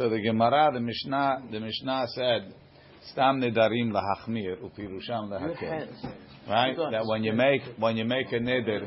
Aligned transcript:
So 0.00 0.08
the 0.08 0.20
Gemara, 0.20 0.70
the 0.72 0.78
Mishnah, 0.78 1.48
the 1.50 1.58
Mishnah 1.58 2.06
said, 2.14 2.54
"Stam 3.10 3.40
nedarim 3.40 3.90
lahachmir 3.90 4.58
upirusham 4.62 5.28
lahakel." 5.28 5.88
Right? 6.48 6.76
That 6.76 7.04
when 7.04 7.24
you 7.24 7.32
make 7.32 7.62
when 7.78 7.96
you 7.96 8.04
make 8.04 8.30
a 8.30 8.38
neder, 8.38 8.86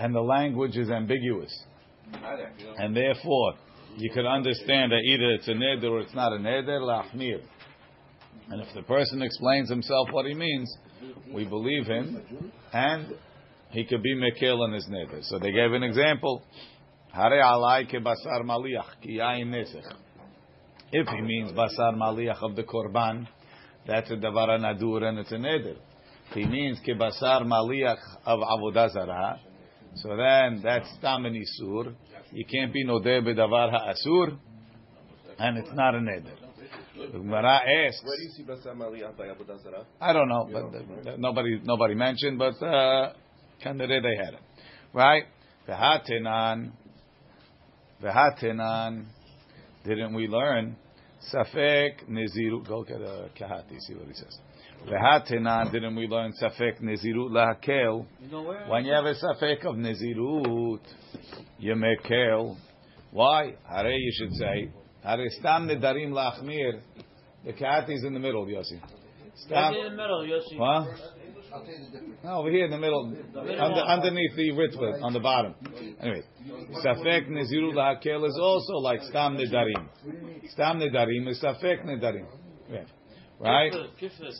and 0.00 0.12
the 0.12 0.20
language 0.20 0.76
is 0.76 0.90
ambiguous, 0.90 1.56
and 2.78 2.96
therefore 2.96 3.54
you 3.96 4.10
could 4.10 4.26
understand 4.26 4.90
that 4.90 5.02
either 5.04 5.30
it's 5.34 5.46
a 5.46 5.52
neder 5.52 5.92
or 5.92 6.00
it's 6.00 6.14
not 6.16 6.32
a 6.32 6.38
neder 6.38 6.80
lahachmir. 6.80 7.42
And 8.50 8.60
if 8.60 8.74
the 8.74 8.82
person 8.82 9.22
explains 9.22 9.70
himself 9.70 10.08
what 10.10 10.26
he 10.26 10.34
means, 10.34 10.68
we 11.32 11.44
believe 11.44 11.86
him, 11.86 12.50
and 12.72 13.14
he 13.70 13.84
could 13.84 14.02
be 14.02 14.16
mekil 14.16 14.66
in 14.66 14.72
his 14.72 14.88
neder. 14.88 15.22
So 15.22 15.38
they 15.38 15.52
gave 15.52 15.74
an 15.74 15.84
example. 15.84 16.42
Hare 17.16 17.40
alai 17.40 17.86
ke 17.86 17.98
basar 18.04 18.42
maliach 18.44 19.00
ki 19.00 19.16
yain 19.16 19.48
nesech. 19.48 19.90
If 20.92 21.08
he 21.08 21.22
means 21.22 21.50
basar 21.52 21.94
maliach 21.94 22.42
of 22.42 22.54
the 22.56 22.62
korban, 22.62 23.26
that's 23.86 24.10
a 24.10 24.16
davar 24.16 24.48
nadur 24.60 25.02
and 25.02 25.20
it's 25.20 25.32
a 25.32 25.36
neder. 25.36 25.76
If 26.28 26.34
he 26.34 26.44
means 26.44 26.78
ke 26.80 26.90
basar 27.00 27.40
maliach 27.42 27.96
of 28.26 28.40
avodah 28.40 28.92
zarah, 28.92 29.40
so 29.94 30.14
then 30.14 30.60
that's 30.62 30.90
tam 31.00 31.24
and 31.24 31.34
isur. 31.36 31.94
You 32.32 32.44
can't 32.44 32.70
be 32.70 32.84
nodeh 32.84 33.22
bedavar 33.22 33.70
ha'asur, 33.70 34.36
and 35.38 35.56
it's 35.56 35.72
not 35.72 35.94
a 35.94 35.98
neder. 35.98 36.36
The 36.98 37.18
Gemara 37.18 37.60
asks. 37.66 38.02
Where 38.04 38.16
do 38.18 38.22
you 38.24 38.30
see 38.36 38.42
basar 38.42 38.76
maliach 38.76 39.16
by 39.16 39.28
avodah 39.28 39.62
zarah? 39.62 39.86
I 40.02 40.12
don't 40.12 40.28
know, 40.28 40.50
but 40.52 41.12
uh, 41.12 41.16
nobody 41.16 41.60
nobody 41.64 41.94
mentioned, 41.94 42.38
but 42.38 42.62
uh, 42.62 43.14
they 43.64 43.70
had 43.70 44.34
it, 44.34 44.40
right? 44.92 45.22
V'hatenan, 45.66 46.72
v'hatenan. 48.02 49.06
Didn't 49.84 50.14
we 50.14 50.26
learn? 50.28 50.76
Safek 51.32 52.08
neziru. 52.08 52.66
Go 52.66 52.84
get 52.84 53.00
a 53.00 53.30
kahati. 53.38 53.78
See 53.80 53.94
what 53.94 54.06
he 54.06 54.14
says. 54.14 54.38
V'hatenan. 54.88 55.72
Didn't 55.72 55.96
we 55.96 56.06
learn 56.06 56.32
safek 56.40 56.80
nezirut 56.80 57.30
lahakel? 57.30 58.06
When 58.68 58.84
you 58.84 58.92
have 58.92 59.04
a 59.04 59.14
safek 59.14 59.64
of 59.64 59.76
nezirut, 59.76 60.80
you 61.58 61.74
mekel. 61.74 62.56
Why? 63.10 63.54
Hare 63.68 63.90
you 63.90 64.12
should 64.12 64.32
say. 64.34 64.70
Hare 65.02 65.26
stam 65.30 65.68
nedarim 65.68 66.10
lachmir. 66.10 66.80
The 67.44 67.52
kahati 67.52 67.94
is 67.94 68.04
in 68.04 68.12
the 68.12 68.20
middle, 68.20 68.44
Yossi. 68.46 68.80
Stam. 69.36 69.74
in 69.74 69.84
the 69.84 69.90
middle, 69.90 70.24
Yossi. 70.26 70.58
Huh? 70.58 70.84
No, 72.24 72.38
over 72.38 72.50
here 72.50 72.64
in 72.64 72.70
the 72.70 72.78
middle, 72.78 73.14
under, 73.36 73.80
underneath 73.80 74.34
the 74.36 74.50
ritva, 74.50 75.02
on 75.02 75.12
the 75.12 75.20
bottom. 75.20 75.54
Anyway, 76.00 76.22
safek 76.84 77.28
neziru 77.28 77.72
lahakel 77.72 78.26
is 78.26 78.38
also 78.40 78.74
like 78.74 79.00
stam 79.02 79.36
nedarim. 79.36 79.88
Stam 80.50 80.80
nedarim 80.80 81.28
is 81.28 81.42
safek 81.42 81.84
nedarim. 81.84 82.26
Yeah. 82.70 82.84
Right? 83.38 83.72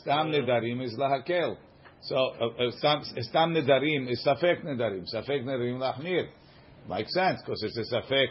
Stam 0.01 0.31
nedarim 0.31 0.83
is 0.83 0.95
lahakel. 0.97 1.57
So 2.01 2.15
uh, 2.15 2.45
uh, 2.45 2.71
stam, 2.77 3.03
stam 3.21 3.53
nedarim 3.53 4.11
is 4.11 4.25
safek 4.25 4.65
nedarim. 4.65 5.05
Safek 5.13 5.43
nedarim 5.43 5.79
lachmir. 5.79 6.27
Makes 6.89 7.13
sense 7.13 7.41
because 7.45 7.63
it's 7.63 7.77
a 7.91 7.95
safek, 7.95 8.27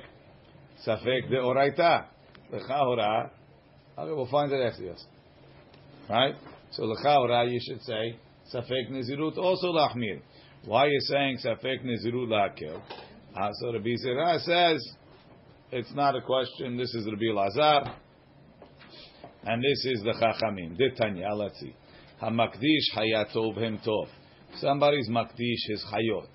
safek 0.86 1.30
de 1.30 1.36
oraita. 1.36 2.06
Lechahora. 2.52 3.30
Okay, 3.98 4.12
we'll 4.12 4.26
find 4.26 4.52
it 4.52 4.60
after 4.60 4.82
yes. 4.82 5.04
Right? 6.08 6.34
So 6.72 6.82
lechahora, 6.82 7.50
you 7.50 7.60
should 7.62 7.82
say. 7.82 8.18
Safek 8.54 8.90
Nezirut 8.90 9.36
also 9.38 9.72
Lachmir. 9.72 10.20
Why 10.64 10.84
are 10.84 10.88
you 10.88 11.00
saying 11.00 11.38
Safek 11.44 11.84
Nezirut 11.84 12.28
Lakel? 12.28 12.80
So 13.60 13.72
Rabbi 13.72 13.96
Zerah 13.96 14.38
says 14.40 14.96
it's 15.72 15.92
not 15.94 16.14
a 16.16 16.20
question. 16.22 16.76
This 16.76 16.94
is 16.94 17.06
Rabbi 17.06 17.32
Lazar, 17.32 17.92
and 19.44 19.62
this 19.62 19.84
is 19.84 20.02
the 20.02 20.12
Chachamim. 20.12 20.76
Ditanya, 20.78 21.36
let's 21.36 21.58
see. 21.60 21.74
Hamakdish 22.22 22.94
hayatov 22.96 23.56
hem 23.58 23.78
tov. 23.86 24.08
Somebody's 24.58 25.08
makdish 25.10 25.68
his 25.68 25.84
hayot, 25.92 26.30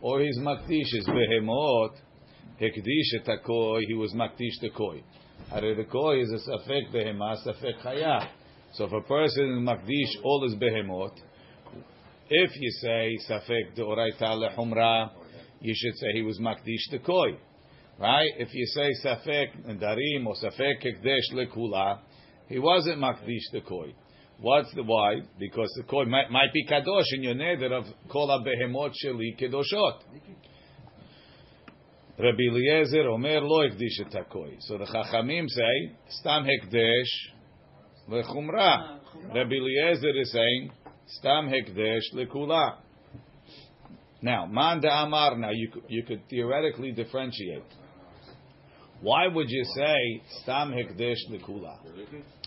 or 0.00 0.20
his 0.20 0.38
makdish 0.38 0.90
his 0.92 1.06
behemot. 1.06 1.90
Hekdish 2.60 3.14
et. 3.14 3.28
He 3.86 3.94
was 3.94 4.12
makdish 4.14 4.60
the 4.60 4.70
koi. 4.70 5.02
The 5.50 5.86
koi 5.90 6.20
is 6.20 6.30
a 6.32 6.50
safek 6.50 6.90
behemah, 6.92 7.46
safek 7.46 7.80
hayah. 7.84 8.28
So 8.74 8.84
if 8.84 8.92
a 8.92 9.02
person 9.02 9.52
is 9.52 9.58
makdish 9.58 10.24
all 10.24 10.42
his 10.44 10.54
behemot, 10.54 11.12
if 12.30 12.50
you 12.58 12.70
say 12.80 13.18
safek 13.28 13.76
deoraita 13.76 14.22
lehumra, 14.22 15.10
you 15.60 15.74
should 15.76 15.94
say 15.96 16.06
he 16.14 16.22
was 16.22 16.38
makdish 16.40 16.90
the 16.90 16.98
koi, 16.98 17.36
right? 17.98 18.30
If 18.38 18.48
you 18.54 18.66
say 18.66 18.88
safek 19.04 19.78
darim 19.78 20.26
or 20.26 20.34
safek 20.42 20.82
kekdesh 20.82 21.34
lekula, 21.34 21.98
he 22.48 22.58
wasn't 22.58 22.98
makdish 22.98 23.44
the 23.52 23.60
koi. 23.60 23.94
What's 24.40 24.74
the 24.74 24.82
why? 24.82 25.20
Because 25.38 25.70
the 25.76 25.82
koi 25.82 26.06
might, 26.06 26.30
might 26.30 26.52
be 26.54 26.66
kadosh 26.66 27.12
in 27.12 27.22
your 27.22 27.34
neder 27.34 27.72
of 27.72 27.84
kol 28.08 28.28
behemot 28.28 28.92
sheli 29.04 29.38
kedoshot. 29.38 30.00
Rabbi 32.18 32.42
Eliezer 32.50 33.08
Omer 33.08 33.42
lo 33.42 33.68
ekdish 33.68 34.00
et. 34.00 34.26
So 34.60 34.78
the 34.78 34.86
Chachamim 34.86 35.44
say 35.48 35.92
stam 36.08 36.44
hekdesh 36.44 37.04
lechumra. 38.12 38.60
Ah, 38.60 38.98
Rabbi 39.34 39.54
Eliezer 39.54 40.20
is 40.20 40.32
saying 40.32 40.70
stam 41.06 41.48
hekdesh 41.48 42.12
lekula. 42.14 42.76
Now, 44.20 44.46
man 44.46 44.80
da 44.80 45.04
amar. 45.04 45.36
Now 45.36 45.50
you 45.50 45.70
could, 45.72 45.84
you 45.88 46.04
could 46.04 46.22
theoretically 46.28 46.92
differentiate. 46.92 47.64
Why 49.00 49.26
would 49.26 49.48
you 49.48 49.64
say 49.64 50.22
stam 50.42 50.72
hekdesh 50.72 51.16
lekula 51.30 51.78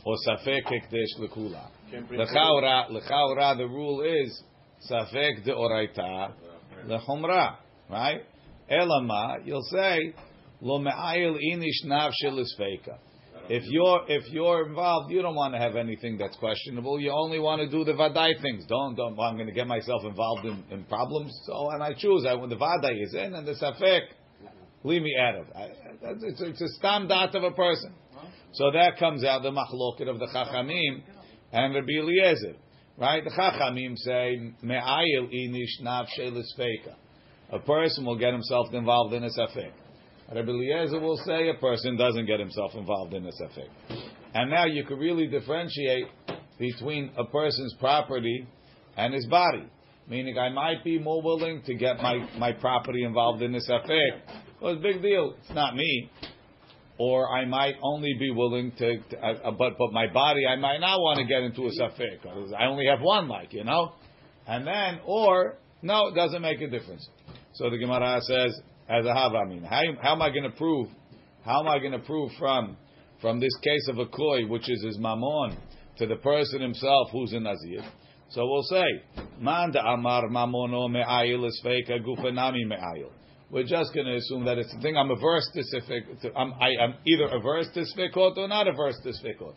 or 0.06 0.16
safek 0.28 0.64
hekdesh 0.66 1.20
lekula? 1.20 1.70
Lechaura, 2.12 2.90
lechaura. 2.90 3.58
The 3.58 3.66
rule 3.68 4.02
is 4.04 4.44
safek 4.90 5.44
de 5.44 5.52
oraita 5.52 6.32
lechumra. 6.88 7.56
Right? 7.90 8.22
Elama, 8.72 9.46
you'll 9.46 9.68
say 9.72 10.14
lo 10.62 10.80
me'ayil 10.80 11.38
inish 11.54 11.86
nafshel 11.86 12.40
isfeika. 12.40 12.98
If 13.50 13.64
you're 13.68 14.02
if 14.08 14.24
you're 14.32 14.68
involved, 14.68 15.12
you 15.12 15.22
don't 15.22 15.36
want 15.36 15.54
to 15.54 15.60
have 15.60 15.76
anything 15.76 16.18
that's 16.18 16.36
questionable. 16.38 17.00
You 17.00 17.12
only 17.12 17.40
want 17.40 17.62
to 17.62 17.70
do 17.70 17.84
the 17.84 17.94
vaday 17.94 18.42
things. 18.42 18.66
Don't 18.68 18.96
don't. 18.96 19.20
I'm 19.20 19.36
going 19.36 19.48
to 19.48 19.54
get 19.54 19.68
myself 19.68 20.04
involved 20.04 20.46
in, 20.46 20.64
in 20.72 20.84
problems. 20.86 21.32
So 21.46 21.70
and 21.72 21.84
I 21.84 21.94
choose. 21.94 22.26
I, 22.28 22.34
when 22.34 22.50
the 22.50 22.56
vaday 22.56 23.04
is 23.04 23.14
in 23.14 23.36
and 23.36 23.48
the 23.48 23.54
safek, 23.54 24.02
leave 24.84 25.02
me 25.02 25.16
out 25.20 25.36
of. 25.36 25.48
I, 25.56 25.70
it's, 26.02 26.42
it's 26.42 26.62
a 26.62 26.70
stam 26.80 27.08
dat 27.08 27.36
of 27.36 27.44
a 27.44 27.52
person. 27.52 27.94
So 28.54 28.72
that 28.72 28.98
comes 28.98 29.24
out 29.24 29.44
the 29.44 29.52
machloket 29.52 30.10
of 30.10 30.18
the 30.18 30.28
chachamim 30.28 31.04
and 31.52 31.76
Rabbi 31.76 32.00
Eliezer, 32.00 32.56
right? 32.98 33.24
The 33.24 33.32
chachamim 33.32 33.96
say 33.98 34.54
me'ayil 34.62 35.32
inish 35.34 35.84
nafshel 35.84 36.42
isfeika. 36.42 36.96
A 37.52 37.60
person 37.60 38.06
will 38.06 38.18
get 38.18 38.34
himself 38.34 38.74
involved 38.74 39.14
in 39.14 39.24
a 39.24 39.30
safek. 39.30 39.72
Rabbi 40.34 40.50
Eliezer 40.50 41.00
will 41.00 41.18
say 41.26 41.50
a 41.50 41.60
person 41.60 41.98
doesn't 41.98 42.26
get 42.26 42.40
himself 42.40 42.74
involved 42.76 43.14
in 43.14 43.26
a 43.26 43.30
safek. 43.30 43.70
And 44.34 44.50
now 44.50 44.66
you 44.66 44.84
can 44.84 44.98
really 44.98 45.28
differentiate 45.28 46.06
between 46.58 47.12
a 47.18 47.26
person's 47.26 47.76
property 47.80 48.48
and 48.98 49.14
his 49.14 49.26
body. 49.28 49.70
Meaning, 50.08 50.38
I 50.38 50.50
might 50.50 50.84
be 50.84 51.00
more 51.00 51.22
willing 51.22 51.64
to 51.66 51.74
get 51.74 51.98
my, 51.98 52.28
my 52.38 52.52
property 52.52 53.04
involved 53.04 53.42
in 53.42 53.56
a 53.56 53.60
safek. 53.60 54.22
Well, 54.62 54.74
it's 54.74 54.80
a 54.80 54.82
big 54.82 55.02
deal. 55.02 55.36
It's 55.42 55.56
not 55.56 55.76
me. 55.76 56.12
Or 56.98 57.30
I 57.30 57.46
might 57.46 57.76
only 57.82 58.14
be 58.20 58.32
willing 58.32 58.72
to, 58.78 58.98
to 59.00 59.18
uh, 59.18 59.52
but 59.52 59.78
but 59.78 59.92
my 59.92 60.08
body, 60.14 60.46
I 60.46 60.56
might 60.56 60.78
not 60.78 61.00
want 61.00 61.20
to 61.20 61.26
get 61.26 61.42
into 61.42 61.64
a 61.64 61.72
safek. 61.72 62.22
Because 62.22 62.54
I 62.58 62.66
only 62.66 62.86
have 62.88 63.02
one, 63.02 63.28
like 63.28 63.52
you 63.52 63.64
know. 63.64 63.94
And 64.48 64.66
then, 64.66 65.00
or 65.06 65.58
no, 65.82 66.08
it 66.08 66.16
doesn't 66.16 66.42
make 66.42 66.62
a 66.62 66.70
difference. 66.70 67.08
So 67.54 67.70
the 67.70 67.78
Gemara 67.78 68.22
says, 68.22 68.62
as 68.88 69.06
a 69.06 69.10
havamin, 69.10 69.66
how, 69.66 69.82
how 70.02 70.14
am 70.14 70.22
I 70.22 70.30
going 70.30 70.44
to 70.44 70.56
prove? 70.58 70.88
How 71.44 71.62
am 71.62 71.68
I 71.68 71.80
going 71.80 71.92
to 71.92 72.00
prove 72.00 72.32
from 72.40 72.78
from 73.22 73.40
this 73.40 73.56
case 73.64 73.88
of 73.90 73.98
a 74.00 74.06
koi, 74.06 74.46
which 74.48 74.70
is 74.70 74.84
his 74.84 74.98
mamon, 74.98 75.58
to 75.98 76.06
the 76.06 76.18
person 76.18 76.62
himself 76.62 77.10
who's 77.12 77.34
a 77.34 77.40
nazir? 77.40 77.84
So 78.30 78.46
we'll 78.46 78.64
say, 78.64 78.84
man 79.40 79.72
da 79.72 79.94
amar 79.94 80.24
mamono 80.30 80.90
me'ayil 80.90 81.50
esfeika 81.50 82.00
gufanami 82.04 82.68
me'ayil. 82.68 83.12
We're 83.52 83.64
just 83.64 83.94
going 83.94 84.08
to 84.08 84.16
assume 84.16 84.46
that 84.46 84.58
it's 84.58 84.74
a 84.74 84.82
thing 84.82 84.98
I'm 84.98 85.12
averse 85.12 85.48
to 85.54 85.62
sfekot. 85.62 86.32
I'm, 86.36 86.54
I, 86.54 86.70
am 86.84 86.96
either 87.06 87.26
averse 87.26 87.68
to 87.76 87.82
sfekot 87.82 88.38
or 88.38 88.48
not 88.48 88.68
averse 88.68 89.00
to 89.04 89.10
sfekot. 89.10 89.54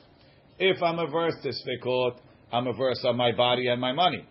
If 0.59 0.83
I'm 0.83 0.99
averse 0.99 1.35
to 1.43 1.49
sfekot, 1.49 2.19
I'm 2.53 2.67
averse 2.67 3.03
on 3.05 3.17
my 3.17 3.33
body 3.33 3.69
and 3.69 3.81
my 3.81 3.93
money. 3.93 4.27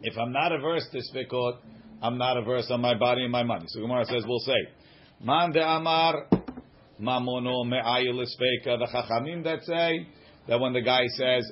If 0.00 0.16
I'm 0.18 0.32
not 0.32 0.52
averse 0.52 0.86
to 0.92 0.98
sfekot, 0.98 1.58
I'm 2.02 2.18
not 2.18 2.36
averse 2.36 2.66
on 2.70 2.80
my 2.80 2.98
body 2.98 3.22
and 3.22 3.30
my 3.30 3.44
money. 3.44 3.66
So 3.68 3.80
Gemara 3.80 4.04
says, 4.06 4.24
we'll 4.26 4.40
say, 4.40 4.68
Man 5.22 5.52
de 5.52 5.62
Amar 5.62 6.26
Mamono 7.00 7.64
Me'ayil 7.64 8.18
Espeka. 8.20 8.76
The 8.78 8.88
Chachamim 8.92 9.44
that 9.44 9.62
say 9.62 10.08
that 10.48 10.58
when 10.58 10.72
the 10.72 10.82
guy 10.82 11.06
says, 11.16 11.50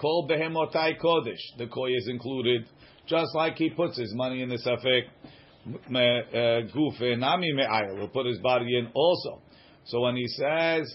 Kol 0.00 0.26
Behemotai 0.26 0.98
Kodesh, 0.98 1.58
the 1.58 1.66
koi 1.66 1.94
is 1.94 2.08
included, 2.08 2.66
just 3.06 3.34
like 3.34 3.56
he 3.56 3.68
puts 3.70 3.98
his 3.98 4.14
money 4.14 4.40
in 4.40 4.48
the 4.48 4.56
Safek, 4.56 5.02
uh, 5.66 6.74
Gufe 6.74 7.18
Nami 7.18 7.52
Me'ayil, 7.52 7.98
he'll 7.98 8.08
put 8.08 8.24
his 8.24 8.38
body 8.38 8.78
in 8.78 8.88
also. 8.94 9.42
So 9.84 10.00
when 10.00 10.16
he 10.16 10.26
says 10.28 10.90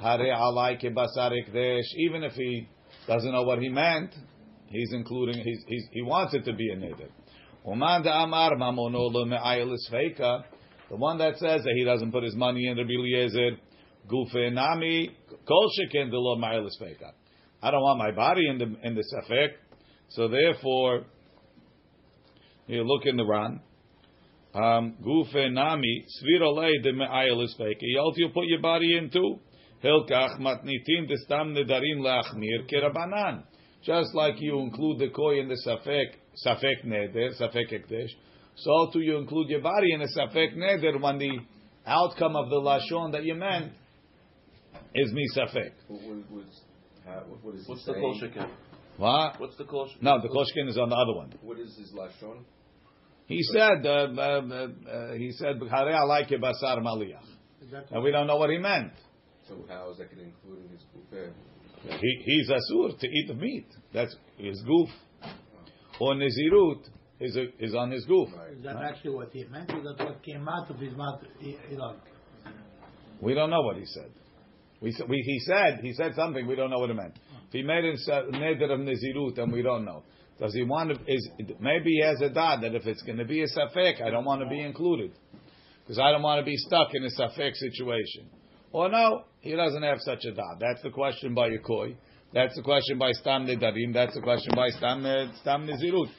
Hare 0.00 0.34
alai 0.34 0.82
kebasar 0.82 1.32
ekdesh, 1.32 1.84
even 1.96 2.24
if 2.24 2.32
he 2.32 2.68
doesn't 3.06 3.30
know 3.30 3.42
what 3.42 3.60
he 3.60 3.68
meant, 3.68 4.14
he's 4.68 4.92
including 4.92 5.42
he's, 5.44 5.64
he's, 5.66 5.84
he 5.92 6.02
wants 6.02 6.34
it 6.34 6.44
to 6.44 6.52
be 6.52 6.70
a 6.72 6.76
neder. 6.76 7.08
The 7.64 7.70
one 10.96 11.18
that 11.18 11.36
says 11.38 11.62
that 11.64 11.74
he 11.74 11.84
doesn't 11.84 12.12
put 12.12 12.22
his 12.22 12.34
money 12.34 12.66
in 12.66 12.78
Rabbi 12.78 12.92
Eliezer, 12.92 13.58
gufe 14.10 14.52
nami 14.52 15.14
kol 15.46 15.68
sheken 15.78 16.10
delo 16.10 16.36
ma'alis 16.36 16.80
feika. 16.80 17.12
I 17.62 17.70
don't 17.70 17.82
want 17.82 17.98
my 17.98 18.10
body 18.12 18.48
in 18.48 18.56
the 18.58 18.74
in 18.82 18.94
the 18.94 19.02
safek, 19.02 19.48
so 20.10 20.28
therefore, 20.28 21.04
you 22.66 22.84
look 22.84 23.04
in 23.04 23.16
the 23.16 23.26
Ran. 23.26 23.60
Um, 24.54 24.94
gufe 25.04 25.52
nami 25.52 26.06
svirolei 26.22 26.82
de 26.82 26.92
me'ayalis 26.92 27.54
feika. 27.60 27.82
You 27.82 28.30
put 28.32 28.46
your 28.46 28.62
body 28.62 28.96
into 28.96 29.40
hilkach 29.84 30.38
matnitin 30.40 31.06
destam 31.10 31.54
nedarim 31.54 32.00
leachmir 32.00 32.66
kerabanan. 32.72 33.42
Just 33.88 34.14
like 34.14 34.34
you 34.38 34.58
include 34.58 34.98
the 34.98 35.08
koi 35.08 35.40
in 35.40 35.48
the 35.48 35.56
safek, 35.66 36.08
safek 36.46 36.84
neder, 36.84 37.30
safek 37.40 37.72
ekdesh, 37.72 38.10
so 38.54 38.90
too 38.92 39.00
you 39.00 39.16
include 39.16 39.48
your 39.48 39.62
body 39.62 39.94
in 39.94 40.02
a 40.02 40.06
safek 40.14 40.54
neder 40.58 41.00
when 41.00 41.16
the 41.16 41.38
outcome 41.86 42.36
of 42.36 42.50
the 42.50 42.56
lashon 42.56 43.12
that 43.12 43.24
you 43.24 43.34
meant 43.34 43.72
is 44.94 45.10
mi 45.10 45.24
safek. 45.34 45.72
What's 47.66 47.86
the 47.86 47.94
kolshekin? 47.94 48.50
What? 48.98 49.40
What's 49.40 49.56
the 49.56 49.64
kol 49.64 49.86
shekin? 49.86 50.02
No, 50.02 50.20
the 50.20 50.28
kolshekin 50.28 50.68
is 50.68 50.76
on 50.76 50.90
the 50.90 50.94
other 50.94 51.16
one. 51.16 51.32
What 51.40 51.58
is 51.58 51.74
his 51.78 51.90
lashon? 51.94 52.44
He 53.24 53.40
said, 53.54 53.86
uh, 53.86 54.08
uh, 54.18 54.20
uh, 54.20 55.14
he 55.14 55.32
said, 55.32 55.62
"Hare 55.70 55.94
alayke 55.94 56.34
basar 56.38 56.78
maliyach," 56.82 57.24
and 57.90 58.02
we 58.02 58.10
don't 58.10 58.26
know 58.26 58.36
what 58.36 58.50
he 58.50 58.58
meant. 58.58 58.92
So 59.48 59.64
how 59.66 59.90
is 59.92 59.96
that 59.96 60.14
going 60.14 60.18
to 60.18 60.24
include 60.24 60.66
in 60.66 60.72
his 60.76 60.84
buffet? 60.92 61.32
He, 61.82 62.22
he's 62.24 62.50
asur 62.50 62.98
to 62.98 63.06
eat 63.06 63.28
the 63.28 63.34
meat. 63.34 63.66
That's 63.92 64.14
his 64.36 64.62
goof. 64.62 64.88
Or 66.00 66.14
nizirut 66.14 66.82
is, 67.20 67.36
a, 67.36 67.64
is 67.64 67.74
on 67.74 67.90
his 67.90 68.04
goof. 68.04 68.28
Is 68.56 68.64
that 68.64 68.76
actually 68.76 69.14
what 69.14 69.30
he 69.32 69.44
meant? 69.44 69.70
Is 69.70 69.84
that 69.84 70.04
what 70.04 70.22
came 70.22 70.48
out 70.48 70.70
of 70.70 70.78
his 70.78 70.94
mouth? 70.96 71.20
We 73.20 73.34
don't 73.34 73.50
know 73.50 73.62
what 73.62 73.76
he 73.76 73.84
said. 73.86 74.10
We, 74.80 74.96
we, 75.08 75.22
he 75.26 75.40
said 75.40 75.80
he 75.82 75.92
said 75.92 76.14
something. 76.14 76.46
We 76.46 76.54
don't 76.54 76.70
know 76.70 76.78
what 76.78 76.90
it 76.90 76.94
meant. 76.94 77.14
If 77.48 77.52
he 77.52 77.62
made 77.62 77.84
it 77.84 77.98
neder 78.08 78.70
of 78.70 78.80
nizirut, 78.80 79.38
and 79.38 79.52
we 79.52 79.62
don't 79.62 79.84
know. 79.84 80.04
Does 80.38 80.54
he 80.54 80.62
want 80.62 80.90
to? 80.90 81.12
Is 81.12 81.28
maybe 81.58 81.90
he 81.90 82.02
has 82.02 82.20
a 82.20 82.28
dad 82.28 82.60
that 82.60 82.74
if 82.76 82.86
it's 82.86 83.02
going 83.02 83.18
to 83.18 83.24
be 83.24 83.42
a 83.42 83.46
safek, 83.46 84.00
I 84.00 84.10
don't 84.10 84.24
want 84.24 84.42
to 84.42 84.48
be 84.48 84.60
included 84.60 85.10
because 85.82 85.98
I 85.98 86.12
don't 86.12 86.22
want 86.22 86.40
to 86.40 86.44
be 86.44 86.56
stuck 86.56 86.88
in 86.94 87.02
a 87.04 87.08
safek 87.08 87.54
situation. 87.54 88.30
Or 88.72 88.90
no, 88.90 89.24
he 89.40 89.54
doesn't 89.54 89.82
have 89.82 89.98
such 90.00 90.24
a 90.24 90.32
dad. 90.32 90.56
That's 90.60 90.82
the 90.82 90.90
question 90.90 91.34
by 91.34 91.50
Yekoi. 91.50 91.96
That's 92.34 92.54
the 92.54 92.62
question 92.62 92.98
by 92.98 93.12
Stam 93.12 93.46
Nedarim. 93.46 93.94
That's 93.94 94.14
the 94.14 94.20
question 94.20 94.52
by 94.54 94.68
Stam, 94.68 95.32
Stam 95.40 95.66
Nezirut. 95.66 96.10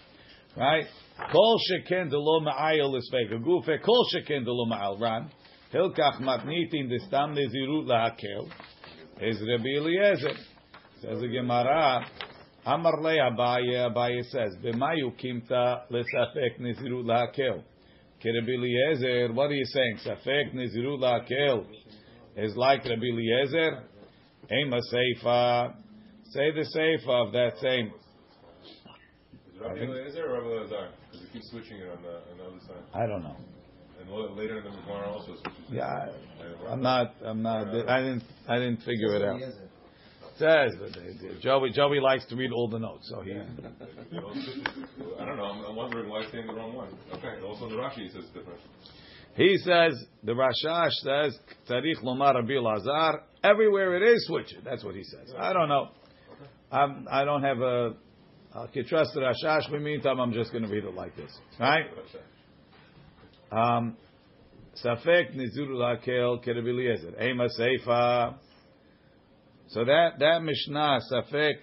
Right? 0.57 0.85
Kol 1.31 1.59
sheken 1.69 2.09
de 2.09 2.17
lo 2.17 2.39
ma'ayel 2.39 2.99
isvega. 2.99 3.39
Gufe 3.43 3.83
kol 3.83 4.03
sheken 4.15 4.43
de 4.43 4.51
lo 4.51 4.65
ma'ayel. 4.65 4.99
Ran. 4.99 5.29
Hilkach 5.71 6.19
matnitin 6.19 6.89
de 6.89 6.99
Stam 7.07 7.35
Nezirut 7.35 7.85
lahakel. 7.85 8.49
Is 9.21 9.39
Rabbi 9.47 9.77
Eliezer. 9.77 10.33
Says 11.01 11.21
the 11.21 11.27
Gemara. 11.27 12.03
Amar 12.65 12.99
le 13.01 13.11
Abaye. 13.11 13.93
Abaye 13.93 14.23
says, 14.23 14.55
B'mayu 14.63 15.13
kimta 15.21 15.81
lesafek 15.91 16.59
Nezirut 16.59 17.05
lahakel. 17.05 17.61
Rabbi 18.25 18.51
Eliezer, 18.51 19.31
what 19.33 19.51
are 19.51 19.53
you 19.53 19.65
saying? 19.65 19.99
Safek 20.03 20.55
Nezirut 20.55 20.99
lahakel 20.99 21.67
is 22.43 22.55
like 22.55 22.85
Rabbi 22.85 23.05
Eliezer. 23.05 23.83
Ema 24.51 24.79
Seifa. 24.91 25.75
Say 26.31 26.51
the 26.51 26.65
Seifa 26.75 27.27
of 27.27 27.33
that 27.33 27.53
same. 27.61 27.91
Is 29.53 29.59
Rabbi 29.61 29.79
Eliezer 29.79 30.25
or 30.25 30.33
Rabbi 30.33 30.47
Elazar? 30.47 30.89
Because 31.11 31.27
he 31.27 31.33
keeps 31.33 31.49
switching 31.51 31.77
it 31.77 31.89
on 31.89 32.01
the, 32.01 32.09
on 32.31 32.37
the 32.37 32.43
other 32.43 32.59
side. 32.67 32.83
I 32.93 33.05
don't 33.07 33.23
know. 33.23 33.35
And 33.99 34.37
later 34.37 34.59
in 34.59 34.63
the 34.63 34.69
Gemara 34.69 35.11
also 35.11 35.35
switches. 35.35 35.59
Yeah, 35.69 35.83
I, 36.67 36.73
am 36.73 36.81
not. 36.81 37.13
I'm 37.23 37.41
not. 37.41 37.67
Uh, 37.67 37.83
I 37.87 37.99
didn't. 37.99 38.23
I 38.47 38.55
didn't 38.55 38.77
figure 38.77 39.15
it 39.15 39.21
out. 39.23 39.41
Says, 40.37 40.73
but 40.79 41.41
Joey. 41.41 41.71
Joey 41.71 41.99
likes 41.99 42.25
to 42.27 42.35
read 42.37 42.51
all 42.53 42.69
the 42.69 42.79
notes, 42.79 43.09
so 43.09 43.21
he. 43.21 43.33
I 43.33 45.25
don't 45.25 45.35
know. 45.35 45.43
I'm, 45.43 45.65
I'm 45.65 45.75
wondering 45.75 46.09
why 46.09 46.23
he's 46.23 46.31
saying 46.31 46.47
the 46.47 46.53
wrong 46.53 46.73
one. 46.73 46.87
Okay. 47.13 47.41
Also, 47.45 47.65
in 47.65 47.71
the 47.71 47.77
Rashi 47.77 48.05
it 48.05 48.13
says 48.13 48.23
different. 48.33 48.61
He 49.39 49.55
says 49.59 49.93
the 50.21 50.33
Rashash 50.33 50.91
says 51.01 51.39
Tzarich 51.69 52.03
Lomar 52.03 52.35
Rabbi 52.35 52.59
Lazar. 52.59 53.21
Everywhere 53.41 53.95
it 53.95 54.13
is, 54.13 54.25
switch 54.27 54.51
it. 54.51 54.65
That's 54.65 54.83
what 54.83 54.95
he 54.95 55.03
says. 55.05 55.33
I 55.37 55.53
don't 55.53 55.69
know. 55.69 55.87
I'm, 56.69 57.07
I 57.09 57.23
don't 57.23 57.43
have 57.43 57.59
a. 57.61 57.93
I 58.53 58.67
can 58.67 58.85
trust 58.85 59.11
the 59.13 59.21
Rashash. 59.21 59.67
In 59.67 59.71
the 59.71 59.79
meantime, 59.79 60.19
I'm 60.19 60.33
just 60.33 60.51
going 60.51 60.65
to 60.65 60.69
read 60.69 60.83
it 60.83 60.93
like 60.93 61.15
this, 61.15 61.31
right? 61.57 61.85
Um, 63.49 63.95
Safek 64.83 65.33
Nizuru 65.33 65.69
Lakel 65.69 66.45
Kerebiliezer. 66.45 67.21
Ema 67.21 67.47
Seifa. 67.57 68.35
So 69.69 69.85
that 69.85 70.19
that 70.19 70.43
Mishnah 70.43 70.99
Safek 71.09 71.59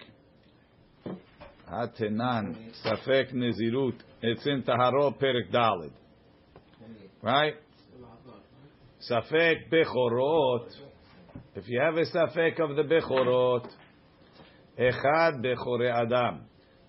Hatenan 1.71 2.55
Safek 2.83 3.35
Nizirut. 3.35 3.99
It's 4.23 4.47
in 4.47 4.63
Taharo 4.63 5.11
Perik 5.11 5.51
Dalid. 5.53 5.91
Right? 7.21 7.53
Safek 8.99 9.69
Bechorot. 9.71 10.69
If 11.55 11.67
you 11.67 11.79
have 11.79 11.95
a 11.97 12.05
Safek 12.05 12.59
of 12.59 12.75
the 12.75 12.81
Bechorot, 12.81 13.69
Echad 14.79 15.39
Bechore 15.43 15.91
Adam, 15.93 16.41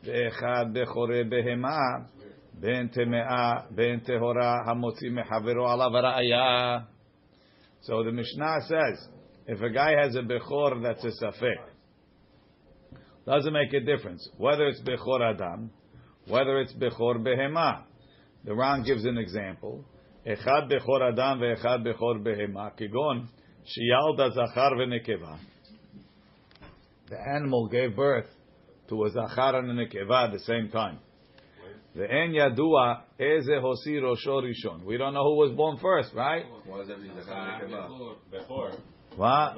Echad 0.04 0.74
Bechore 0.74 1.30
Behema, 1.30 2.06
Ben 2.54 2.88
Temea, 2.88 3.66
Ben 3.74 4.00
Tehora, 4.00 4.66
Hamotzi 4.66 5.10
Mechavero 5.10 5.66
Alav. 5.66 6.86
So 7.82 8.02
the 8.02 8.12
Mishnah 8.12 8.60
says, 8.66 9.08
if 9.46 9.60
a 9.60 9.70
guy 9.70 9.92
has 10.02 10.14
a 10.16 10.22
Bechor 10.22 10.82
that's 10.82 11.04
a 11.04 11.24
Safek, 11.24 11.58
doesn't 13.26 13.52
make 13.52 13.74
a 13.74 13.80
difference 13.80 14.26
whether 14.38 14.66
it's 14.66 14.80
Bechor 14.80 15.34
Adam, 15.34 15.70
whether 16.26 16.58
it's 16.60 16.72
Bechor 16.72 17.18
Behema. 17.18 17.82
The 18.44 18.54
Ran 18.54 18.82
gives 18.82 19.04
an 19.04 19.18
example. 19.18 19.84
Echad 20.28 20.70
bechor 20.70 21.00
adam 21.10 21.40
ve'echad 21.40 21.86
bechor 21.86 22.22
behema. 22.22 22.70
Kigon 22.78 23.28
shialda 23.64 24.30
zachar 24.34 24.72
ve'nekeva. 24.76 25.38
The 27.08 27.16
animal 27.18 27.68
gave 27.68 27.96
birth 27.96 28.28
to 28.90 29.04
a 29.04 29.10
zachar 29.10 29.56
and 29.56 29.70
a 29.70 29.86
nekeva 29.86 30.26
at 30.26 30.32
the 30.32 30.40
same 30.40 30.68
time. 30.70 30.98
Ve'en 31.96 32.34
yadua 32.34 33.04
eze 33.18 33.48
hosi 33.48 34.00
rosho 34.02 34.42
rishon. 34.42 34.84
We 34.84 34.98
don't 34.98 35.14
know 35.14 35.24
who 35.24 35.36
was 35.36 35.52
born 35.56 35.78
first, 35.78 36.12
right? 36.14 36.44
What? 39.16 39.56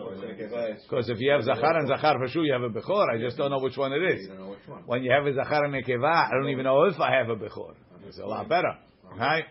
Because 0.89 1.11
if 1.11 1.19
you 1.21 1.33
have 1.33 1.43
Zachar 1.43 1.79
and 1.81 1.89
Zachar 1.89 2.19
for 2.19 2.29
sure, 2.29 2.45
you 2.45 2.53
have 2.55 2.63
a 2.63 2.71
Bechor. 2.71 3.07
I 3.15 3.19
just 3.19 3.37
don't 3.37 3.51
know 3.51 3.59
which 3.59 3.77
one 3.77 3.93
it 3.93 4.03
is. 4.15 4.29
When 4.87 5.03
you 5.03 5.11
have 5.13 5.27
a 5.27 5.35
Zachar 5.35 5.65
and 5.65 5.75
a 5.75 5.83
Keva, 5.83 6.29
I 6.29 6.31
don't 6.33 6.49
even 6.49 6.65
know 6.65 6.85
if 6.85 6.99
I 6.99 7.13
have 7.17 7.29
a 7.29 7.37
Bechor. 7.37 7.75
It's 8.07 8.19
a 8.19 8.25
lot 8.25 8.49
better. 8.49 8.75
Right? 9.19 9.45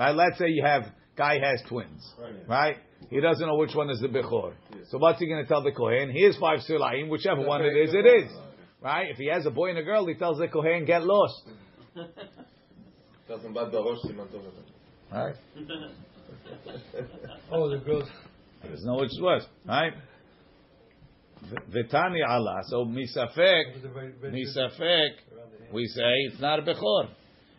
Right? 0.00 0.14
Let's 0.14 0.38
say 0.38 0.48
you 0.48 0.64
have 0.64 0.84
guy 1.14 1.38
has 1.38 1.60
twins, 1.68 2.02
right? 2.48 2.76
He 3.10 3.20
doesn't 3.20 3.46
know 3.46 3.56
which 3.56 3.74
one 3.74 3.90
is 3.90 4.00
the 4.00 4.08
bechor. 4.08 4.54
So 4.88 4.96
what's 4.96 5.18
he 5.18 5.26
going 5.28 5.42
to 5.42 5.46
tell 5.46 5.62
the 5.62 5.72
kohen? 5.72 6.10
Here's 6.10 6.38
five 6.38 6.60
silayim, 6.60 7.10
whichever 7.10 7.42
one 7.42 7.60
it 7.62 7.76
is, 7.76 7.92
it 7.92 8.06
is, 8.06 8.32
right? 8.80 9.10
If 9.10 9.18
he 9.18 9.26
has 9.26 9.44
a 9.44 9.50
boy 9.50 9.68
and 9.68 9.78
a 9.78 9.82
girl, 9.82 10.06
he 10.06 10.14
tells 10.14 10.38
the 10.38 10.48
kohen, 10.48 10.86
get 10.86 11.04
lost. 11.04 11.42
Right? 15.12 15.34
oh, 17.52 17.68
the 17.68 17.76
girls. 17.84 18.08
He 18.62 18.68
doesn't 18.70 18.86
know 18.86 18.96
which 19.00 19.12
was, 19.20 19.46
right? 19.66 19.92
Vitani 21.70 22.26
Allah. 22.26 22.62
So 22.68 22.86
misafek, 22.86 23.84
misafek, 24.24 25.10
we 25.74 25.86
say 25.88 26.14
it's 26.30 26.40
not 26.40 26.58
a 26.58 26.62
bechor. 26.62 27.10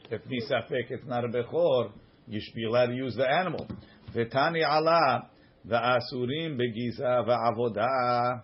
If 0.10 0.24
misafek, 0.24 0.90
it's 0.90 1.06
not 1.06 1.24
a 1.24 1.28
bechor 1.28 1.92
you 2.28 2.40
should 2.42 2.56
be 2.56 2.66
allowed 2.66 2.88
to 2.88 2.94
use 2.94 3.16
the 3.16 3.30
animal. 3.30 3.68
V'tani 4.16 4.68
Allah, 4.68 5.30
the 5.66 5.76
asurim 5.76 6.60
begiza 6.60 7.28
va'avodah. 7.28 8.42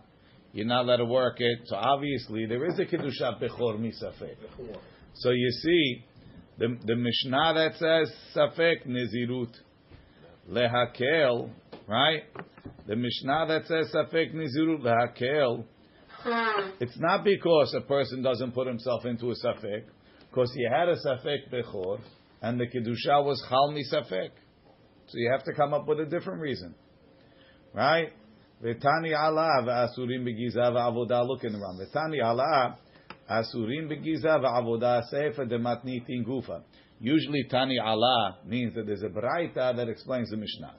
You're 0.54 0.66
not 0.66 0.86
allowed 0.86 0.98
to 0.98 1.06
work 1.06 1.40
it. 1.40 1.60
So 1.66 1.76
obviously 1.76 2.46
there 2.46 2.66
is 2.66 2.80
a 2.80 2.86
kedusha 2.86 3.42
bechor 3.42 3.78
misafek. 3.80 4.38
So 5.16 5.32
you 5.32 5.52
see, 5.52 6.04
the, 6.58 6.78
the 6.86 6.96
Mishnah 6.96 7.54
that 7.54 7.76
says 7.78 8.12
safek 8.36 8.88
nizirut 8.88 9.54
lehakel, 10.50 11.50
right? 11.88 12.24
The 12.88 12.96
Mishnah 12.96 13.46
that 13.48 13.68
says 13.68 13.94
safek 13.94 14.34
nizirut 14.34 14.82
lehakel. 14.82 15.66
Hmm. 16.10 16.70
It's 16.80 16.98
not 16.98 17.24
because 17.24 17.76
a 17.78 17.82
person 17.82 18.24
doesn't 18.24 18.54
put 18.54 18.66
himself 18.68 19.06
into 19.06 19.30
a 19.30 19.36
safek, 19.36 19.84
because 20.30 20.52
he 20.54 20.64
had 20.64 20.90
a 20.90 20.96
safek 20.96 21.52
bechor, 21.54 22.00
and 22.42 22.60
the 22.60 22.66
kedusha 22.66 23.24
was 23.24 23.44
chal 23.50 23.74
misafek. 23.74 24.30
So 25.08 25.18
you 25.18 25.32
have 25.32 25.44
to 25.46 25.54
come 25.54 25.74
up 25.74 25.88
with 25.88 26.00
a 26.00 26.06
different 26.06 26.42
reason, 26.42 26.76
right? 27.74 28.12
V'tani 28.64 29.12
ala 29.12 29.64
v'asurim 29.64 30.26
begiza 30.26 30.72
v'avoda. 30.72 31.26
Look 31.28 31.44
in 31.44 31.54
the 31.54 31.60
Ran. 31.60 31.80
V'tani 31.80 32.22
ala 32.22 32.78
asurim 33.30 33.88
begiza 33.88 34.40
v'avoda 34.40 35.04
sefer 35.10 35.46
dematnitin 35.46 36.26
gufa. 36.26 36.64
Usually 37.00 37.46
tani 37.50 37.78
ala 37.78 38.38
means 38.46 38.74
that 38.74 38.88
there's 38.88 39.04
a 39.04 39.10
braita 39.10 39.76
that 39.76 39.88
explains 39.88 40.32
the 40.32 40.38
Mishnah. 40.38 40.74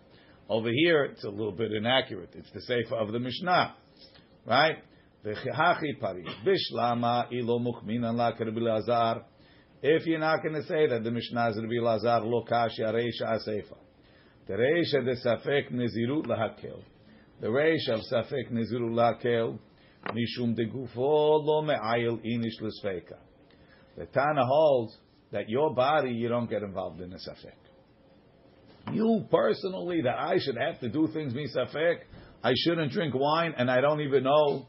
Over 0.48 0.70
here, 0.70 1.04
it's 1.04 1.22
a 1.24 1.30
little 1.30 1.52
bit 1.52 1.72
inaccurate. 1.72 2.30
It's 2.34 2.50
the 2.52 2.60
sefer 2.62 2.96
of 2.96 3.12
the 3.12 3.20
Mishnah, 3.20 3.74
right? 4.44 4.78
V'chehachi 5.24 6.00
pari 6.00 6.24
bishlama 6.44 7.32
ilo 7.32 7.60
mukminan 7.60 8.16
la 8.16 8.32
kerbi 8.32 8.60
lazar. 8.60 9.24
If 9.82 10.06
you're 10.06 10.18
not 10.18 10.42
going 10.42 10.54
to 10.54 10.64
say 10.64 10.88
that 10.88 11.04
the 11.04 11.10
Mishnah 11.10 11.50
is 11.50 11.56
Rabbi 11.56 11.80
Lazar 11.80 12.20
lo 12.24 12.42
kashi 12.42 12.82
areisha 12.82 13.22
asefa. 13.22 13.76
The 14.48 14.54
reisha 14.54 15.04
de 15.04 15.14
safek 15.24 15.72
nezirut 15.72 16.26
lahakel. 16.26 16.82
The 17.40 17.46
reisha 17.46 17.90
of 17.90 18.00
safek 18.12 18.50
nezirut 18.50 18.90
lahakel 18.90 19.58
mishum 20.06 20.56
de 20.56 20.66
gufo 20.66 21.44
lo 21.44 21.62
me'ayil 21.62 22.18
inish 22.26 22.60
l'sfeika. 22.60 23.18
The 23.96 24.06
Tana 24.06 24.44
holds 24.44 24.96
that 25.30 25.48
your 25.48 25.72
body 25.74 26.10
you 26.10 26.28
don't 26.28 26.50
get 26.50 26.62
involved 26.62 27.00
in 27.00 27.10
the 27.10 27.16
safek. 27.18 27.54
You 28.92 29.26
personally, 29.30 30.00
that 30.02 30.18
I 30.18 30.38
should 30.38 30.56
have 30.56 30.80
to 30.80 30.88
do 30.88 31.08
things 31.12 31.34
me 31.34 31.46
safek. 31.54 31.98
I 32.42 32.52
shouldn't 32.56 32.90
drink 32.92 33.14
wine, 33.14 33.54
and 33.56 33.70
I 33.70 33.80
don't 33.80 34.00
even 34.00 34.24
know 34.24 34.66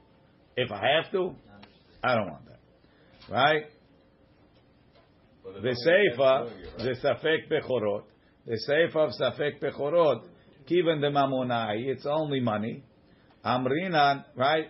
if 0.56 0.72
I 0.72 0.82
have 0.98 1.12
to. 1.13 1.36
I 2.04 2.16
don't 2.16 2.28
want 2.28 2.46
that, 2.46 3.34
right? 3.34 3.63
The 5.53 5.75
seifa, 5.88 6.18
no 6.18 6.46
way 6.46 6.51
of 6.51 6.77
doing 6.77 6.91
it, 6.91 7.01
the 7.01 7.08
safek 7.08 7.51
bechorot, 7.51 8.03
the 8.46 8.60
seifa 8.68 8.96
of 8.96 9.12
safek 9.20 9.62
bechorot, 9.62 10.24
kiven 10.70 11.01
the 11.01 11.08
mamonai, 11.08 11.88
it's 11.88 12.06
only 12.06 12.39
money. 12.39 12.84
Amrinan, 13.46 14.25
right? 14.36 14.68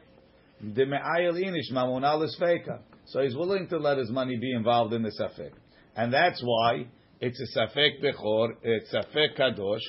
The 0.62 0.86
me'ayel 0.86 1.34
inish 1.34 1.72
mamona 1.74 2.18
l'sfeika. 2.20 2.80
So 3.06 3.22
he's 3.22 3.36
willing 3.36 3.68
to 3.70 3.78
let 3.78 3.98
his 3.98 4.10
money 4.12 4.38
be 4.38 4.54
involved 4.54 4.94
in 4.94 5.02
the 5.02 5.12
safek, 5.20 5.52
and 5.96 6.14
that's 6.14 6.42
why 6.44 6.88
it's 7.20 7.40
a 7.40 7.60
safek 7.60 8.04
bechor, 8.04 8.50
it's 8.62 8.94
safek 8.94 9.38
kadosh, 9.38 9.80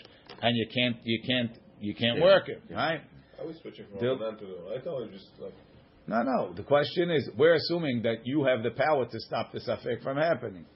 and 0.41 0.57
you 0.57 0.67
can't, 0.75 0.97
you 1.05 1.21
can't, 1.27 1.51
you 1.81 1.95
can't 1.95 2.21
work 2.21 2.49
it, 2.49 2.63
right? 2.71 3.01
I 3.41 3.45
was 3.47 3.57
switching 3.63 3.87
from 3.91 4.01
They'll- 4.01 4.19
to 4.19 4.47
the. 4.47 4.75
I 4.77 4.81
thought 4.81 5.03
it 5.03 5.11
was 5.13 5.21
just 5.21 5.29
like. 5.41 5.55
No, 6.07 6.23
no. 6.23 6.53
The 6.55 6.63
question 6.63 7.11
is, 7.11 7.29
we're 7.37 7.55
assuming 7.55 8.03
that 8.03 8.25
you 8.27 8.45
have 8.45 8.63
the 8.63 8.71
power 8.71 9.07
to 9.07 9.21
stop 9.21 9.53
the 9.53 9.61
safek 9.61 10.03
from 10.03 10.17
happening. 10.17 10.67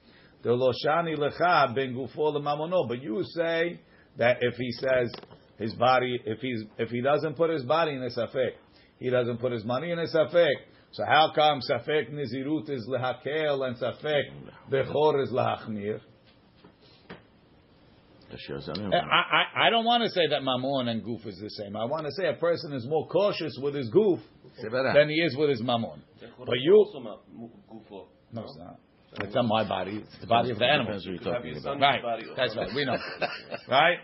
The 0.45 0.51
loshani 0.51 1.17
lecha 1.17 1.73
ben 1.73 1.95
gufo 1.95 2.31
lemamono. 2.31 2.87
But 2.87 3.01
you 3.01 3.23
say 3.35 3.79
that 4.17 4.37
if 4.41 4.53
he 4.55 4.71
says 4.73 5.11
his 5.57 5.73
body, 5.73 6.19
if 6.23 6.39
he's 6.39 6.61
if 6.77 6.89
he 6.89 7.01
doesn't 7.01 7.35
put 7.35 7.49
his 7.49 7.63
body 7.63 7.93
in 7.93 8.03
a 8.03 8.09
safek, 8.09 8.51
he 8.99 9.09
doesn't 9.09 9.39
put 9.39 9.51
his 9.51 9.65
money 9.65 9.89
in 9.89 9.97
a 9.97 10.05
safek. 10.05 10.53
So 10.91 11.03
how 11.03 11.31
come 11.33 11.61
safek 11.67 12.13
nizirut 12.13 12.69
is 12.69 12.87
lehakel 12.87 13.67
and 13.67 13.75
safek 13.77 14.21
bechor 14.71 15.23
is 15.23 15.31
lahachmir? 15.31 15.99
I, 18.93 18.97
I, 18.97 19.67
I 19.67 19.69
don't 19.71 19.85
want 19.85 20.03
to 20.03 20.09
say 20.11 20.27
that 20.29 20.41
mamon 20.43 20.89
and 20.89 21.03
goof 21.03 21.25
is 21.25 21.39
the 21.39 21.49
same. 21.49 21.75
I 21.75 21.85
want 21.85 22.05
to 22.05 22.11
say 22.11 22.27
a 22.27 22.33
person 22.33 22.71
is 22.73 22.85
more 22.87 23.07
cautious 23.07 23.57
with 23.63 23.73
his 23.73 23.89
goof 23.89 24.19
than 24.93 25.09
he 25.09 25.15
is 25.15 25.35
with 25.35 25.49
his 25.49 25.63
mamon. 25.63 26.01
But 26.37 26.59
you, 26.59 26.85
no, 28.31 28.43
it's 28.43 28.57
not. 28.57 28.79
It's 29.21 29.35
on 29.35 29.47
my 29.47 29.67
body. 29.67 30.03
It's 30.03 30.19
the 30.19 30.27
body 30.27 30.51
of 30.51 30.59
the 30.59 30.65
animals 30.65 31.05
we're 31.07 31.17
talking 31.17 31.57
about. 31.57 31.79
Right. 31.79 32.01
That's 32.35 32.55
right. 32.55 32.69
We 32.75 32.85
know. 32.85 32.97
right? 33.69 33.97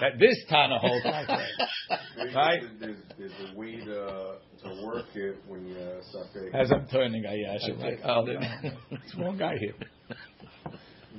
That 0.00 0.18
this 0.18 0.36
Tana 0.48 0.78
holds. 0.78 1.04
right? 1.04 2.60
There's, 2.78 2.80
there's, 2.80 2.96
there's, 3.18 3.50
a 3.52 3.58
way 3.58 3.76
to, 3.76 4.36
to 4.62 4.86
work 4.86 5.06
it 5.14 5.38
when 5.48 5.66
you 5.66 5.76
uh, 5.76 6.00
suffix. 6.12 6.54
As 6.54 6.70
I'm 6.70 6.86
turning, 6.88 7.24
I, 7.26 7.54
I 7.54 7.58
should 7.66 7.78
like, 7.78 8.00
oh, 8.04 8.24
there's 8.24 9.14
one 9.16 9.38
guy 9.38 9.56
here. 9.58 9.74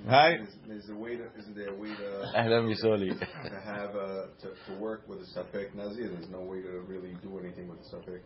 Right? 0.05 0.37
There's, 0.37 0.55
there's, 0.67 0.89
a 0.89 0.95
way 0.95 1.17
to, 1.17 1.25
isn't 1.37 1.55
there 1.55 1.73
a 1.73 1.75
way 1.75 1.89
to? 1.89 2.31
I 2.37 2.47
love 2.47 2.69
you, 2.69 2.75
Soli. 2.75 3.09
To 3.09 3.61
have 3.65 3.95
a, 3.95 4.27
to, 4.41 4.71
to 4.71 4.79
work 4.79 5.07
with 5.09 5.19
a 5.19 5.25
suffix 5.27 5.75
nazir. 5.75 6.09
There's 6.09 6.29
no 6.29 6.39
way 6.39 6.61
to 6.61 6.79
really 6.87 7.17
do 7.21 7.37
anything 7.39 7.67
with 7.67 7.79
a 7.79 7.89
suffix. 7.89 8.23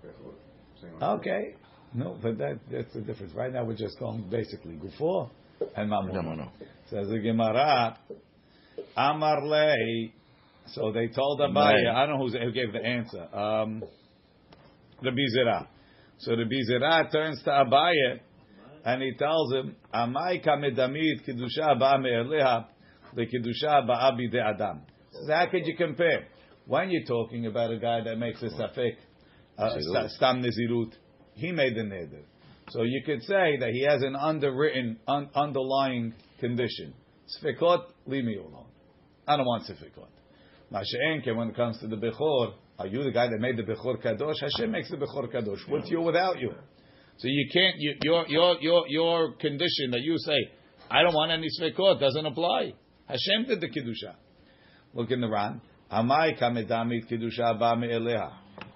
Okay. 1.01 1.55
No, 1.93 2.17
but 2.21 2.37
that 2.39 2.59
that's 2.71 2.93
the 2.93 3.01
difference. 3.01 3.33
Right 3.33 3.53
now 3.53 3.65
we're 3.65 3.75
just 3.75 3.99
going 3.99 4.27
basically 4.29 4.73
Gufor 4.73 5.29
and 5.75 5.91
Mamun. 5.91 6.13
Mamun. 6.13 6.49
Says 6.89 7.07
the 7.09 7.19
Gemara, 7.19 7.97
Amar 8.97 9.45
Lei. 9.45 10.13
So 10.67 10.91
they 10.91 11.07
told 11.07 11.39
Abaye, 11.41 11.93
I 11.93 12.05
don't 12.05 12.17
know 12.17 12.23
who's, 12.23 12.33
who 12.33 12.51
gave 12.51 12.71
the 12.71 12.83
answer. 12.83 13.23
Um, 13.35 13.83
Rabbi. 15.03 15.65
So 16.19 16.31
Rabbi 16.31 16.55
Zera 16.71 17.11
turns 17.11 17.43
to 17.43 17.49
Abaye 17.49 18.19
and 18.85 19.01
he 19.01 19.13
tells 19.17 19.53
him, 19.53 19.75
Amai 19.93 20.45
kamedamid 20.45 21.27
kiddusha 21.27 21.79
ba 21.79 21.97
me'eleha 21.99 22.67
lekiddusha 23.15 23.85
ba 23.87 24.11
de 24.31 24.39
adam. 24.39 24.81
So 25.11 25.33
how 25.33 25.47
could 25.49 25.65
you 25.65 25.75
compare? 25.77 26.27
When 26.65 26.89
you're 26.89 27.05
talking 27.05 27.45
about 27.45 27.71
a 27.71 27.77
guy 27.77 28.03
that 28.03 28.17
makes 28.17 28.41
a 28.41 28.47
safek, 28.47 28.95
uh, 29.57 30.07
stam 30.09 30.41
nezirut, 30.41 30.93
he 31.35 31.51
made 31.51 31.75
the 31.75 31.81
neder. 31.81 32.23
So 32.69 32.83
you 32.83 33.01
could 33.05 33.21
say 33.23 33.57
that 33.59 33.69
he 33.71 33.83
has 33.83 34.01
an 34.01 34.15
underwritten, 34.15 34.97
un- 35.07 35.29
underlying 35.35 36.13
condition. 36.39 36.93
Sfikot, 37.41 37.85
leave 38.05 38.23
me 38.23 38.37
alone. 38.37 38.65
I 39.27 39.37
don't 39.37 39.45
want 39.45 39.63
sfikot. 39.63 40.07
Masha'enke, 40.71 41.35
when 41.35 41.49
it 41.49 41.55
comes 41.55 41.79
to 41.79 41.87
the 41.87 41.95
Bechor, 41.95 42.53
are 42.79 42.87
you 42.87 43.03
the 43.03 43.11
guy 43.11 43.27
that 43.27 43.39
made 43.39 43.57
the 43.57 43.63
Bechor 43.63 44.03
Kadosh? 44.03 44.39
Hashem 44.39 44.71
makes 44.71 44.89
the 44.89 44.97
Bechor 44.97 45.33
Kadosh. 45.33 45.69
With 45.69 45.85
you 45.89 46.01
without 46.01 46.39
you. 46.39 46.51
So 47.17 47.27
you 47.27 47.47
can't, 47.53 47.75
you, 47.77 47.95
your, 48.01 48.27
your, 48.27 48.57
your, 48.59 48.87
your 48.87 49.33
condition 49.33 49.91
that 49.91 50.01
you 50.01 50.17
say, 50.17 50.51
I 50.89 51.03
don't 51.03 51.13
want 51.13 51.31
any 51.31 51.47
Sfikot, 51.59 51.99
doesn't 51.99 52.25
apply. 52.25 52.73
Hashem 53.07 53.45
did 53.47 53.61
the 53.61 53.67
Kiddusha. 53.67 54.15
Look 54.93 55.11
in 55.11 55.21
the 55.21 55.29
Ran. 55.29 55.61
Amai 55.91 56.39
kamedamit 56.41 57.09
Kiddusha 57.11 57.59
ba 57.59 57.75
me'eleha. 57.75 58.31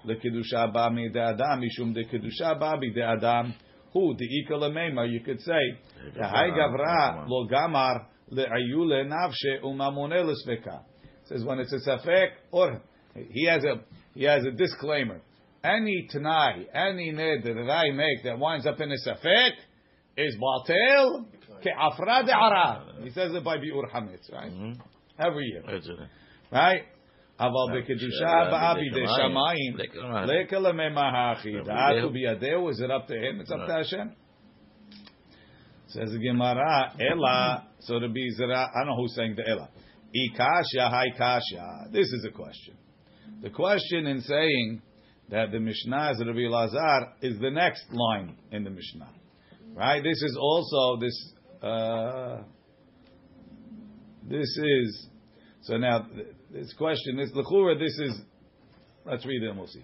Le 0.08 0.16
Kiddusha 0.16 0.72
ba 0.72 0.90
de 0.90 1.20
Adam, 1.20 1.60
mishum 1.60 1.92
de 1.94 2.04
Kiddusha 2.04 2.58
ba 2.58 2.78
de 2.80 3.02
Adam. 3.02 3.54
Who, 3.92 4.14
the 4.16 4.26
Ikal 4.26 4.70
Meimar, 4.72 5.10
you 5.10 5.20
could 5.20 5.40
say, 5.40 5.78
Hai 6.20 6.50
Gavra 6.50 7.26
lo 7.28 7.46
gamar 7.46 8.06
le'ayule 8.32 9.06
nafshe 9.06 9.62
umamone 9.62 10.24
l'sveka. 10.24 10.82
Says 11.24 11.44
when 11.44 11.58
it's 11.58 11.72
a 11.72 11.90
safek, 11.90 12.28
or 12.50 12.80
he 13.14 13.46
has 13.46 13.64
a 13.64 13.80
he 14.14 14.24
has 14.24 14.44
a 14.44 14.50
disclaimer. 14.50 15.20
Any 15.62 16.08
tanai, 16.10 16.66
any 16.72 17.12
neder 17.12 17.66
that 17.66 17.70
I 17.70 17.90
make 17.90 18.24
that 18.24 18.38
winds 18.38 18.66
up 18.66 18.80
in 18.80 18.90
a 18.90 18.96
safek 19.06 19.50
is 20.16 20.36
batel 20.36 21.26
ke'afra 21.62 22.26
de'ara. 22.26 23.02
He 23.02 23.10
says 23.10 23.34
it 23.34 23.44
by 23.44 23.58
biur 23.58 23.90
hametz, 23.92 24.32
right? 24.32 24.52
Every 25.18 25.46
year, 25.46 25.80
right? 26.52 26.82
אבל 27.39 27.79
בקדושה 27.79 28.49
באבי 28.51 28.89
דשמיים, 28.89 29.77
לקל 30.25 30.71
ממהכי, 30.71 31.51
דעתו 31.65 32.09
בידהו, 32.09 32.69
is 32.69 32.81
it 32.81 32.91
up 32.91 33.07
to 33.07 33.13
him? 33.13 33.41
It's 33.41 33.51
up 33.51 33.67
to 33.67 33.73
Hashem. 33.73 34.11
Says 35.87 36.11
the 36.11 36.19
Gemara, 36.19 36.93
Ella, 36.99 37.67
so 37.79 37.99
to 37.99 38.09
be 38.09 38.27
Zera, 38.39 38.67
I 38.67 38.79
don't 38.79 38.87
know 38.87 38.95
who's 38.95 39.15
saying 39.15 39.35
the 39.35 39.47
Ella. 39.47 39.69
Ikasha, 40.15 40.89
hi 40.89 41.05
kasha. 41.17 41.91
This 41.91 42.07
is 42.07 42.25
a 42.27 42.31
question. 42.31 42.75
The 43.41 43.49
question 43.49 44.07
in 44.07 44.21
saying 44.21 44.81
that 45.29 45.51
the 45.51 45.59
Mishnah 45.59 46.11
is 46.11 46.23
Rabbi 46.25 46.47
Lazar 46.47 47.13
is 47.21 47.39
the 47.39 47.51
next 47.51 47.85
line 47.91 48.37
in 48.51 48.63
the 48.63 48.69
Mishnah. 48.69 49.09
Right? 49.75 50.01
This 50.03 50.21
is 50.21 50.37
also 50.39 50.99
this, 50.99 51.33
uh, 51.61 52.43
this 54.29 54.57
is, 54.57 55.07
so 55.62 55.76
now, 55.76 56.06
this 56.50 56.72
question 56.78 57.18
is, 57.18 57.30
L'chura, 57.34 57.78
this 57.78 57.98
is, 57.98 58.20
let's 59.04 59.26
read 59.26 59.42
it 59.42 59.48
and 59.48 59.58
we'll 59.58 59.68
see. 59.68 59.82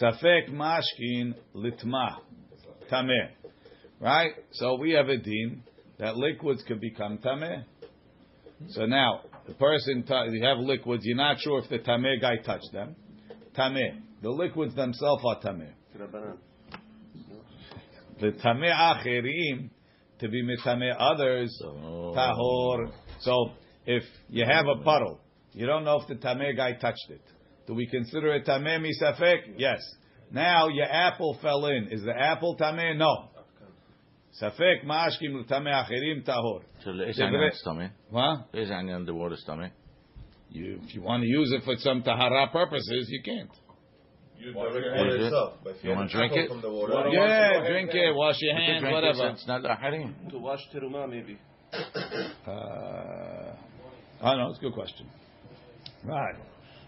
Safek 0.00 0.50
mashkin 0.50 1.34
litma, 1.54 2.16
tameh. 2.90 3.30
Right? 4.00 4.32
So 4.52 4.74
we 4.74 4.92
have 4.92 5.08
a 5.08 5.16
din 5.16 5.62
that 5.98 6.16
liquids 6.16 6.62
can 6.66 6.78
become 6.78 7.18
tameh. 7.18 7.64
So 8.70 8.86
now, 8.86 9.20
the 9.46 9.54
person, 9.54 10.04
you 10.30 10.44
have 10.44 10.58
liquids, 10.58 11.04
you're 11.04 11.16
not 11.16 11.38
sure 11.40 11.60
if 11.60 11.70
the 11.70 11.78
tameh 11.78 12.20
guy 12.20 12.36
touched 12.44 12.72
them. 12.72 12.96
Tameh. 13.56 14.00
The 14.22 14.30
liquids 14.30 14.74
themselves 14.74 15.22
are 15.26 15.40
tameh. 15.40 15.72
The 18.20 18.32
tameh 18.32 18.72
acherim, 18.72 19.70
to 20.20 20.28
be 20.28 20.42
mitameh 20.42 20.94
others, 20.98 21.56
oh. 21.64 22.14
tahor. 22.16 22.90
So 23.20 23.52
if 23.86 24.04
you 24.28 24.44
have 24.44 24.66
a 24.66 24.82
puddle, 24.82 25.20
you 25.52 25.66
don't 25.66 25.84
know 25.84 26.00
if 26.00 26.08
the 26.08 26.14
tameh 26.14 26.56
guy 26.56 26.72
touched 26.72 27.10
it. 27.10 27.22
Do 27.66 27.74
we 27.74 27.86
consider 27.86 28.34
it 28.34 28.46
tameh 28.46 28.80
misafek? 28.80 29.54
Yes. 29.56 29.80
Now 30.30 30.68
your 30.68 30.86
apple 30.86 31.38
fell 31.40 31.66
in. 31.66 31.88
Is 31.90 32.02
the 32.02 32.14
apple 32.16 32.56
tameh? 32.56 32.96
No. 32.96 33.30
Safek 34.40 34.84
ma'ashkim 34.84 35.44
l'tameh 35.44 35.72
achirim 35.72 36.26
tahor. 36.26 36.62
So 36.84 36.90
is 36.90 37.16
stomach? 37.60 37.92
What? 38.10 38.48
Is 38.52 38.68
the 38.68 39.14
water 39.14 39.36
stomach? 39.36 39.72
You, 40.50 40.80
if 40.84 40.94
you 40.94 41.02
want 41.02 41.22
to 41.22 41.28
use 41.28 41.52
it 41.52 41.62
for 41.64 41.74
some 41.78 42.02
tahara 42.02 42.48
purposes, 42.50 43.08
you 43.08 43.22
can't. 43.22 43.50
You, 44.38 44.48
you 44.50 44.54
want 44.54 46.10
to 46.10 46.16
drink 46.16 46.32
it? 46.34 46.50
Water, 46.50 47.08
yeah, 47.10 47.66
drink 47.68 47.90
it, 47.92 48.14
wash 48.14 48.36
your 48.40 48.56
hands, 48.56 48.82
whatever. 48.82 49.30
It's 49.30 49.46
not 49.46 49.62
the 49.62 49.74
harim. 49.74 50.14
To 50.30 50.38
wash 50.38 50.60
teruma, 50.74 51.08
maybe. 51.08 51.38
Uh, 52.46 53.23
I 54.22 54.30
don't 54.30 54.38
know. 54.38 54.48
It's 54.50 54.58
a 54.58 54.62
good 54.62 54.74
question. 54.74 55.06
Right. 56.04 56.34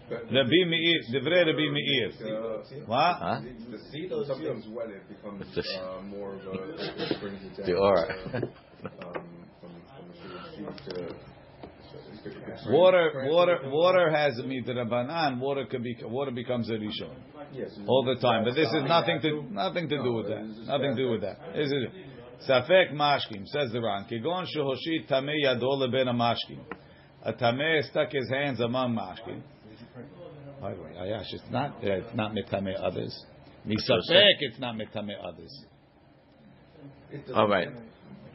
Rabbi 0.09 0.63
Meir, 0.67 0.99
Divrei 1.13 1.45
Rabbi 1.45 1.69
Meir. 1.71 2.85
What? 2.85 3.15
Huh? 3.17 3.41
The 3.71 3.77
seed, 3.91 4.09
when 4.11 4.25
something's 4.25 4.67
wet, 4.69 4.87
it 4.89 5.07
becomes 5.09 5.57
uh, 5.57 6.01
more 6.03 6.35
of 6.35 6.41
a, 6.47 6.51
it 6.53 7.19
brings 7.19 7.43
it 7.43 7.57
down. 7.57 7.65
The 7.65 7.73
aura. 7.73 8.15
uh, 8.33 8.37
um, 8.37 9.23
from, 9.59 9.71
from 9.91 10.07
the 10.07 10.13
seed 10.55 10.95
to, 10.95 10.95
so 10.95 11.97
it 11.97 12.23
could- 12.23 12.33
it 12.33 12.45
could 12.63 12.71
Water, 12.71 13.25
water, 13.29 13.59
water 13.65 14.09
has 14.09 14.37
a 14.39 14.43
midrabanan. 14.43 15.39
Water 15.39 15.65
could 15.69 15.83
be, 15.83 15.95
water 16.03 16.31
becomes 16.31 16.69
a 16.69 16.73
rishon 16.73 17.11
Yes, 17.53 17.71
all 17.87 18.03
the 18.03 18.15
time. 18.21 18.43
But 18.45 18.55
this 18.55 18.67
is 18.67 18.83
nothing 18.87 19.19
to, 19.21 19.43
nothing 19.51 19.89
to 19.89 19.97
do 20.03 20.13
with 20.13 20.27
that. 20.27 20.43
Nothing 20.67 20.95
to 20.95 21.03
do 21.03 21.11
with 21.11 21.21
that. 21.21 21.37
This 21.53 21.67
is 21.67 21.87
safek 22.49 22.93
mashkim 22.93 23.45
says 23.47 23.71
the 23.71 23.81
Ran. 23.81 24.05
Kigon 24.11 24.45
shehoshit 24.55 25.07
tamei 25.09 25.43
yado 25.45 25.77
leben 25.77 26.07
mashkim 26.15 26.59
a 27.27 27.33
tamer 27.33 27.81
stuck 27.83 28.11
his 28.11 28.29
hands 28.29 28.59
among 28.61 28.95
mashkin. 28.95 29.41
By 30.61 30.73
the 30.73 30.81
way, 30.81 30.91
Ayash, 30.97 31.25
it's 31.31 31.43
not 31.51 31.71
uh, 31.71 32.01
it's 32.01 32.15
not 32.15 32.31
mitame 32.31 32.73
others. 32.81 33.13
Nisapek, 33.67 34.37
it's 34.39 34.59
not 34.59 34.75
mitame 34.75 35.13
others. 35.21 35.65
All 37.35 37.47
right. 37.47 37.67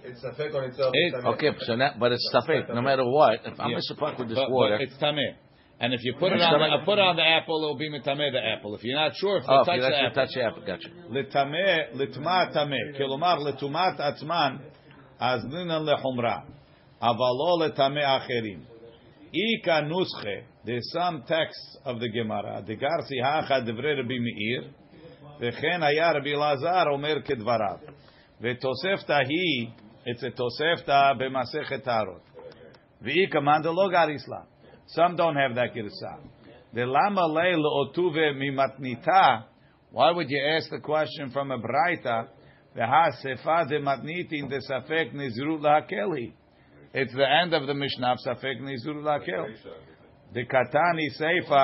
It's 0.05 0.23
safek 0.23 0.55
on 0.55 0.65
itself. 0.65 0.93
It, 0.95 1.15
okay, 1.15 1.51
so 1.61 1.75
now, 1.75 1.95
but 1.99 2.13
it's 2.13 2.31
safek. 2.35 2.73
No 2.75 2.83
matter 2.83 3.05
what, 3.05 3.41
if 3.45 3.59
I'm 3.59 3.71
yeah. 3.71 3.79
misapek 3.79 4.19
with 4.19 4.29
this 4.29 4.37
but, 4.37 4.51
water, 4.51 4.79
but 4.79 4.83
it's 4.83 5.03
tameh. 5.03 5.35
And 5.81 5.95
if 5.95 6.05
you 6.05 6.15
put 6.19 6.33
it 6.33 6.41
on, 6.41 6.61
the, 6.61 6.85
put 6.85 6.99
it 6.99 7.01
on 7.01 7.17
the 7.17 7.27
apple, 7.27 7.65
it 7.65 7.67
will 7.67 7.77
be 7.77 7.91
mitameh 7.91 8.31
the 8.31 8.41
apple. 8.57 8.77
If 8.77 8.85
you're 8.85 8.95
not 8.95 9.17
sure, 9.17 9.39
if 9.39 9.45
you 9.45 9.49
oh, 9.51 9.65
touch, 9.65 9.79
if 9.79 9.83
the 9.83 9.97
apple, 9.97 10.15
touch 10.15 10.35
the 10.35 10.43
apple, 10.43 10.63
gotcha. 10.65 10.89
Litameh, 11.11 11.97
litma 11.97 12.55
tameh. 12.55 13.01
Kilomar 13.01 13.39
litumat 13.39 13.99
atzman, 13.99 14.61
azlinan 15.21 15.89
lehumra. 15.89 16.45
Avalo 17.03 17.59
litameh 17.59 18.05
acherim. 18.05 18.67
לטמא 19.32 19.32
אחרים. 19.32 19.32
איכא 19.34 19.80
נוסחה, 19.80 20.30
there's 20.66 20.94
some 20.94 21.28
texts 21.28 21.86
of 21.86 22.00
the 22.00 22.08
Gemara, 22.08 22.62
דגרסי 22.62 23.22
האחא 23.24 23.60
דברי 23.60 24.02
רבי 24.02 24.20
מאיר, 24.20 24.72
וכן 25.40 25.84
היה 25.84 26.12
רבי 26.12 26.36
אלעזר 26.36 26.84
אומר 26.92 27.22
כדבריו. 27.26 27.78
ותוספתא 28.42 29.14
היא, 29.14 29.68
it's 30.06 30.24
a 30.24 30.36
תוספתא 30.36 31.14
במסכת 31.20 31.84
טהרות. 31.84 32.22
ואיכא 33.02 33.40
מאן 33.40 33.62
דלא 33.62 33.90
גריס 33.92 34.28
לה. 34.28 34.42
Some 34.88 35.18
don't 35.18 35.36
have 35.36 35.56
that 35.56 35.76
גרסה. 35.76 36.28
ולמה 36.74 37.22
ליה 37.34 37.58
לאוטובה 37.58 38.32
ממתניתא, 38.36 39.36
why 39.94 40.12
would 40.16 40.30
you 40.30 40.42
ask 40.58 40.70
the 40.70 40.82
question 40.82 41.30
from 41.34 41.52
a 41.52 41.58
braita? 41.58 42.38
והאספה 42.76 43.64
דמתניתין 43.64 44.48
דספק 44.48 45.08
נזרו 45.14 45.58
להקל 45.62 46.14
היא. 46.16 46.32
It's 46.94 47.14
the 47.14 47.28
end 47.42 47.54
of 47.54 47.68
the 47.68 47.74
Mishnah, 47.74 48.16
ספק 48.18 48.56
נזרו 48.62 48.94
להקל. 49.02 49.44
דקתני 50.32 51.10
סייפה, 51.18 51.64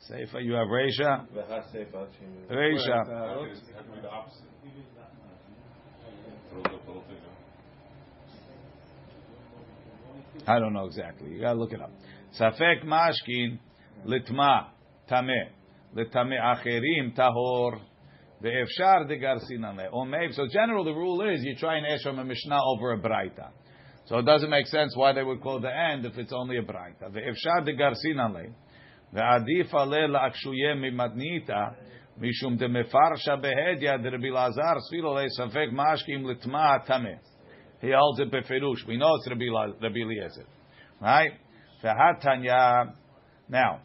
סייפה, 0.00 0.38
you 0.38 0.54
have 0.54 0.68
Reisha? 0.68 1.26
V'hasefa 1.34 2.06
shim- 2.06 2.50
Reisha. 2.50 2.98
How 2.98 3.04
can 3.04 3.14
it 3.14 3.58
how 3.74 3.82
can 3.82 3.90
it 3.90 3.94
be 3.94 4.00
the 4.00 4.10
opposite? 4.10 4.48
Little- 6.52 6.72
little- 6.72 6.86
little 6.86 7.02
thing, 7.02 7.20
huh? 10.46 10.52
I 10.52 10.58
don't 10.60 10.72
know 10.74 10.86
exactly. 10.86 11.30
You 11.30 11.40
gotta 11.40 11.58
look 11.58 11.72
it 11.72 11.80
up. 11.80 11.90
Safek 12.38 12.84
mashkin 12.84 13.58
litma 14.04 14.66
tameh 15.08 15.48
letame 15.94 16.36
acherim 16.38 17.14
tahor 18.42 18.66
ve'efshar 18.80 19.10
degarsinane. 19.10 19.88
Or 19.92 20.06
maybe 20.06 20.32
so. 20.32 20.46
General, 20.52 20.84
the 20.84 20.92
rule 20.92 21.22
is 21.30 21.42
you 21.42 21.56
try 21.56 21.78
and 21.78 21.86
ask 21.86 22.02
from 22.02 22.18
a 22.18 22.24
mishnah 22.24 22.60
over 22.64 22.92
a 22.92 22.98
braita. 22.98 23.50
So 24.06 24.18
it 24.18 24.24
doesn't 24.24 24.50
make 24.50 24.66
sense 24.66 24.94
why 24.96 25.12
they 25.12 25.22
would 25.22 25.40
call 25.40 25.60
the 25.60 25.74
end 25.74 26.04
if 26.04 26.18
it's 26.18 26.32
only 26.32 26.58
a 26.58 26.62
braita. 26.62 27.10
Ve'efshar 27.10 27.66
degarsinane 27.66 28.52
ve'adif 29.14 29.72
ale 29.74 30.08
la'akshuye 30.08 30.76
mimadnita. 30.76 31.74
משום 32.18 32.56
דמפרשה 32.56 33.36
בהדיא 33.36 33.96
דרבי 33.96 34.30
אלעזר 34.30 34.80
ספילו 34.88 35.18
לי 35.18 35.26
ספק 35.28 35.66
משקים 35.72 36.30
לטמא 36.30 36.78
טמא. 36.86 37.14
He 37.82 37.88
holds 37.88 38.20
it 38.20 38.30
beferush. 38.30 38.86
We 38.86 38.96
know 38.96 39.16
it's 39.16 39.28
Rabbi, 39.28 39.46
La- 39.50 39.74
Rabbi 39.82 39.98
Eliezer. 39.98 40.46
Right? 41.02 41.32
V'hatanya. 41.82 42.92
Now, 43.48 43.80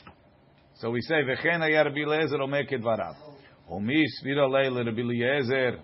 so 0.76 0.92
we 0.92 1.02
say, 1.02 1.16
V'chen 1.16 1.60
haya 1.60 1.84
Rabbi 1.84 2.02
Eliezer 2.02 2.40
omer 2.40 2.66
kedvarav. 2.66 3.16
Omi 3.71 4.05
svira 4.21 4.47
lei 4.51 4.69
Rabbi 4.69 5.01
Eliezer. 5.01 5.79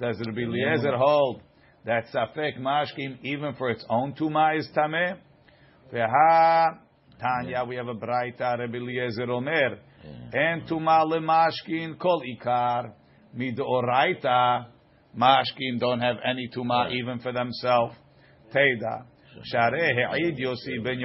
Does 0.00 0.20
Rabbi 0.26 0.40
Eliezer 0.40 0.96
hold 0.96 1.42
that 1.84 2.04
safek 2.14 2.58
mashkim 2.58 3.18
even 3.22 3.54
for 3.54 3.70
its 3.70 3.84
own 3.90 4.14
tuma 4.14 4.58
is 4.58 4.68
tameh? 4.74 5.18
V'ha 5.92 6.78
Tanya, 7.20 7.64
we 7.68 7.76
have 7.76 7.88
a 7.88 7.94
braita 7.94 8.58
Rabbi 8.58 8.78
Eliezer 8.78 9.30
omer. 9.30 9.78
En 10.32 10.62
tuma 10.66 11.04
lemashkin 11.04 11.98
kol 11.98 12.22
ikar 12.22 12.92
midoraita. 13.36 14.66
Mashkim 15.14 15.78
don't 15.78 16.00
have 16.00 16.16
any 16.24 16.48
tuma 16.56 16.90
even 16.92 17.18
for 17.18 17.32
themselves. 17.32 17.94
Teda. 18.54 19.04
Shareh 19.52 20.16
he'id 20.16 20.38
Yossi 20.38 20.82
ben. 20.82 21.00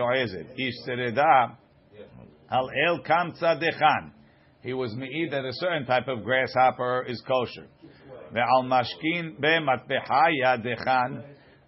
Ish 0.58 0.88
sereda. 0.88 1.58
Al 2.50 2.70
el 2.88 3.04
kamtza 3.04 3.60
dechan. 3.62 4.14
He 4.65 4.73
was 4.73 4.95
me'id 4.95 5.32
that 5.32 5.45
a 5.45 5.54
certain 5.54 5.86
type 5.86 6.08
of 6.08 6.23
grasshopper 6.23 7.06
is 7.08 7.21
kosher. 7.28 7.67
Ve'al 8.34 8.65
mashkin 8.65 9.39
be'matbehaya 9.39 10.65
dechan. 10.65 11.23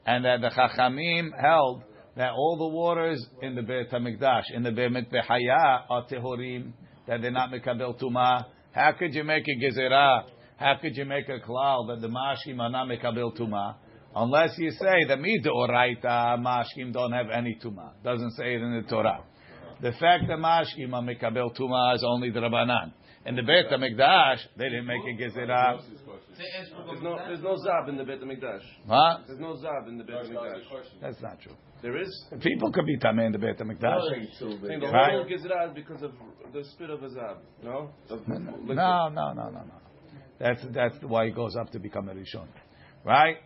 And 0.07 0.25
that 0.25 0.41
the 0.41 0.49
Chachamim 0.49 1.29
held 1.39 1.83
that 2.15 2.31
all 2.31 2.57
the 2.57 2.75
waters 2.75 3.23
in 3.43 3.53
the 3.53 3.61
Beit 3.61 3.91
HaMikdash, 3.91 4.45
in 4.51 4.63
the 4.63 4.71
Beit 4.71 4.91
Mitbehaya, 4.91 5.83
are 5.89 6.07
tehorim, 6.07 6.71
that 7.07 7.21
they're 7.21 7.29
not 7.29 7.51
mekabel 7.51 8.01
tuma. 8.01 8.45
How 8.71 8.93
could 8.97 9.13
you 9.13 9.23
make 9.23 9.43
a 9.47 9.63
gezerah? 9.63 10.23
How 10.55 10.77
could 10.81 10.97
you 10.97 11.05
make 11.05 11.29
a 11.29 11.39
klal 11.39 11.87
that 11.89 12.01
the 12.01 12.07
mashkim 12.07 12.59
are 12.59 12.71
not 12.71 12.87
mekabel 12.87 13.37
tuma? 13.37 13.75
Unless 14.15 14.57
you 14.57 14.71
say 14.71 15.05
that 15.07 15.19
midoraita 15.19 16.39
mashkim 16.39 16.91
don't 16.93 17.11
have 17.11 17.29
any 17.29 17.59
tuma. 17.63 17.91
Doesn't 18.03 18.31
say 18.31 18.55
it 18.55 18.61
in 18.61 18.81
the 18.81 18.89
Torah. 18.89 19.23
The 19.81 19.91
fact 19.91 20.27
that 20.27 20.37
mashkim 20.39 20.93
are 20.93 21.03
mekabel 21.03 21.55
tuma 21.57 21.95
is 21.95 22.03
only 22.05 22.29
the 22.31 22.39
Rabbanan. 22.39 22.93
And 23.25 23.37
the 23.37 23.43
Beit 23.43 23.67
HaMikdash, 23.69 24.37
they 24.57 24.65
didn't 24.65 24.85
make 24.85 25.01
a 25.03 25.21
gezerah. 25.21 25.81
There's 26.37 27.01
no, 27.01 27.17
there's 27.27 27.41
no 27.41 27.57
zab 27.57 27.89
in 27.89 27.97
the 27.97 28.05
Beit 28.05 28.21
Hamikdash. 28.21 28.61
Huh? 28.87 29.17
There's 29.27 29.39
no 29.39 29.57
zab 29.57 29.87
in 29.89 29.97
the 29.97 30.03
Beit 30.05 30.15
Hamikdash. 30.15 30.61
That's 31.01 31.21
not 31.21 31.41
true. 31.41 31.53
There 31.81 32.01
is. 32.01 32.25
People 32.41 32.71
could 32.71 32.85
be 32.85 32.97
tameh 32.97 33.25
in 33.25 33.31
the 33.33 33.37
Beit 33.37 33.57
HaMikdash. 33.57 34.11
I 34.11 34.67
think 34.67 34.81
the 34.81 34.87
Right. 34.87 35.11
whole 35.11 35.25
Gizra 35.25 35.67
is 35.69 35.75
because 35.75 36.03
of 36.03 36.13
the 36.53 36.63
spirit 36.71 36.91
of 36.91 37.03
a 37.03 37.09
zab. 37.09 37.37
No. 37.63 37.89
Of 38.09 38.27
No, 38.27 39.09
no, 39.09 39.09
no, 39.09 39.33
no, 39.33 39.49
no. 39.49 39.73
That's 40.39 40.61
that's 40.71 40.95
why 41.01 41.25
he 41.25 41.31
goes 41.31 41.55
up 41.59 41.71
to 41.71 41.79
become 41.79 42.09
a 42.09 42.13
rishon, 42.13 42.47
right? 43.03 43.37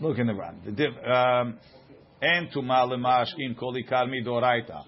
Look 0.00 0.18
in 0.18 0.26
the 0.26 0.34
Ran. 0.34 0.60
The 0.64 0.72
div, 0.72 0.92
um, 1.04 1.58
tuma 2.22 2.86
lemashkin 2.86 3.56
kol 3.56 3.74
ikar 3.74 4.06
midoraita. 4.06 4.84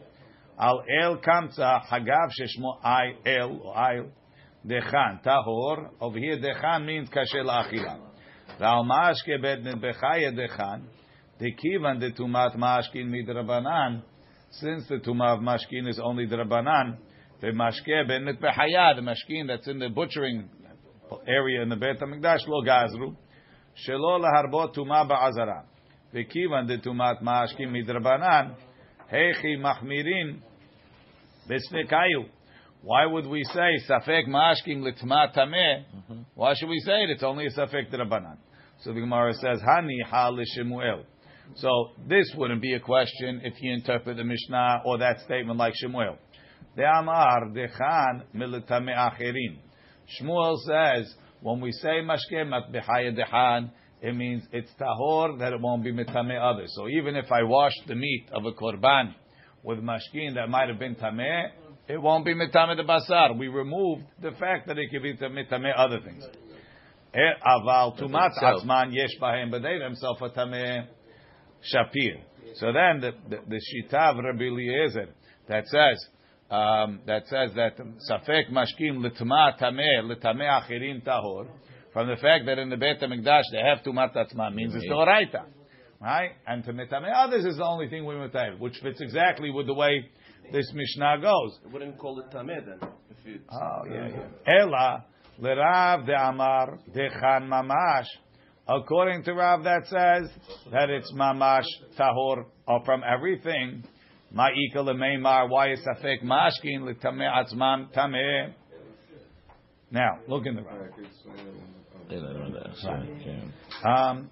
Al 0.59 0.83
el 1.03 1.19
kamtza 1.19 1.83
hagav 1.87 2.31
sheshmo 2.39 2.79
ay 2.83 3.17
el 3.25 3.61
or 3.62 3.75
ayl 3.77 4.11
dechan 4.67 5.23
tahor. 5.25 5.91
Over 6.01 6.19
here 6.19 6.39
dechan 6.39 6.85
means 6.85 7.09
la'achila. 7.11 7.99
Al 8.61 8.85
mashke 8.85 9.41
bet 9.41 9.62
bechaya 9.62 10.33
dechan. 10.33 10.83
Dekivan 11.41 12.01
de 12.01 12.12
tumat 12.12 12.57
mashkin 12.57 13.09
midrabanan. 13.09 14.03
Since 14.51 14.89
the 14.89 14.97
tumah 14.97 15.37
of 15.37 15.41
mashkin 15.41 15.89
is 15.89 16.01
only 16.03 16.27
drabanan, 16.27 16.97
the 17.41 17.49
mashke 17.49 18.09
ben 18.09 18.25
mitbehaya, 18.25 18.95
the 18.95 19.03
mashkin 19.03 19.49
that's 19.49 19.69
in 19.69 19.79
the 19.79 19.91
butchering 19.91 20.49
area 21.27 21.62
in 21.62 21.69
the 21.69 21.77
Beit 21.77 22.01
Hamikdash 22.01 22.47
lo 22.47 22.62
gazru, 22.62 23.15
shelo 23.87 24.21
laharbot 24.21 24.75
tumah 24.75 25.09
ba'azara. 25.11 25.65
Tumat 26.14 27.23
mashkin 27.23 27.71
midrabanan, 27.71 28.55
heichi 29.12 29.57
machmirin. 29.59 30.40
Why 32.83 33.07
would 33.07 33.27
we 33.27 33.45
say 33.45 33.79
safek 33.88 34.27
mashkin 34.29 34.83
litma 34.83 35.35
tameh? 35.37 35.85
Why 36.35 36.55
should 36.55 36.69
we 36.69 36.81
say 36.81 37.05
it? 37.05 37.11
It's 37.11 37.23
only 37.23 37.47
a 37.47 37.51
safek 37.51 37.92
drabanan. 37.92 38.37
So 38.83 38.92
the 38.92 39.01
Gemara 39.01 39.35
says, 39.35 39.61
Hani 39.66 40.03
ha 40.09 40.29
l'shemuel. 40.29 41.05
So 41.55 41.92
this 42.09 42.33
wouldn't 42.37 42.61
be 42.61 42.75
a 42.75 42.81
question 42.81 43.40
if 43.45 43.55
you 43.61 43.73
interpret 43.73 44.16
the 44.16 44.25
Mishnah 44.25 44.83
or 44.85 44.99
that 44.99 45.21
statement 45.21 45.59
like 45.59 45.75
Shemuel. 45.77 46.19
The 46.77 46.83
Amar 46.83 47.49
dechan 47.55 48.25
militame 48.35 48.95
acherin. 48.95 49.59
Shmuel 50.21 50.59
says 50.66 51.14
when 51.40 51.61
we 51.61 51.73
say 51.73 52.03
mashke 52.03 52.45
matbehaya 52.45 53.16
dechan, 53.16 53.71
it 54.07 54.14
means 54.14 54.45
it's 54.53 54.71
tahor 54.81 55.37
that 55.40 55.53
it 55.53 55.61
won't 55.61 55.83
be 55.83 55.92
mitame 55.92 56.40
others. 56.40 56.73
So 56.77 56.87
even 56.88 57.16
if 57.16 57.33
I 57.33 57.42
wash 57.42 57.73
the 57.88 57.97
meat 57.97 58.29
of 58.33 58.45
a 58.45 58.53
korban 58.53 59.12
with 59.64 59.81
mashkin 59.81 60.35
that 60.37 60.49
might 60.49 60.69
have 60.69 60.79
been 60.79 60.95
tameh, 60.95 61.49
it 61.88 62.01
won't 62.01 62.25
be 62.25 62.33
mitame 62.33 62.77
the 62.77 62.85
basar. 62.85 63.37
We 63.37 63.49
removed 63.49 64.05
the 64.23 64.31
fact 64.31 64.69
that 64.69 64.79
it 64.79 64.90
could 64.92 65.03
be 65.03 65.14
mitame 65.14 65.73
other 65.77 65.99
things. 66.05 66.25
Aval 67.16 67.99
tumat 68.01 68.29
itself. 68.29 68.62
atzman 68.62 68.95
yesh 68.95 69.11
bahem, 69.21 69.51
but 69.51 69.62
they 69.62 69.77
themselves 69.77 70.23
are 70.23 70.31
tameh 70.31 70.87
shapir. 71.75 72.21
So 72.61 72.66
then 72.66 73.01
the 73.01 73.11
the, 73.29 73.38
the 73.49 73.61
shita 73.61 74.12
of 74.12 74.25
Rabbi 74.25 74.45
Eliezer 74.45 75.09
that 75.49 75.66
says 75.66 76.07
um, 76.49 77.01
that 77.07 77.27
says 77.27 77.51
that 77.57 77.77
safek 78.09 78.53
mashkim 78.53 79.05
litma 79.05 79.61
tameh 79.61 80.05
litameh 80.05 80.62
achirim 80.62 81.03
tahor 81.03 81.49
from 81.97 82.09
the 82.09 82.17
fact 82.17 82.45
that 82.45 82.59
in 82.59 82.69
the 82.69 82.77
Beit 82.77 83.01
Hamikdash 83.01 83.45
they 83.53 83.63
have 83.67 83.79
tumat 83.83 84.15
atzman 84.15 84.55
means 84.55 84.75
it's 84.75 84.85
the 84.85 84.91
oraita, 84.91 85.45
right? 85.99 86.33
And 86.47 86.63
to 86.65 86.75
mitameh 86.75 87.11
oh, 87.11 87.25
others 87.25 87.47
is 87.47 87.57
the 87.57 87.65
only 87.65 87.89
thing 87.89 88.05
we 88.05 88.13
mitayv, 88.17 88.59
which 88.59 88.77
fits 88.83 89.01
exactly 89.01 89.51
with 89.51 89.67
the 89.67 89.73
way 89.73 90.05
this 90.53 90.71
Mishnah 90.75 91.23
goes. 91.23 91.59
I 91.65 91.73
wouldn't 91.73 91.97
call 91.97 92.21
it 92.21 92.27
tameh 92.31 92.67
then. 92.67 92.91
If 93.11 93.27
you, 93.27 93.41
Oh 93.51 93.87
yeah, 93.91 94.09
yeah. 94.11 94.61
Ela 94.61 95.07
lerav 95.41 96.05
de 96.05 96.13
amar 96.13 96.79
dechan 96.95 97.49
mamash. 97.49 98.09
According 98.69 99.25
to 99.25 99.33
Rav, 99.33 99.65
that 99.65 99.87
says 99.87 100.31
that 100.73 100.91
it's 100.91 101.11
mamash 101.15 101.65
tahor 101.99 102.45
or 102.69 102.85
from 102.85 103.05
everything. 103.11 103.85
Ma'ika 104.35 104.77
lemeimar. 104.77 105.49
Why 105.49 105.73
is 105.73 105.81
safek 105.81 106.23
mashkin 106.23 106.83
letameh 106.83 107.55
atzman 107.55 107.91
tameh? 107.95 108.53
Now 109.91 110.19
look 110.29 110.45
in 110.45 110.57
the 110.57 110.63
Rav. 110.63 110.91
Alright, 112.11 112.14
it's, 112.14 112.14
They 112.14 112.16
don't 112.16 112.35
know 112.35 112.61
that. 112.61 112.77
So, 112.77 112.90
yeah. 113.25 114.11
Um, 114.11 114.31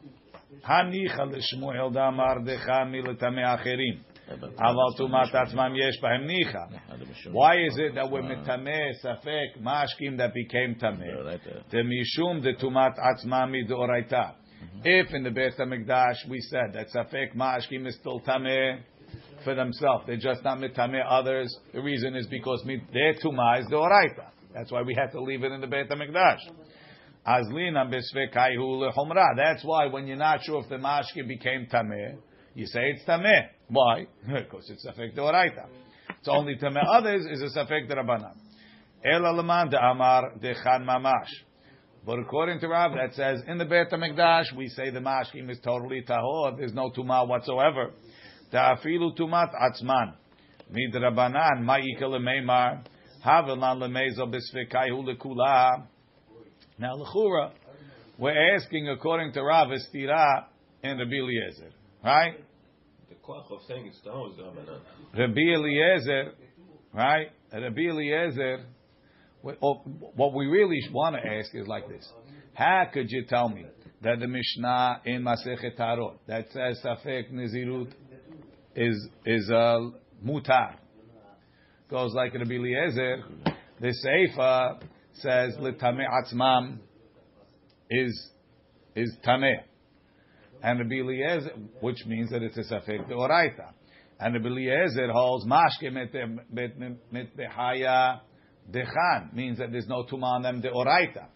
Hanicha 0.62 1.26
l'shmuel 1.26 1.92
damar 1.92 2.38
decha 2.40 2.87
miletameh 2.87 3.44
acherim. 3.44 4.00
Aval 4.58 4.98
tumat 4.98 5.32
atzmam 5.32 5.76
yesh 5.76 6.00
bahem 6.02 6.26
nicha. 6.26 7.32
Why 7.32 7.56
is 7.56 7.76
it 7.78 7.94
that 7.94 8.10
we're 8.10 8.22
mitameh 8.22 8.92
safek 9.04 9.60
mashkim 9.60 10.16
that 10.18 10.32
became 10.32 10.76
mishum 10.76 12.42
the 12.42 12.54
tumat 12.60 12.94
atzmami 12.98 13.68
the 13.68 13.74
oraita. 13.74 14.32
If 14.82 15.12
in 15.12 15.24
the 15.24 15.30
Beit 15.30 15.56
Hamikdash 15.58 16.28
we 16.28 16.40
said 16.40 16.72
that 16.72 16.87
safek 16.94 17.37
mashkim 17.37 17.87
is 17.87 17.96
still 17.96 18.20
tameh 18.20 18.80
for 19.44 19.54
themselves, 19.54 20.04
they're 20.06 20.16
just 20.16 20.42
not 20.42 20.58
mitameh 20.58 21.04
others. 21.06 21.54
The 21.74 21.82
reason 21.82 22.16
is 22.16 22.26
because 22.28 22.64
their 22.92 23.14
tumah 23.14 23.60
is 23.60 23.66
the 23.66 23.76
oraita. 23.76 24.30
That's 24.54 24.70
why 24.70 24.82
we 24.82 24.94
had 24.94 25.10
to 25.12 25.20
leave 25.20 25.42
it 25.42 25.52
in 25.52 25.60
the 25.60 25.66
Beit 25.66 25.90
Hamikdash. 25.90 26.38
That's 27.26 27.48
why 29.64 29.87
when 29.87 30.06
you're 30.06 30.16
not 30.16 30.42
sure 30.42 30.62
if 30.62 30.68
the 30.68 30.76
mashkim 30.76 31.26
became 31.26 31.66
tameh, 31.72 32.18
you 32.54 32.66
say 32.66 32.90
it's 32.90 33.04
tameh. 33.04 33.48
Why? 33.68 34.06
Because 34.26 34.68
it's 34.70 34.87
safek 34.87 35.16
deoraita. 35.16 35.66
It's 36.18 36.28
only 36.28 36.56
tameh 36.56 36.82
others 36.92 37.24
is 37.30 37.40
a 37.40 37.58
safek 37.58 37.90
derabanan. 37.90 38.34
Ela 39.04 39.32
leman 39.34 39.70
de 39.70 39.78
amar 39.78 40.32
dechan 40.42 40.84
mamash. 40.84 41.30
But 42.06 42.18
according 42.18 42.60
to 42.60 42.68
Rav, 42.68 42.92
that 42.92 43.14
says 43.14 43.40
in 43.48 43.56
the 43.56 43.64
Beit 43.64 43.90
Hamikdash 43.90 44.54
we 44.54 44.68
say 44.68 44.90
the 44.90 45.00
mashkim 45.00 45.48
is 45.50 45.58
totally 45.64 46.02
tahor. 46.02 46.58
There's 46.58 46.74
no 46.74 46.90
tumah 46.90 47.26
whatsoever. 47.26 47.92
Ta'afilu 48.52 49.16
tumat 49.18 49.50
atzman. 49.54 50.12
Midrabanan 50.70 51.62
ma'ika 51.62 52.02
lemeimar. 52.02 52.84
Havelan 53.24 53.78
lemezo 53.80 54.26
besvekaihu 54.30 55.02
lekula. 55.08 55.87
Now, 56.78 56.96
l'chura, 56.96 57.52
we're 58.18 58.56
asking 58.56 58.88
according 58.88 59.32
to 59.34 59.42
Rav 59.42 59.68
Estira 59.68 60.46
and 60.82 60.98
Rabbi 60.98 61.16
Eliezer, 61.16 61.70
right? 62.04 62.34
The 63.08 63.14
koach 63.16 63.50
of 63.50 63.60
saying 63.68 63.87
it's 63.87 63.98
is 63.98 64.04
Rabbanan. 64.04 64.80
Rabbi 65.16 65.40
Eliezer, 65.54 66.32
right? 66.92 67.28
Rabbi 67.52 67.80
Eliezer. 67.80 68.64
what- 69.42 69.58
oh, 69.62 69.74
What 70.16 70.32
we 70.34 70.46
really 70.46 70.80
want 70.92 71.16
to 71.16 71.26
ask 71.26 71.54
is 71.54 71.68
like 71.68 71.87
this: 71.88 72.10
How 72.54 72.87
could 72.92 73.10
you 73.10 73.24
tell 73.24 73.48
me 73.48 73.66
that 74.02 74.18
the 74.18 74.26
Mishnah 74.26 75.02
in 75.04 75.22
Masechet 75.22 75.76
Taharot 75.76 76.18
that 76.26 76.46
says 76.50 76.80
Safek 76.84 77.30
Nizirut 77.32 77.92
is 78.74 79.08
is 79.24 79.48
uh, 79.50 79.90
mutar 80.24 80.74
goes 81.88 82.12
like 82.14 82.34
Rabbi 82.34 82.54
Eliezer? 82.54 83.22
The 83.80 83.94
Seifa 84.04 84.80
says 85.14 85.55
L'tameh 85.59 86.07
Atzmam 86.09 86.79
is 87.90 88.31
is 88.96 89.12
tameh, 89.27 89.62
and 90.62 90.79
Rabbi 90.79 91.00
Eliezer, 91.00 91.50
which 91.81 92.05
means 92.07 92.31
that 92.31 92.42
it's 92.42 92.57
a 92.57 92.62
Safek 92.62 93.09
Deoraita. 93.09 93.72
And 94.20 94.35
Rabbi 94.35 94.46
Eliezer 94.46 95.11
holds 95.12 95.44
mashke 95.44 95.92
mit 95.92 97.37
behaya 97.37 98.20
dechan 98.70 99.35
means 99.35 99.59
that 99.59 99.72
there's 99.72 99.88
no 99.88 100.05
tuma 100.05 100.37
on 100.37 100.42
them 100.42 100.61
de 100.61 100.70
oraita. 100.70 101.27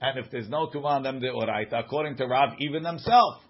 And 0.00 0.18
if 0.18 0.30
there's 0.30 0.48
no 0.48 0.68
tuma 0.68 0.96
on 0.96 1.02
them 1.02 1.20
de 1.20 1.28
oraita, 1.28 1.84
according 1.84 2.16
to 2.18 2.26
Rav, 2.26 2.54
even 2.60 2.82
themselves 2.82 3.40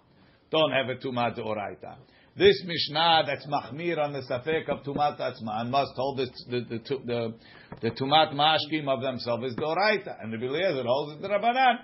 don't 0.49 0.71
have 0.71 0.89
a 0.89 0.95
tuma 0.95 1.35
de 1.35 1.41
oraita. 1.41 1.97
This 2.37 2.61
Mishnah 2.65 3.23
that's 3.25 3.47
machmir 3.47 3.97
on 3.97 4.13
the 4.13 4.21
safek 4.21 4.69
of 4.69 4.83
tumat 4.83 5.19
atzman 5.19 5.69
must 5.71 5.93
hold 5.95 6.19
this, 6.19 6.29
the 6.47 6.59
the 6.59 6.77
the, 6.77 6.97
the, 7.05 7.33
the 7.81 7.91
tumat 7.91 8.33
mashkim 8.33 8.87
of 8.87 9.01
themselves 9.01 9.43
is 9.45 9.55
Doraita, 9.55 10.21
and 10.21 10.31
the 10.31 10.37
Eliezer 10.37 10.83
holds 10.85 11.15
it 11.15 11.21
the 11.21 11.29
rabbanan. 11.29 11.77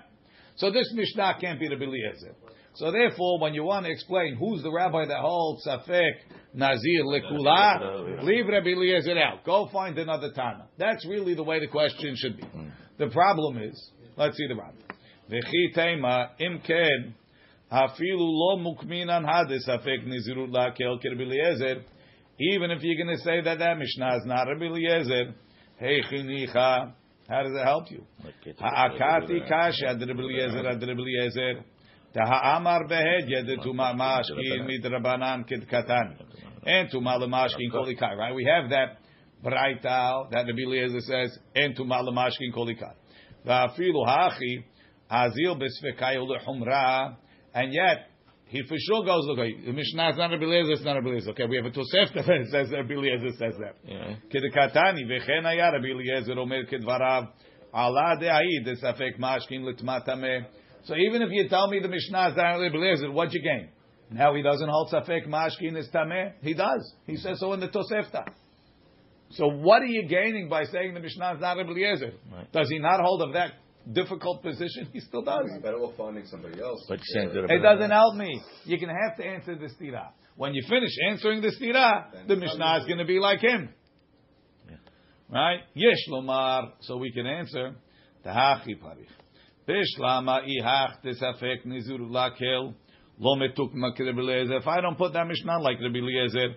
So 0.56 0.70
this 0.70 0.92
Mishnah 0.94 1.38
can't 1.40 1.58
be 1.58 1.68
the 1.68 1.74
Eliezer. 1.74 2.36
So 2.76 2.92
therefore, 2.92 3.40
when 3.40 3.54
you 3.54 3.64
want 3.64 3.86
to 3.86 3.92
explain 3.92 4.36
who's 4.36 4.62
the 4.62 4.72
rabbi 4.72 5.06
that 5.06 5.18
holds 5.18 5.66
Safek 5.66 6.12
Nazir 6.54 7.04
Lekula, 7.04 8.22
leave 8.22 8.46
Rabbi 8.46 8.70
Eliezer 8.70 9.18
out. 9.18 9.44
Go 9.44 9.68
find 9.72 9.98
another 9.98 10.30
Tana. 10.32 10.66
That's 10.78 11.04
really 11.06 11.34
the 11.34 11.42
way 11.42 11.58
the 11.58 11.68
question 11.68 12.14
should 12.16 12.36
be. 12.36 12.44
Hmm. 12.44 12.68
The 12.98 13.08
problem 13.08 13.58
is, 13.58 13.90
let's 14.16 14.36
see 14.36 14.46
the 14.46 14.54
rabbi. 14.54 14.76
V'chi 15.30 15.74
tema 15.74 16.30
imken 16.40 17.14
hafilu 17.74 18.26
lo 18.40 18.56
mukminan 18.58 19.24
hadis 19.24 19.66
Safek 19.66 20.06
Nazirut 20.06 20.50
Lakel 20.50 20.98
Rabbi 21.02 21.22
Eliezer. 21.22 21.82
Even 22.38 22.70
if 22.70 22.82
you're 22.82 23.04
going 23.04 23.16
to 23.16 23.22
say 23.22 23.40
that 23.42 23.58
that 23.58 23.78
Mishnah 23.78 24.16
is 24.16 24.22
not 24.26 24.46
Rabbi 24.48 24.66
Eliezer, 24.66 25.34
hey 25.78 26.00
chinicha, 26.10 26.92
how 27.28 27.42
does 27.42 27.52
it 27.52 27.64
help 27.64 27.90
you? 27.90 28.04
Ha'akati 28.58 29.48
kasha 29.48 29.88
ad 29.88 30.00
Rabbi 30.00 30.20
Eliezer 30.20 30.66
ad 30.66 30.82
Rabbi 30.82 31.00
Eliezer. 31.00 31.64
Ta'amar 32.14 32.86
behedya 32.88 33.44
de 33.44 33.56
tuma 33.56 33.92
mashkin 33.94 34.68
midrabanan 34.68 35.46
kid 35.48 35.68
katan. 35.68 36.16
And 36.64 36.88
tuma 36.90 37.18
lemashkin 37.18 37.72
kolikai. 37.72 38.16
Right? 38.16 38.34
We 38.34 38.44
have 38.44 38.70
that 38.70 38.98
braita 39.44 40.30
that 40.30 40.46
Rabbi 40.46 40.62
Eliezer 40.64 41.00
says, 41.00 41.38
and 41.54 41.76
tuma 41.76 42.02
lemashkin 42.08 42.52
kolikai. 42.54 42.94
Va'afilu 43.46 44.06
hachi 44.06 44.64
azil 45.10 45.60
besvekayu 45.60 46.26
lehumra 46.28 47.16
and 47.54 47.72
yet 47.72 48.10
he 48.46 48.62
for 48.68 48.76
sure 48.78 49.04
goes 49.04 49.26
okay, 49.30 49.54
The 49.64 49.72
Mishnah 49.72 50.10
is 50.10 50.16
not 50.16 50.32
a 50.32 50.36
Eliezer, 50.36 50.72
it's 50.72 50.84
not 50.84 50.96
a 50.96 51.00
Eliezer. 51.00 51.30
Okay, 51.30 51.46
we 51.46 51.56
have 51.56 51.66
a 51.66 51.70
Tosefta 51.70 52.26
that 52.26 52.46
says 52.52 52.70
Rabbi 52.70 52.92
Eliezer 52.92 53.30
says 53.38 53.54
that. 53.58 53.76
Kedekatani 54.30 55.06
vechen 55.08 55.42
haya 55.42 55.72
Rabbi 55.72 56.40
omer 56.40 56.64
kedvarav 56.66 57.28
ala 57.74 58.16
de'ai 58.20 58.64
desafek 58.66 59.18
mashkin 59.18 59.62
litmatame. 59.64 60.46
So 60.84 60.94
even 60.94 61.22
if 61.22 61.30
you 61.32 61.48
tell 61.48 61.68
me 61.68 61.80
the 61.80 61.88
Mishnah 61.88 62.28
is 62.28 62.36
not 62.36 62.60
a 62.60 62.66
Eliezer, 62.66 63.10
what 63.10 63.32
you 63.32 63.42
gain? 63.42 63.70
Now 64.10 64.34
he 64.34 64.42
doesn't 64.42 64.68
hold 64.68 64.92
safek 64.92 65.26
mashkin 65.26 65.76
is 65.76 65.88
tameh. 65.92 66.34
He 66.42 66.54
does. 66.54 66.94
He 67.06 67.16
says 67.16 67.40
so 67.40 67.54
in 67.54 67.60
the 67.60 67.68
Tosefta. 67.68 68.24
So 69.30 69.48
what 69.48 69.82
are 69.82 69.86
you 69.86 70.06
gaining 70.06 70.48
by 70.48 70.64
saying 70.64 70.94
the 70.94 71.00
Mishnah 71.00 71.34
is 71.34 71.40
not 71.40 71.58
a 71.58 71.62
Eliezer? 71.62 72.12
Right. 72.32 72.52
Does 72.52 72.68
he 72.68 72.78
not 72.78 73.00
hold 73.00 73.22
of 73.22 73.32
that 73.32 73.52
difficult 73.92 74.42
position? 74.42 74.88
He 74.92 75.00
still 75.00 75.22
does. 75.22 75.46
It's 75.46 75.62
better 75.62 75.78
off 75.78 75.96
finding 75.96 76.26
somebody 76.26 76.60
else. 76.60 76.84
But 76.88 76.98
you're 76.98 77.22
saying 77.22 77.34
to 77.34 77.54
It 77.54 77.60
doesn't 77.60 77.90
help 77.90 78.16
me. 78.16 78.40
You're 78.64 78.78
going 78.78 78.94
to 78.94 79.00
have 79.08 79.16
to 79.18 79.24
answer 79.24 79.56
the 79.56 79.68
stira. 79.74 80.08
When 80.36 80.54
you 80.54 80.62
finish 80.68 80.90
answering 81.10 81.42
the 81.42 81.52
stira, 81.60 82.26
the 82.26 82.36
Mishnah 82.36 82.78
is 82.80 82.86
going 82.86 82.98
to 82.98 83.04
be 83.04 83.18
like 83.18 83.40
him. 83.40 83.68
Right? 85.30 85.60
Yesh 85.74 86.08
lomar, 86.10 86.72
so 86.80 86.96
we 86.96 87.10
can 87.12 87.26
answer. 87.26 87.74
Tahachi 88.24 88.78
parich. 88.80 89.08
Bish 89.66 89.98
lama 89.98 90.42
ihach 90.46 91.02
tesafek 91.04 91.66
nizur 91.66 91.98
lakel 91.98 92.74
lo 93.18 93.36
metuk 93.36 93.72
makir 93.74 94.08
Eliezer. 94.08 94.58
If 94.58 94.66
I 94.66 94.80
don't 94.80 94.98
put 94.98 95.12
that 95.14 95.26
Mishnah 95.26 95.58
like 95.60 95.78
Rabbi 95.80 95.98
Eliezer, 95.98 96.54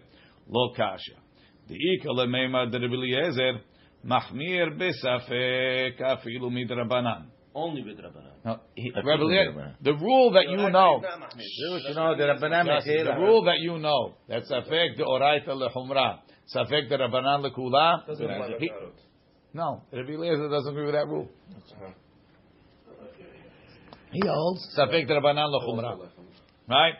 lo 0.49 0.73
kasha. 0.75 1.15
The 1.67 1.75
ikal 1.75 2.15
lemeima 2.17 2.69
de 2.71 2.79
Rabbi 2.79 2.93
Eliezer, 2.93 3.61
machmir 4.03 4.77
besafek 4.79 6.01
afilu 6.01 6.49
midrabanan. 6.49 7.25
only 7.57 7.81
with 7.83 7.97
Rabbanan. 7.97 8.33
Now, 8.45 8.61
he, 8.75 8.91
That's 8.93 9.05
Rabbi 9.05 9.23
what 9.23 9.73
the 9.81 9.93
rule 9.93 10.31
that 10.33 10.47
you 10.47 10.57
know, 10.57 11.01
You 11.01 11.95
know 11.95 12.15
the 12.15 12.23
Rabbanan 12.23 12.65
Yes, 12.67 12.83
the 12.85 13.15
rule 13.17 13.43
that 13.45 13.59
you 13.59 13.79
know 13.79 14.13
that 14.29 14.43
safek 14.43 14.95
de 14.97 15.03
oraita 15.03 15.49
lehumra, 15.49 16.19
safek 16.55 16.87
de 16.87 16.97
rabbanan 16.97 17.43
lekula. 17.43 18.03
he- 18.59 18.71
No, 19.53 19.81
Rabbi 19.91 20.11
Eliezer 20.13 20.49
doesn't 20.49 20.71
agree 20.71 20.85
with 20.85 20.93
that 20.93 21.07
rule. 21.07 21.27
He 24.11 24.21
holds. 24.25 24.61
Safek 24.77 25.09
Rabbanan 25.09 25.49
Lachumra. 25.51 26.09
Right? 26.69 26.93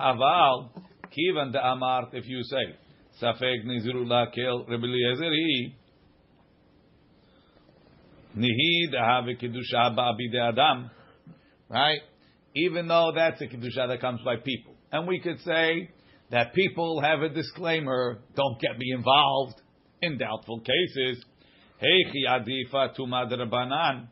Aval, 0.00 0.70
Kivan 1.12 1.52
de 1.52 1.58
Amart, 1.58 2.14
if 2.14 2.24
you 2.26 2.42
say, 2.44 2.76
Safek 3.20 3.64
Niziru 3.66 4.06
Lakel 4.06 4.68
Rabbi 4.68 4.84
Eliezer, 4.84 5.30
he, 5.32 5.74
Nihi 8.36 8.92
Dehave 8.92 9.40
Kedusha 9.40 9.96
Ba'abide 9.96 10.52
Adam. 10.52 10.90
Right? 11.68 12.00
Even 12.54 12.88
though 12.88 13.12
that's 13.14 13.40
a 13.40 13.46
Kedusha 13.46 13.88
that 13.88 14.00
comes 14.00 14.20
by 14.24 14.36
people. 14.36 14.74
And 14.90 15.06
we 15.06 15.20
could 15.20 15.40
say 15.40 15.90
that 16.30 16.54
people 16.54 17.00
have 17.00 17.20
a 17.20 17.28
disclaimer, 17.28 18.18
don't 18.34 18.60
get 18.60 18.78
me 18.78 18.92
involved 18.94 19.60
in 20.02 20.18
doubtful 20.18 20.60
cases. 20.60 21.24
Heichi 21.82 22.28
Adifa 22.28 22.96
Tumad 22.96 23.32
Rabbanan, 23.32 24.08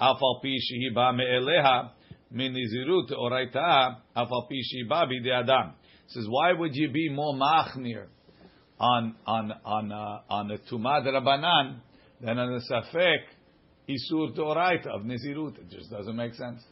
Afal 0.00 0.40
Pi 0.42 0.48
Shehi 0.48 0.94
Ba 0.94 1.12
Me'eleha, 1.12 1.90
Minizirut 2.34 3.10
Oraita, 3.12 3.96
Afal 4.16 4.48
Pi 4.48 4.56
Shehi 4.56 4.88
Ba. 4.88 5.74
Says, 6.08 6.26
why 6.28 6.52
would 6.52 6.74
you 6.74 6.90
be 6.90 7.10
more 7.10 7.34
machmir 7.34 8.06
on 8.80 9.14
on 9.26 9.52
on 9.64 9.92
uh, 9.92 10.20
on 10.30 10.50
a 10.50 10.58
tumad 10.72 11.04
rabbanan 11.04 11.80
than 12.20 12.38
on 12.38 12.54
a 12.54 12.60
safek 12.72 13.18
isur 13.88 14.36
toraita 14.36 14.88
of 14.88 15.02
nizirut? 15.02 15.58
It 15.58 15.70
just 15.70 15.90
doesn't 15.90 16.16
make 16.16 16.34
sense. 16.34 16.62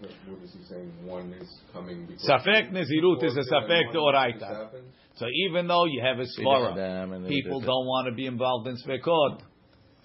What 0.00 0.42
is 0.42 0.52
he 0.52 0.64
saying? 0.64 0.92
One 1.04 1.32
is 1.34 1.48
coming 1.72 2.06
because. 2.06 2.24
Safek 2.24 2.72
nizirut 2.72 3.22
is 3.24 3.36
a 3.36 3.44
safek 3.52 3.86
one 3.86 3.94
toraita. 3.94 4.70
So 5.16 5.26
even 5.48 5.66
though 5.66 5.84
you 5.84 6.02
have 6.02 6.18
a 6.18 6.24
svara, 6.24 6.72
Adam 6.72 7.12
and 7.12 7.24
then 7.24 7.30
people 7.30 7.60
don't 7.60 7.86
want 7.86 8.08
to 8.08 8.14
be 8.14 8.26
involved 8.26 8.66
in 8.68 8.76
svekot. 8.76 9.40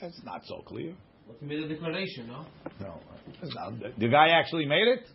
It's 0.02 0.22
not 0.26 0.42
so 0.46 0.62
clear. 0.66 0.94
But 1.28 1.38
he 1.40 1.46
made 1.46 1.64
a 1.64 1.68
declaration, 1.70 2.28
no? 2.28 2.46
No, 2.82 3.00
not- 3.42 3.98
the 3.98 4.08
guy 4.10 4.30
actually 4.30 4.66
made 4.66 4.88
it. 4.88 5.08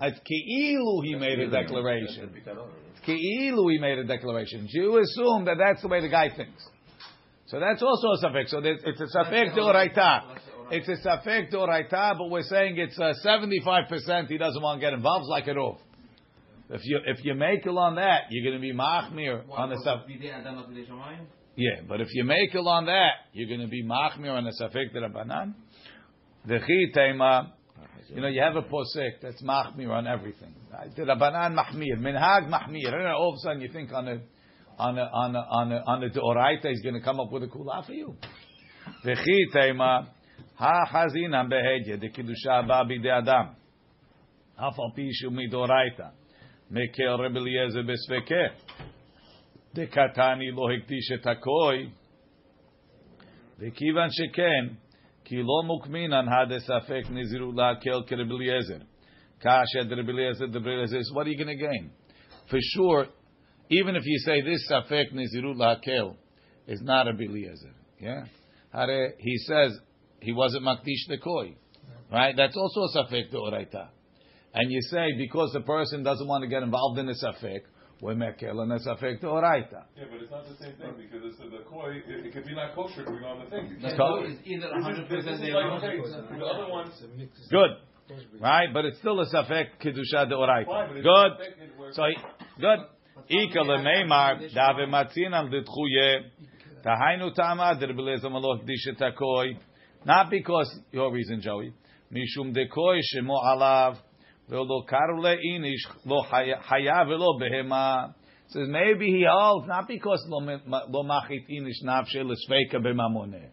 Let's 0.00 0.18
It's 0.18 0.20
keilu 0.20 1.04
he 1.04 1.14
made 1.14 1.38
a 1.38 1.50
declaration. 1.50 2.30
It's 2.36 3.00
Keilu 3.06 3.70
he 3.70 3.78
made 3.78 3.98
a 3.98 4.04
declaration. 4.04 4.66
You 4.70 4.98
assume 4.98 5.46
that 5.46 5.56
that's 5.58 5.82
the 5.82 5.88
way 5.88 6.00
the 6.00 6.08
guy 6.08 6.28
thinks. 6.34 6.68
So 7.46 7.60
that's 7.60 7.82
also 7.82 8.08
a 8.08 8.18
safek. 8.24 8.48
So 8.48 8.60
it's 8.62 9.00
a 9.00 9.18
safek 9.18 9.54
doraita. 9.54 10.38
It's 10.70 10.88
a 10.88 10.96
safek 11.06 11.52
doraita, 11.52 12.16
but 12.18 12.30
we're 12.30 12.42
saying 12.42 12.78
it's 12.78 12.98
uh, 12.98 13.12
seventy-five 13.22 13.88
percent. 13.88 14.28
He 14.28 14.38
doesn't 14.38 14.62
want 14.62 14.80
to 14.80 14.86
get 14.86 14.94
involved. 14.94 15.26
Like 15.26 15.46
a 15.46 15.50
rov. 15.50 15.78
If 16.70 16.80
you 16.84 17.00
if 17.04 17.22
you 17.24 17.34
make 17.34 17.66
it 17.66 17.68
on 17.68 17.96
that, 17.96 18.22
you're 18.30 18.50
going 18.50 18.60
to 18.60 18.66
be 18.66 18.72
machmir 18.72 19.42
on 19.50 19.68
the 19.68 19.76
safek. 19.76 20.08
Bidei 20.08 20.32
Adam 20.32 20.56
not 20.56 20.70
Bidei 20.70 20.88
Shamayim? 20.88 21.26
Yeah, 21.56 21.82
but 21.86 22.00
if 22.00 22.08
you 22.12 22.24
make 22.24 22.54
it 22.54 22.58
on 22.58 22.86
that, 22.86 23.10
you're 23.32 23.48
going 23.48 23.60
to 23.60 23.68
be 23.68 23.84
machmir 23.84 24.32
on 24.32 24.44
the 24.44 24.52
safek 24.60 24.94
derabanan. 24.94 25.54
V'chi 26.48 26.92
tema. 26.94 27.52
You 28.08 28.20
know, 28.20 28.28
you 28.28 28.42
have 28.42 28.56
a 28.56 28.62
posek 28.62 29.20
that's 29.22 29.42
machmir 29.42 29.90
on 29.90 30.06
everything. 30.06 30.54
Derabanan 30.96 31.54
mahmir, 31.54 31.98
minhag 31.98 32.48
mahmir. 32.48 32.92
And 32.92 33.06
all 33.08 33.32
of 33.32 33.36
a 33.36 33.40
sudden 33.40 33.60
you 33.60 33.68
think 33.72 33.92
on 33.92 34.08
a 34.08 34.20
on 34.77 34.97
a 34.97 35.01
on 35.01 35.35
a 35.35 35.39
on 35.39 35.71
a 35.71 35.83
on 35.85 36.03
a 36.03 36.09
deoraita 36.09 36.69
he's 36.69 36.81
going 36.81 36.95
to 36.95 37.01
come 37.01 37.19
up 37.19 37.31
with 37.31 37.43
a 37.43 37.47
kula 37.47 37.85
for 37.85 37.93
you. 37.93 38.15
V'chi 39.05 39.51
tema 39.53 40.07
ha 40.55 40.85
chazina 40.91 41.47
behedya 41.49 41.99
de 41.99 42.09
kiddusha 42.09 42.67
ba 42.67 42.83
bidei 42.85 43.11
adam. 43.11 43.55
Af 44.57 44.79
al 44.79 44.91
pi 44.95 45.09
shu 45.11 45.29
midoraita. 45.29 46.11
Mekel 46.71 47.17
Rebbe 47.19 47.39
Eliezer 47.39 47.83
besvekeh. 47.83 48.51
דקתני 49.75 50.51
לא 50.51 50.67
הקדיש 50.71 51.11
את 51.11 51.27
הכוי, 51.27 51.89
וכיוון 53.59 54.07
שכן, 54.11 54.73
כי 55.25 55.37
לא 55.37 55.63
מוקמינן 55.65 56.25
הדה 56.27 56.59
ספק 56.59 57.01
נזירו 57.09 57.51
להקל 57.51 58.03
כרב 58.07 58.31
אליעזר. 58.31 58.77
כאשר 59.39 59.83
דרב 59.89 60.09
אליעזר 60.09 60.45
דרב 60.45 60.67
אליעזר, 60.67 60.97
so 60.97 61.15
what 61.15 61.27
are 61.27 61.29
you 61.29 61.37
going 61.37 61.47
to 61.47 61.55
gain? 61.55 61.89
For 62.47 62.57
sure, 62.61 63.05
even 63.70 63.96
if 63.96 64.02
you 64.04 64.18
say 64.18 64.42
this 64.42 64.70
safek 64.70 65.12
nizirut 65.12 65.56
lahakel 65.56 66.16
is 66.66 66.80
not 66.82 67.08
a 67.08 67.12
beliezer, 67.12 67.72
yeah. 67.98 68.24
Hare, 68.72 69.14
he 69.18 69.38
says 69.38 69.78
he 70.20 70.32
wasn't 70.32 70.64
makdish 70.64 71.08
the 71.08 71.18
koi, 71.18 71.54
right? 72.10 72.34
That's 72.36 72.56
also 72.56 72.82
a 72.82 73.04
safek 73.04 73.32
oraita. 73.32 73.88
And 74.52 74.70
you 74.70 74.80
say 74.82 75.12
because 75.16 75.52
the 75.52 75.60
person 75.60 76.02
doesn't 76.02 76.26
want 76.26 76.42
to 76.42 76.48
get 76.48 76.62
involved 76.62 76.98
in 76.98 77.08
a 77.08 77.14
safek, 77.14 77.60
we're 78.00 78.14
mekel 78.14 78.60
and 78.60 78.72
a 78.72 78.78
safek 78.78 79.22
oraita. 79.22 79.84
Yeah, 79.96 80.04
but 80.10 80.20
it's 80.20 80.30
not 80.30 80.46
the 80.46 80.56
same 80.62 80.74
thing 80.76 80.94
because 80.98 81.24
it's 81.24 81.38
the 81.38 81.64
koi. 81.68 82.02
It, 82.06 82.26
it 82.26 82.32
could 82.34 82.44
be 82.44 82.54
not 82.54 82.74
kosher 82.74 83.04
going 83.04 83.24
on 83.24 83.44
the 83.44 83.50
thing. 83.50 83.78
The 83.80 83.96
koi 83.96 84.26
is 84.26 84.38
either 84.44 84.70
100 84.72 85.08
percent 85.08 85.40
the 85.40 86.44
other 86.44 86.70
one. 86.70 86.90
Good. 87.50 87.70
Right, 88.38 88.68
but 88.74 88.84
it's 88.84 88.98
still 88.98 89.18
a 89.20 89.26
safek 89.26 89.80
kedusha 89.82 90.30
deoraita. 90.30 91.02
Good. 91.02 91.94
So 91.94 92.02
good. 92.60 92.78
Ika 93.28 93.60
lemeimar 93.60 94.38
dave 94.54 94.86
matzinan 94.86 95.50
lidchuye 95.50 96.30
tahainu 96.84 97.34
tama 97.34 97.74
derbeleza 97.80 98.28
maloch 98.30 98.62
dishetakoi. 98.64 99.56
Not 100.04 100.30
because 100.30 100.70
your 100.92 101.10
reason, 101.12 101.40
Joey. 101.40 101.72
Mishum 102.12 102.54
dekoi 102.54 103.00
shemo 103.00 103.42
alav 103.42 103.96
ve'lo 104.50 104.84
karu 104.86 105.20
le'inish 105.22 105.86
lo 106.04 106.22
haya 106.22 106.58
haya 106.60 107.04
ve'lo 107.06 107.40
behema. 107.40 108.14
Says 108.48 108.68
maybe 108.68 109.06
he 109.06 109.24
holds 109.28 109.66
not 109.66 109.88
because 109.88 110.22
lo 110.28 110.40
lo 110.88 111.02
machit 111.04 111.48
inish 111.48 111.82
nafshe 111.82 112.22
l'sveika 112.22 112.76
b'mamoneh. 112.76 113.48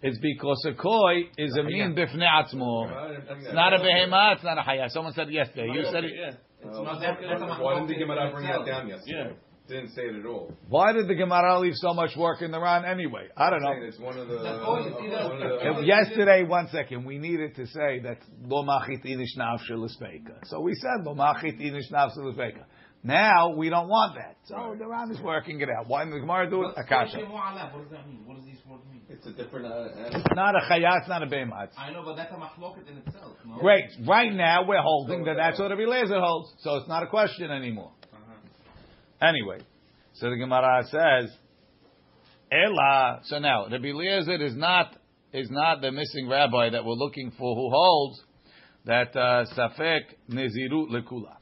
It's 0.00 0.18
because 0.18 0.64
a 0.68 0.74
koi 0.74 1.24
is 1.36 1.56
a 1.56 1.64
mean 1.64 1.96
bifnei 1.96 2.28
atzmo. 2.28 2.88
It's 3.30 3.52
not 3.52 3.72
a 3.72 3.78
behema. 3.78 4.34
It's 4.34 4.44
not 4.44 4.56
a 4.56 4.62
haya. 4.62 4.88
Someone 4.90 5.12
said 5.12 5.28
yesterday. 5.28 5.72
You 5.74 5.84
said 5.90 6.04
it. 6.04 6.36
Yeah. 6.64 6.70
Um, 6.70 6.84
not 6.84 7.00
that- 7.00 7.18
that's 7.20 7.42
a 7.42 7.46
Why 7.62 7.74
didn't 7.74 7.88
the 7.88 7.94
machloket 7.94 7.98
Gemara 7.98 8.26
in 8.26 8.32
bring 8.32 8.44
itself. 8.46 8.66
that 8.66 8.70
down 8.72 8.88
yesterday? 8.88 9.36
Didn't 9.68 9.90
say 9.90 10.02
it 10.08 10.16
at 10.16 10.24
all. 10.24 10.50
Why 10.70 10.92
did 10.94 11.08
the 11.08 11.14
Gemara 11.14 11.58
leave 11.58 11.74
so 11.76 11.92
much 11.92 12.16
work 12.16 12.40
in 12.40 12.50
the 12.50 12.58
Ran 12.58 12.86
anyway? 12.86 13.28
I 13.36 13.50
don't 13.50 13.60
know. 13.62 13.72
It's 13.72 13.98
one 13.98 14.16
of 14.16 14.26
the. 14.26 14.38
The 14.38 14.62
koi 14.64 14.78
is 14.80 14.86
either- 14.86 15.28
one 15.28 15.42
of 15.42 15.60
the- 15.60 15.80
If 15.80 15.84
yesterday, 15.84 16.42
one 16.44 16.68
second, 16.68 17.04
we 17.04 17.18
needed 17.18 17.54
to 17.56 17.66
say 17.66 17.98
that 18.00 18.16
lo 18.46 18.64
machit 18.64 19.04
inish 19.04 19.36
nafshe 19.36 19.76
l'speika. 19.76 20.38
So 20.46 20.60
we 20.60 20.72
said 20.74 21.04
lo 21.04 21.14
machit 21.14 21.60
inish 21.60 21.90
nafshe 21.92 22.16
l'speika. 22.16 22.64
Now 23.04 23.50
we 23.54 23.68
don't 23.68 23.88
want 23.88 24.14
that. 24.16 24.36
So 24.44 24.74
the 24.76 24.86
Ran 24.88 25.10
is 25.10 25.20
working 25.20 25.60
it 25.60 25.68
out. 25.68 25.86
Why 25.86 26.04
did 26.04 26.14
the 26.14 26.20
Gemara 26.20 26.48
do 26.48 26.62
it? 26.62 26.66
What's 26.68 26.78
Akasha. 26.78 27.18
koi 27.18 27.24
shemo 27.24 27.38
alav? 27.38 27.72
What 27.74 27.82
does 27.82 27.90
that 27.92 28.08
mean? 28.08 28.22
What 28.24 28.36
does 28.36 28.44
these 28.46 28.46
mean? 28.46 28.47
It's 29.18 29.26
a 29.26 29.32
different. 29.32 29.66
Uh, 29.66 29.70
uh, 29.70 30.10
It's 30.12 30.34
not 30.34 30.54
a 30.54 30.60
chayat, 30.70 31.00
it's 31.00 31.08
not 31.08 31.24
a 31.24 31.26
behemat. 31.26 31.70
I 31.76 31.92
know, 31.92 32.02
but 32.04 32.14
that's 32.14 32.32
a 32.32 32.36
machloket 32.36 32.88
in 32.88 32.98
itself. 32.98 33.36
No? 33.44 33.58
Great. 33.58 33.86
Right 34.06 34.32
now 34.32 34.64
we're 34.66 34.80
holding 34.80 35.24
that 35.24 35.34
that's 35.36 35.58
what 35.58 35.70
Rabbi 35.70 35.82
Eliezer 35.82 36.20
holds. 36.20 36.52
So 36.60 36.76
it's 36.76 36.88
not 36.88 37.02
a 37.02 37.08
question 37.08 37.50
anymore. 37.50 37.90
Anyway, 39.20 39.58
so 40.14 40.30
the 40.30 40.36
Gemara 40.36 40.84
says, 40.84 41.36
Ella. 42.52 43.20
So 43.24 43.40
now 43.40 43.66
Rabbi 43.68 43.88
Eliezer 43.88 44.40
is 44.40 44.54
not 44.54 44.94
is 45.32 45.50
not 45.50 45.80
the 45.80 45.90
missing 45.90 46.28
rabbi 46.28 46.70
that 46.70 46.84
we're 46.84 46.94
looking 46.94 47.32
for 47.32 47.54
who 47.56 47.70
holds 47.70 48.22
that 48.86 49.14
uh, 49.16 49.44
safek 49.56 50.02
nezirut 50.30 50.90
lekula. 50.90 51.36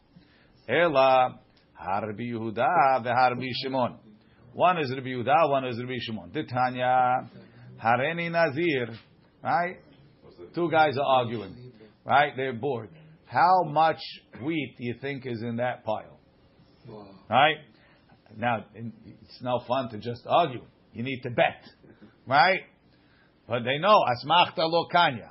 Ella 0.66 1.38
harbi 1.78 2.32
Yehuda 2.32 3.04
veharbi 3.04 3.48
Shimon. 3.62 3.98
One 4.54 4.78
is 4.78 4.90
Rabbi 4.90 5.08
Yehuda, 5.08 5.50
one 5.50 5.66
is 5.66 5.78
Rabbi 5.78 5.98
Shimon. 6.00 6.30
Titanya 6.30 7.28
hareni 7.82 8.30
nazir. 8.30 8.90
Right? 9.42 9.76
Two 10.54 10.70
guys 10.70 10.96
are 10.96 11.04
arguing. 11.04 11.72
Right? 12.04 12.32
They're 12.36 12.52
bored. 12.52 12.90
How 13.26 13.64
much 13.64 14.00
wheat 14.42 14.76
do 14.78 14.84
you 14.84 14.94
think 15.00 15.26
is 15.26 15.42
in 15.42 15.56
that 15.56 15.84
pile? 15.84 16.18
Right? 17.28 17.56
Now, 18.36 18.64
it's 18.74 19.42
no 19.42 19.60
fun 19.66 19.90
to 19.90 19.98
just 19.98 20.22
argue. 20.28 20.62
You 20.92 21.02
need 21.02 21.20
to 21.22 21.30
bet. 21.30 21.62
Right? 22.26 22.60
But 23.48 23.64
they 23.64 23.78
know, 23.78 24.02
asmachta 24.08 24.58
lo 24.58 24.86
kanya. 24.92 25.30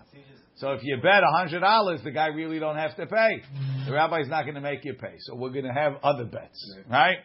So 0.57 0.71
if 0.71 0.81
you 0.83 0.97
bet 0.97 1.21
$100, 1.21 2.03
the 2.03 2.11
guy 2.11 2.27
really 2.27 2.59
don't 2.59 2.77
have 2.77 2.95
to 2.95 3.05
pay. 3.05 3.41
The 3.85 3.91
rabbi's 3.91 4.29
not 4.29 4.43
going 4.43 4.55
to 4.55 4.61
make 4.61 4.85
you 4.85 4.93
pay. 4.93 5.15
So 5.19 5.35
we're 5.35 5.49
going 5.49 5.65
to 5.65 5.73
have 5.73 5.93
other 6.01 6.23
bets. 6.23 6.75
Right? 6.89 7.17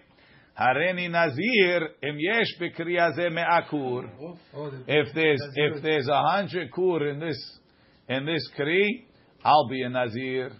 Hareni 0.58 1.10
nazir 1.10 1.88
im 2.02 2.18
yesh 2.18 2.58
bekriya 2.60 3.14
ze 3.14 3.28
me'akur. 3.30 4.10
Oh, 4.20 4.26
oh, 4.26 4.38
oh, 4.56 4.72
if 4.86 5.14
there's 5.14 5.40
if 5.54 5.82
there's 5.82 6.08
a 6.08 6.22
hundred 6.22 6.70
kur 6.72 7.06
in 7.08 7.20
this 7.20 7.58
in 8.08 8.26
this 8.26 8.46
kri, 8.56 9.06
I'll 9.44 9.68
be 9.68 9.82
a 9.82 9.88
nazir. 9.88 10.52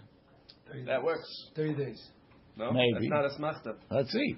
That 0.86 1.02
works. 1.02 1.28
Thirty 1.56 1.74
days. 1.74 2.00
No, 2.56 2.72
Maybe. 2.72 3.08
that's 3.08 3.08
not 3.08 3.24
a 3.24 3.28
smachta. 3.30 3.76
Let's 3.90 4.10
see. 4.12 4.36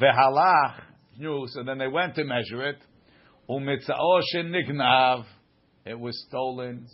Vehalach 0.00 0.80
knew, 1.18 1.44
so 1.48 1.62
then 1.62 1.78
they 1.78 1.88
went 1.88 2.14
to 2.16 2.24
measure 2.24 2.68
it. 2.68 2.78
Umitzao 3.48 4.20
nignav, 4.36 5.24
it 5.84 5.98
was 5.98 6.24
stolen. 6.28 6.86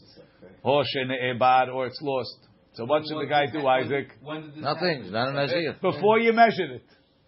Or 0.63 0.83
shene'ebad, 0.83 1.73
or 1.73 1.87
it's 1.87 2.01
lost. 2.03 2.49
So 2.75 2.85
what 2.85 3.03
should 3.03 3.19
the 3.21 3.27
guy 3.29 3.47
do, 3.47 3.67
Isaac? 3.67 4.09
When 4.23 4.43
did 4.43 4.55
this 4.55 4.63
Nothing. 4.63 4.97
happen? 5.05 5.13
Not 5.13 5.29
a 5.29 5.33
nazir. 5.33 5.77
Before 5.81 6.19
you 6.19 6.33
measured 6.33 6.71
it. 6.71 6.83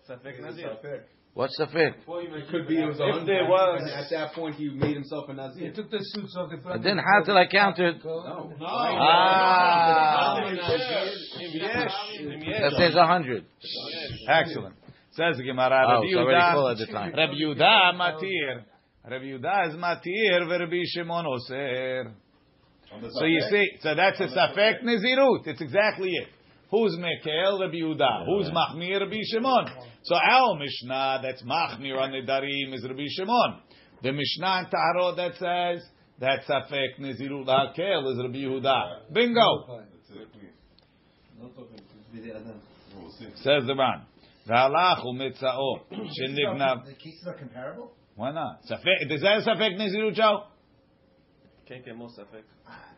Safek 0.09 0.41
nazir. 0.41 0.69
safek. 0.69 1.01
What's 1.35 1.57
the 1.57 1.67
fit? 1.67 1.95
It 2.07 2.49
could 2.51 2.69
be 2.69 2.79
it 2.79 2.87
was 2.87 3.01
If 3.01 3.07
hundred. 3.09 3.27
there 3.27 3.45
was- 3.49 3.91
at 3.91 4.11
that 4.11 4.35
point 4.35 4.57
he 4.57 4.69
made 4.69 4.95
himself 4.95 5.29
a 5.31 5.33
nazir. 5.33 5.69
He 5.69 5.73
took 5.73 5.91
the 5.91 5.99
suits 6.01 6.37
off 6.37 6.51
the 6.51 6.59
front. 6.59 6.83
Then 6.83 6.99
how 6.99 7.23
till 7.25 7.39
I 7.39 7.47
counted? 7.47 8.05
No. 8.05 8.53
Ah. 8.61 10.45
Yes. 10.45 11.93
That 12.61 12.73
says 12.77 12.95
a 12.97 13.07
hundred. 13.07 13.47
Excellent. 14.29 14.75
Says 15.13 15.37
the 15.37 15.45
Gemara, 15.45 15.85
Oh, 15.87 15.93
Rabbi 15.95 16.07
it's 16.07 16.17
already 16.17 16.53
full 16.55 16.69
at 16.69 16.79
the 16.79 16.87
time. 16.87 17.13
Rabbi 17.15 17.35
Yehuda 17.35 17.95
matir. 17.97 18.65
Rabbi 19.09 19.25
Yehuda 19.25 19.69
is 19.69 19.75
matir, 19.77 20.49
Rabbi 20.49 20.83
Shimon 20.87 21.27
oser. 21.27 22.13
So 23.11 23.25
you 23.25 23.41
see, 23.51 23.71
so 23.81 23.95
that's 23.95 24.21
a 24.21 24.27
safek 24.29 24.83
nezirut. 24.83 25.47
It's 25.47 25.61
exactly 25.63 26.11
it. 26.11 26.29
Who's 26.73 26.97
mekel? 26.97 27.61
Rabbi 27.61 27.75
Yehuda. 27.75 28.25
Who's 28.25 28.49
machmir? 28.49 29.01
Rabbi 29.01 29.19
Shimon. 29.31 29.67
So 30.05 30.15
our 30.15 30.59
Mishnah 30.59 31.21
that's 31.23 31.43
machmir 31.43 32.01
on 32.01 32.13
nedarim 32.13 32.75
is 32.75 32.83
Rabbi 32.83 33.05
Shimon. 33.11 33.61
The 34.03 34.11
Mishnah 34.11 34.61
in 34.61 34.67
Taharot 34.73 35.17
that 35.17 35.33
says 35.35 35.87
that 36.19 36.41
safek 36.49 36.99
nezirut 36.99 37.45
lakel 37.47 38.11
is 38.13 38.19
Rabbi 38.19 38.39
Yehuda. 38.39 39.13
Bingo. 39.13 39.83
Says 43.35 43.67
the 43.67 43.75
Ran. 43.77 44.07
V'halach 44.49 45.05
u'mitzao 45.05 45.81
shenignav. 45.93 46.87
The 46.87 46.95
cases 46.95 47.27
are 47.27 47.35
comparable? 47.35 47.93
Why 48.17 48.33
not? 48.33 48.63
Safek, 48.65 49.11
does 49.11 49.21
that 49.21 49.43
safek 49.47 49.79
nezirut, 49.79 50.15
Joe? 50.15 50.45
Can't 51.69 51.85
get 51.85 51.97
most 51.97 52.19
effect. 52.19 52.47
Ah. 52.67 52.89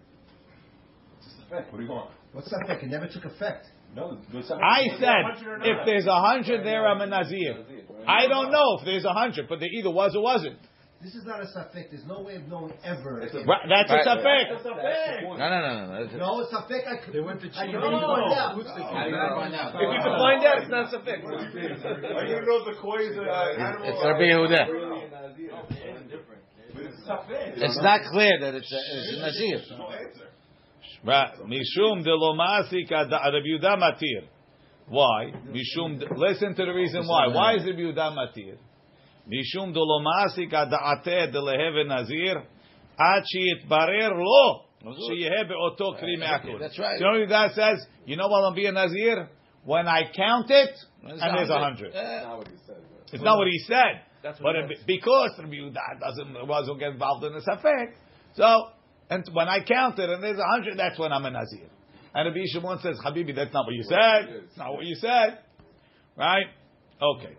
What 1.49 1.77
do 1.77 1.83
you 1.83 1.91
want? 1.91 2.11
What's 2.35 2.51
that 2.51 2.63
effect? 2.65 2.83
It 2.83 2.91
never 2.91 3.07
took 3.07 3.25
effect. 3.25 3.67
No, 3.95 4.19
I 4.61 4.83
said, 4.99 5.23
if 5.63 5.87
there's 5.87 6.07
a 6.07 6.21
hundred 6.21 6.67
there, 6.67 6.85
I'm 6.85 7.01
a 7.01 7.07
Nazir. 7.07 7.65
I 8.09 8.27
don't 8.27 8.51
know 8.51 8.79
if 8.81 8.85
there's 8.85 9.05
a 9.05 9.13
hundred, 9.15 9.49
but 9.49 9.61
there 9.61 9.69
either 9.71 9.91
was 9.91 10.17
or 10.17 10.23
wasn't. 10.23 10.59
This 11.01 11.15
is 11.15 11.25
not 11.27 11.39
a 11.41 11.47
suffix. 11.47 11.93
There's 11.93 12.07
no 12.09 12.23
way 12.23 12.37
of 12.37 12.49
knowing 12.49 12.73
ever. 12.83 13.21
Right, 13.21 13.31
That's 13.69 13.91
a 13.91 13.95
Right. 13.95 14.07
safek. 14.09 15.23
No, 15.23 15.37
no, 15.37 15.49
no, 15.61 15.87
no. 15.87 15.93
That's- 16.01 16.19
No, 16.19 16.41
it's 16.41 16.49
a 16.51 16.57
suffix. 16.57 16.81
I 16.89 16.97
could. 17.05 17.13
They 17.15 17.21
went 17.21 17.41
to 17.43 17.47
I 17.47 17.51
cheat. 17.51 17.71
can 17.71 17.83
really 17.83 18.01
find 18.01 18.33
out. 18.35 18.59
If 18.59 18.67
you 18.67 18.73
can 18.75 20.19
find 20.19 20.45
out, 20.45 20.59
it's 20.59 20.71
not 20.71 20.91
sufficient. 20.91 21.29
Are 21.29 22.25
you 22.25 22.35
gonna 22.35 22.47
know 22.47 22.65
the 22.65 22.75
koi 22.81 22.97
is 23.05 23.17
an 23.19 23.29
animal? 23.29 23.87
It's 23.87 24.03
Rabbi 24.03 24.27
Yehuda. 24.33 24.65
But 26.75 26.83
it's 26.83 27.01
safek. 27.07 27.63
It's 27.63 27.79
not 27.83 28.01
clear 28.11 28.41
that 28.41 28.55
it's 28.55 28.73
a, 28.73 28.77
it's 28.77 29.13
a 29.13 29.21
nazir. 29.21 29.61
No 29.79 29.91
answer. 29.93 30.29
Right. 31.05 31.35
Mishum 31.45 32.03
de 32.03 32.15
lo 32.15 32.35
masik 32.35 32.91
ad- 32.91 33.11
Rabbi 33.11 33.47
Yehuda 33.47 33.77
matir. 33.77 34.27
Why? 34.89 35.33
Mishum. 35.49 36.03
Listen 36.17 36.55
to 36.55 36.65
the 36.65 36.73
reason 36.73 37.07
why. 37.07 37.29
Why 37.29 37.57
is 37.57 37.65
Rabbi 37.65 37.79
Yehuda 37.81 38.17
matir? 38.17 38.57
Mishum 39.29 39.73
de 39.73 39.81
lo 39.81 40.03
masik 40.03 40.53
adate 40.53 41.31
de 41.33 41.39
leheve 41.41 41.87
nazir 41.87 42.43
ad 42.99 43.23
sheyitbarer 43.35 44.13
lo 44.13 44.65
sheyehe 44.85 45.45
beoto 45.49 45.99
kli 46.01 46.19
me'akul. 46.19 46.59
That's 46.59 46.79
right. 46.79 46.99
So 46.99 47.05
you 47.15 47.27
know 47.27 47.35
what 47.35 47.51
Yehuda 47.51 47.55
says? 47.55 47.87
You 48.07 48.17
know 48.17 48.29
what 48.29 48.45
I'm 48.45 48.55
being 48.55 48.75
nazir? 48.75 49.29
When 49.65 49.89
I 49.89 50.03
count 50.15 50.51
it, 50.51 50.71
and 51.03 51.19
there's 51.21 51.49
a 51.51 51.59
hundred. 51.59 51.95
Not 51.95 52.39
what 52.39 52.49
he 52.49 52.57
said. 52.67 52.77
It's 53.13 53.23
not 53.23 53.39
what 53.39 53.49
he 53.49 53.59
said. 53.67 54.03
That's 54.23 54.39
But 54.41 54.55
because 54.87 55.31
Rabbi 55.39 55.53
Yehuda 55.53 56.01
doesn't 56.01 56.47
wasn't 56.47 56.81
get 56.81 56.93
involved 56.93 57.25
in 57.25 57.35
this 57.35 57.45
safek, 57.47 57.93
so 58.35 58.69
and 59.11 59.25
when 59.33 59.49
I 59.49 59.65
count 59.65 59.99
it 59.99 60.09
and 60.09 60.23
there's 60.23 60.39
a 60.39 60.45
hundred, 60.45 60.79
that's 60.79 60.99
when 60.99 61.13
I'm 61.13 61.25
a 61.25 61.31
nazir. 61.31 61.69
And 62.15 62.29
Rabbi 62.29 62.47
Shimon 62.47 62.79
says, 62.81 62.99
Habibi, 63.05 63.35
that's 63.35 63.53
not 63.53 63.67
what 63.67 63.75
you 63.75 63.83
said. 63.83 64.43
It's 64.45 64.57
not 64.57 64.73
what 64.73 64.85
you 64.85 64.95
said, 64.95 65.39
right? 66.17 66.47
Okay. 67.03 67.37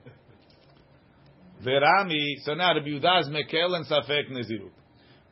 Verami. 1.63 2.35
So 2.43 2.53
now 2.53 2.73
Rabbi 2.75 2.87
Yehuda 2.87 3.21
is 3.21 3.29
mekel 3.29 3.75
and 3.75 3.85
safek 3.85 4.29
nazirut. 4.31 4.71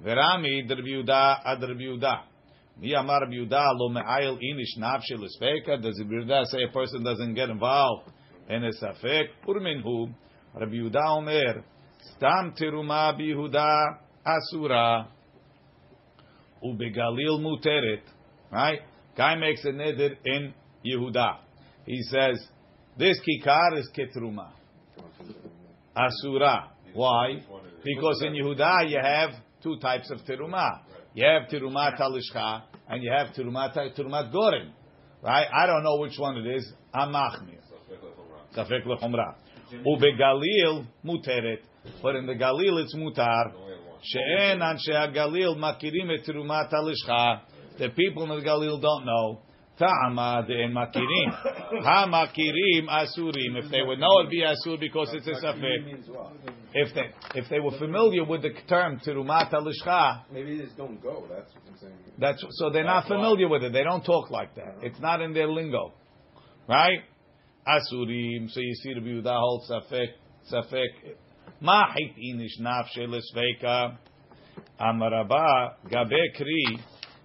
Verami, 0.04 0.70
Rabbi 0.70 0.82
Yehuda 0.82 1.40
ad 1.46 1.62
Rabbi 1.62 1.82
Yehuda. 1.82 2.22
Mi 2.80 2.94
amar 2.94 3.22
Rabbi 3.22 3.34
Yehuda 3.34 3.74
lo 3.76 3.90
me'ayil 3.90 4.40
inish 4.42 4.80
nafshel 4.80 5.24
esfeka. 5.24 5.82
Does 5.82 6.00
Rabbi 6.00 6.14
Yehuda 6.14 6.46
say 6.46 6.64
a 6.64 6.72
person 6.72 7.04
doesn't 7.04 7.34
get 7.34 7.50
involved 7.50 8.10
in 8.50 8.64
a 8.64 8.72
safek? 8.72 9.26
Urminhu. 9.48 10.14
Rabbi 10.56 10.74
Yehuda 10.74 11.18
Omer, 11.18 11.64
Stam 12.16 12.54
teruma 12.54 13.18
bihuda 13.20 13.98
asura, 14.24 15.08
ubegalil 16.64 17.40
muteret. 17.40 18.02
Right? 18.52 18.80
Guy 19.18 19.36
makes 19.36 19.64
a 19.66 19.70
neder 19.70 20.16
in 20.26 20.54
Yehuda. 20.86 21.38
He 21.86 22.02
says, 22.04 22.40
this 22.98 23.20
kikar 23.20 23.78
is 23.78 23.90
ketruma. 23.96 24.52
Asura. 25.96 26.70
Why? 26.94 27.42
Because 27.84 28.24
in 28.24 28.34
Yehuda 28.34 28.90
you 28.90 29.00
have 29.02 29.32
two 29.62 29.78
types 29.80 30.12
of 30.12 30.20
teruma. 30.20 30.82
You 31.14 31.26
have 31.26 31.50
teruma 31.50 31.98
talishcha 32.00 32.64
and 32.88 33.04
you 33.04 33.12
have 33.12 33.34
teruma 33.36 33.76
terumat 33.76 34.32
goren. 34.32 34.72
Right? 35.22 35.48
I 35.54 35.66
don't 35.66 35.84
know 35.84 35.98
which 35.98 36.18
one 36.18 36.38
it 36.38 36.56
is. 36.56 36.72
Amachmir. 36.94 37.60
Safek 38.56 38.86
lechomra. 38.86 39.36
Ubegalil 39.86 40.86
muteret. 41.04 41.60
But 42.02 42.16
in 42.16 42.26
the 42.26 42.34
Galil 42.34 42.82
it's 42.84 42.96
mutar. 42.96 43.52
Oh, 43.56 43.73
She'en 44.04 44.60
anshe 44.60 45.14
Galil 45.16 45.56
makirim 45.58 46.12
et 46.12 46.26
terumat 46.28 46.72
talishcha. 46.72 47.42
The 47.80 47.90
people 47.90 48.24
in 48.24 48.30
the 48.30 48.46
Galil 48.48 48.82
don't 48.82 49.06
know. 49.06 49.40
Ta'ama 49.80 50.46
de'en 50.48 50.72
makirim. 50.72 51.32
Ha 51.84 52.06
makirim 52.08 52.88
asurim. 52.88 53.64
If 53.64 53.72
they 53.72 53.82
would 53.82 54.00
know 54.00 54.20
it'd 54.20 54.30
be 54.30 54.42
asur 54.42 54.80
because 54.80 55.10
it's 55.14 55.26
a 55.28 55.44
safek. 55.44 56.04
If 56.74 56.94
they 56.94 57.12
if 57.40 57.50
they 57.50 57.60
were 57.60 57.78
familiar 57.80 58.24
with 58.26 58.42
the 58.44 58.52
term 58.68 59.00
terumat 59.06 59.52
talishcha, 59.52 60.24
Maybe 60.32 60.58
they 60.58 60.66
just 60.66 60.78
don't 60.78 61.02
go. 61.02 61.26
That's 61.30 61.52
what 61.54 61.64
I'm 61.72 61.78
saying. 61.80 61.94
that's 62.20 62.46
so 62.52 62.70
they're 62.70 62.84
not 62.84 63.08
familiar 63.08 63.48
with 63.48 63.64
it. 63.64 63.74
They 63.74 63.84
don't 63.84 64.04
talk 64.04 64.30
like 64.30 64.54
that. 64.56 64.68
Uh-huh. 64.68 64.80
It's 64.88 65.00
not 65.00 65.22
in 65.22 65.34
their 65.34 65.48
lingo, 65.48 65.94
right? 66.68 67.00
Asurim. 67.68 68.52
So 68.52 68.60
you 68.60 68.76
see 68.76 68.94
the 68.94 69.22
that 69.24 69.34
whole 69.34 69.66
safek 69.70 70.08
safek. 70.52 71.16
Ma 71.62 71.94
hit 71.94 72.16
inish 72.18 72.60
nafshe. 72.60 73.08
Amaraba 74.80 75.74
gabe 75.90 76.36
kri. 76.36 76.80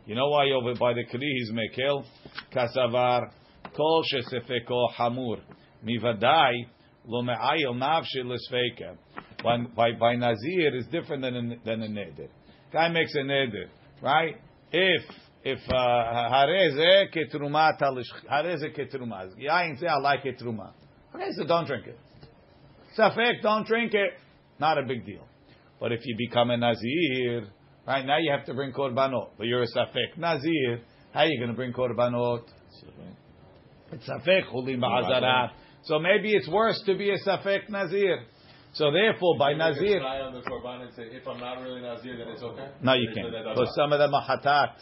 You 0.07 0.15
know 0.15 0.29
why 0.29 0.51
over 0.51 0.75
by 0.75 0.95
the 0.95 1.05
kri 1.05 1.21
he's 1.21 1.53
mekel 1.53 2.05
kasavar 2.53 3.31
kol 3.77 4.05
shesefeko 4.05 4.93
hamur 4.99 5.41
mivadai 5.85 6.67
lo 7.07 7.23
me'ayil 7.23 7.75
nafshe 7.75 8.23
lesveika. 8.25 8.97
By, 9.43 9.93
by, 9.93 10.17
Nazir 10.17 10.75
is 10.77 10.87
different 10.91 11.23
than 11.23 11.37
a, 11.37 11.65
than 11.65 11.83
a 11.83 11.87
neder. 11.87 12.29
Guy 12.73 12.89
makes 12.89 13.15
a 13.15 13.21
neder, 13.21 13.69
right? 14.03 14.35
If 14.73 15.03
if 15.45 15.61
uh, 15.69 15.75
hareze 15.75 17.07
ketruma 17.15 17.81
talish 17.81 18.11
hareze 18.31 18.77
ketruma. 18.77 19.31
Yain 19.39 19.79
say 19.79 19.87
I 19.87 19.99
like 19.99 20.25
ketruma. 20.25 20.73
Okay, 21.15 21.29
so 21.37 21.47
don't 21.47 21.67
drink 21.67 21.87
it. 21.87 21.99
Safek, 22.99 23.43
don't 23.43 23.67
drink 23.67 23.95
it. 23.95 24.11
Not 24.59 24.79
a 24.79 24.83
big 24.83 25.07
deal. 25.07 25.27
But 25.81 25.93
if 25.93 26.01
you 26.05 26.17
become 26.17 26.51
a 26.51 26.57
Nazir, 26.57 27.47
right 27.87 28.05
now 28.05 28.19
you 28.19 28.33
have 28.33 28.45
to 28.47 28.55
bring 28.55 28.73
korbanot. 28.73 29.31
But 29.39 29.47
you're 29.47 29.63
a 29.63 29.67
Safek 29.67 30.17
Nazir. 30.17 30.81
How 31.13 31.21
are 31.21 31.27
you 31.27 31.39
going 31.39 31.51
to 31.51 31.57
bring 31.57 31.73
korbanot? 31.73 32.45
It's 33.93 34.09
Safek 34.09 34.51
chulim 34.53 34.81
ba'azarat. 34.81 35.51
So 35.85 35.99
maybe 35.99 36.35
it's 36.35 36.49
worse 36.49 36.83
to 36.87 36.97
be 36.97 37.11
a 37.11 37.19
Safek 37.19 37.71
Nazir. 37.71 38.25
So 38.75 38.91
therefore, 38.93 39.39
by 39.39 39.55
Nazir, 39.55 40.01
the 40.01 40.43
korban 40.51 40.83
and 40.83 40.95
say, 40.95 41.05
if 41.11 41.27
I'm 41.27 41.41
not 41.41 41.63
really 41.63 41.81
Nazir, 41.81 42.19
then 42.19 42.29
it's 42.29 42.43
okay. 42.43 42.69
no, 42.83 42.95
you 42.95 43.09
can't. 43.15 43.33
Because 43.33 43.75
some 43.75 43.93
of 43.93 43.99
them 43.99 44.13
are 44.13 44.23
hatat. 44.23 44.75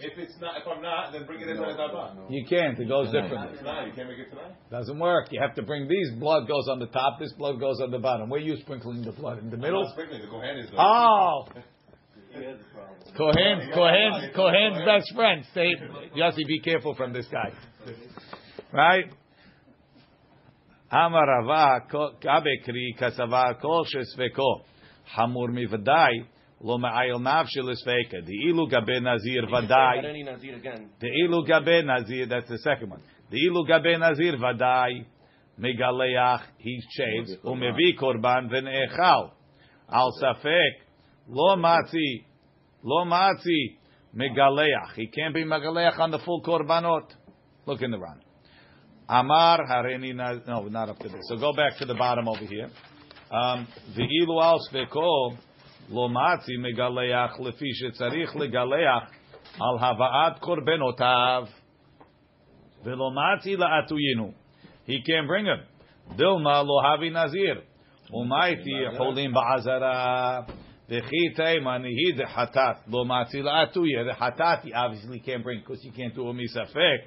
But 0.00 0.06
If 0.12 0.18
it's 0.18 0.40
not, 0.40 0.56
if 0.60 0.66
I'm 0.66 0.80
not, 0.82 1.12
then 1.12 1.26
bring 1.26 1.40
it 1.40 1.48
in 1.48 1.58
on 1.58 1.68
the 1.68 1.74
daba. 1.82 2.30
You 2.30 2.44
can't. 2.48 2.78
It 2.78 2.88
goes 2.88 3.06
differently. 3.12 3.54
It's 3.54 3.62
not. 3.62 3.86
You 3.86 3.92
can't 3.92 4.08
make 4.08 4.18
it 4.18 4.30
tonight. 4.30 4.52
Doesn't 4.70 4.98
work. 4.98 5.28
You 5.32 5.40
have 5.40 5.54
to 5.56 5.62
bring 5.62 5.88
these. 5.88 6.10
Blood 6.18 6.46
goes 6.46 6.68
on 6.70 6.78
the 6.78 6.86
top. 6.86 7.18
This 7.18 7.32
blood 7.32 7.58
goes 7.60 7.80
on 7.80 7.90
the 7.90 7.98
bottom. 7.98 8.28
Where 8.30 8.40
are 8.40 8.44
you 8.44 8.56
sprinkling 8.60 9.02
the 9.02 9.12
blood 9.12 9.38
in 9.38 9.50
the 9.50 9.56
I'm 9.56 9.60
middle? 9.60 9.82
not 9.84 9.92
sprinkling. 9.92 10.22
The 10.22 10.28
kohen 10.28 10.58
is. 10.58 10.70
though. 10.70 10.76
Oh, 10.78 11.46
Kohen's 13.16 13.74
Kohen's 13.74 14.36
Kohen's 14.36 14.78
best 14.84 15.12
friend. 15.14 15.44
Stay, 15.50 15.70
Yossi, 16.16 16.46
be 16.46 16.60
careful 16.60 16.94
from 16.94 17.12
this 17.12 17.26
guy. 17.32 17.52
Right? 18.72 19.06
Amarava 20.92 21.80
kabe 21.90 22.64
kri 22.64 22.94
kasava 23.00 23.60
kol 23.60 23.84
shesveko 23.86 24.62
hamur 25.16 25.48
mivadai 25.50 26.24
lo 26.60 26.78
ma'ayil 26.78 27.20
nafshi 27.20 27.60
lesveka. 27.60 28.24
The 28.24 28.34
ilu 28.48 28.68
gabe 28.68 29.00
nazir 29.00 29.42
vadai. 29.46 30.24
Nazir 30.24 30.56
again. 30.56 30.90
The 31.00 31.08
ilu 31.24 31.46
gabe 31.46 31.84
nazir. 31.84 32.26
That's 32.26 32.48
the 32.48 32.58
second 32.58 32.90
one. 32.90 33.02
The 33.30 33.38
ilu 33.38 33.66
gabe 33.66 33.98
nazir 33.98 34.36
vadai 34.36 35.06
megaleach. 35.60 36.42
He 36.58 36.80
shaves 36.90 37.36
umevi 37.44 37.96
korban 37.98 38.50
v'ne'echal 38.50 39.30
al 39.88 40.12
safek 40.20 40.82
lo 41.28 41.56
matzi 41.56 42.24
lo 42.82 43.04
matzi 43.04 43.76
megaleach. 44.16 44.94
He 44.96 45.06
can't 45.08 45.34
be 45.34 45.44
megaleach 45.44 45.98
on 45.98 46.10
the 46.10 46.18
full 46.18 46.42
korbanot. 46.42 47.10
Look 47.66 47.82
in 47.82 47.90
the 47.90 47.98
Ran. 47.98 48.20
Amar 49.08 49.60
Hareni 49.70 50.14
No, 50.14 50.62
not 50.68 50.88
up 50.88 50.98
to 50.98 51.08
this. 51.08 51.20
So 51.28 51.36
go 51.36 51.52
back 51.52 51.78
to 51.78 51.86
the 51.86 51.94
bottom 51.94 52.28
over 52.28 52.44
here. 52.44 52.70
Um, 53.30 53.66
Ve'ilu 53.96 54.42
al 54.42 54.58
sveko 54.70 55.36
lo 55.90 56.08
matzi 56.08 56.56
megaleach 56.58 57.38
lefi 57.38 57.72
shetzarich 57.80 58.34
legaleach 58.34 59.08
al 59.60 59.78
hava'at 59.78 60.40
korbenotav 60.40 61.48
velo 62.84 63.10
matzi 63.10 63.56
la'atuyinu. 63.56 64.34
He 64.86 65.02
can't 65.02 65.26
bring 65.26 65.46
him. 65.46 65.60
Dilma 66.16 66.64
lo 66.64 66.82
havi 66.82 67.10
nazir. 67.10 67.62
Umaiti 68.12 68.96
holim 68.96 69.34
ba'azara. 69.34 70.46
V'chi 70.88 71.36
teima 71.36 71.78
nihi 71.78 72.16
de 72.16 72.24
hatat 72.24 72.88
lo 72.88 73.04
matzi 73.04 73.42
la'atuya. 73.42 74.04
The 74.04 74.14
hatat 74.18 74.62
he 74.62 74.72
obviously 74.72 75.20
can't 75.20 75.42
bring 75.42 75.60
because 75.60 75.82
he 75.82 75.90
can't 75.90 76.14
do 76.14 76.28
a 76.28 76.32
misafek. 76.32 76.98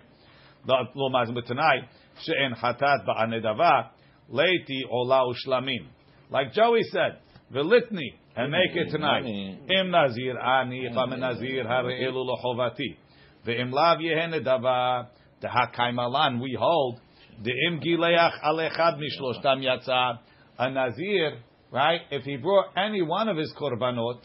Lo 0.68 1.10
matzi, 1.10 1.34
but 1.34 1.48
tonight 1.48 1.90
she'en 2.24 2.54
hatat 2.54 3.06
ba'anedava 3.08 3.90
leiti 4.32 4.82
ola 4.90 5.26
ushlamim. 5.26 5.88
Like 6.30 6.54
Joey 6.54 6.84
said, 6.84 7.18
velitni 7.52 8.14
and 8.36 8.52
make 8.52 8.76
it 8.76 8.92
tonight. 8.92 9.26
Im 9.26 9.92
nazir 9.92 10.38
ani 10.40 10.90
cham 10.94 11.20
nazir 11.20 11.64
hare'elu 11.66 12.26
lechovati. 12.30 12.98
Ve'im 13.46 13.72
lav 13.72 14.00
yehen 14.00 14.32
nedava 14.34 15.08
the 15.42 15.48
hakaimalan 15.48 16.42
we 16.42 16.56
hold 16.60 17.00
the 17.44 17.52
im 17.68 17.80
gileach 17.82 18.40
alechad 18.44 19.00
mishloshtam 19.00 19.64
yatsa 19.64 20.20
a 20.58 20.70
nazir 20.70 21.38
right 21.72 22.02
if 22.12 22.24
he 22.24 22.38
brought 22.38 22.68
any 22.78 23.02
one 23.02 23.28
of 23.28 23.38
his 23.38 23.52
korbanot 23.60 24.20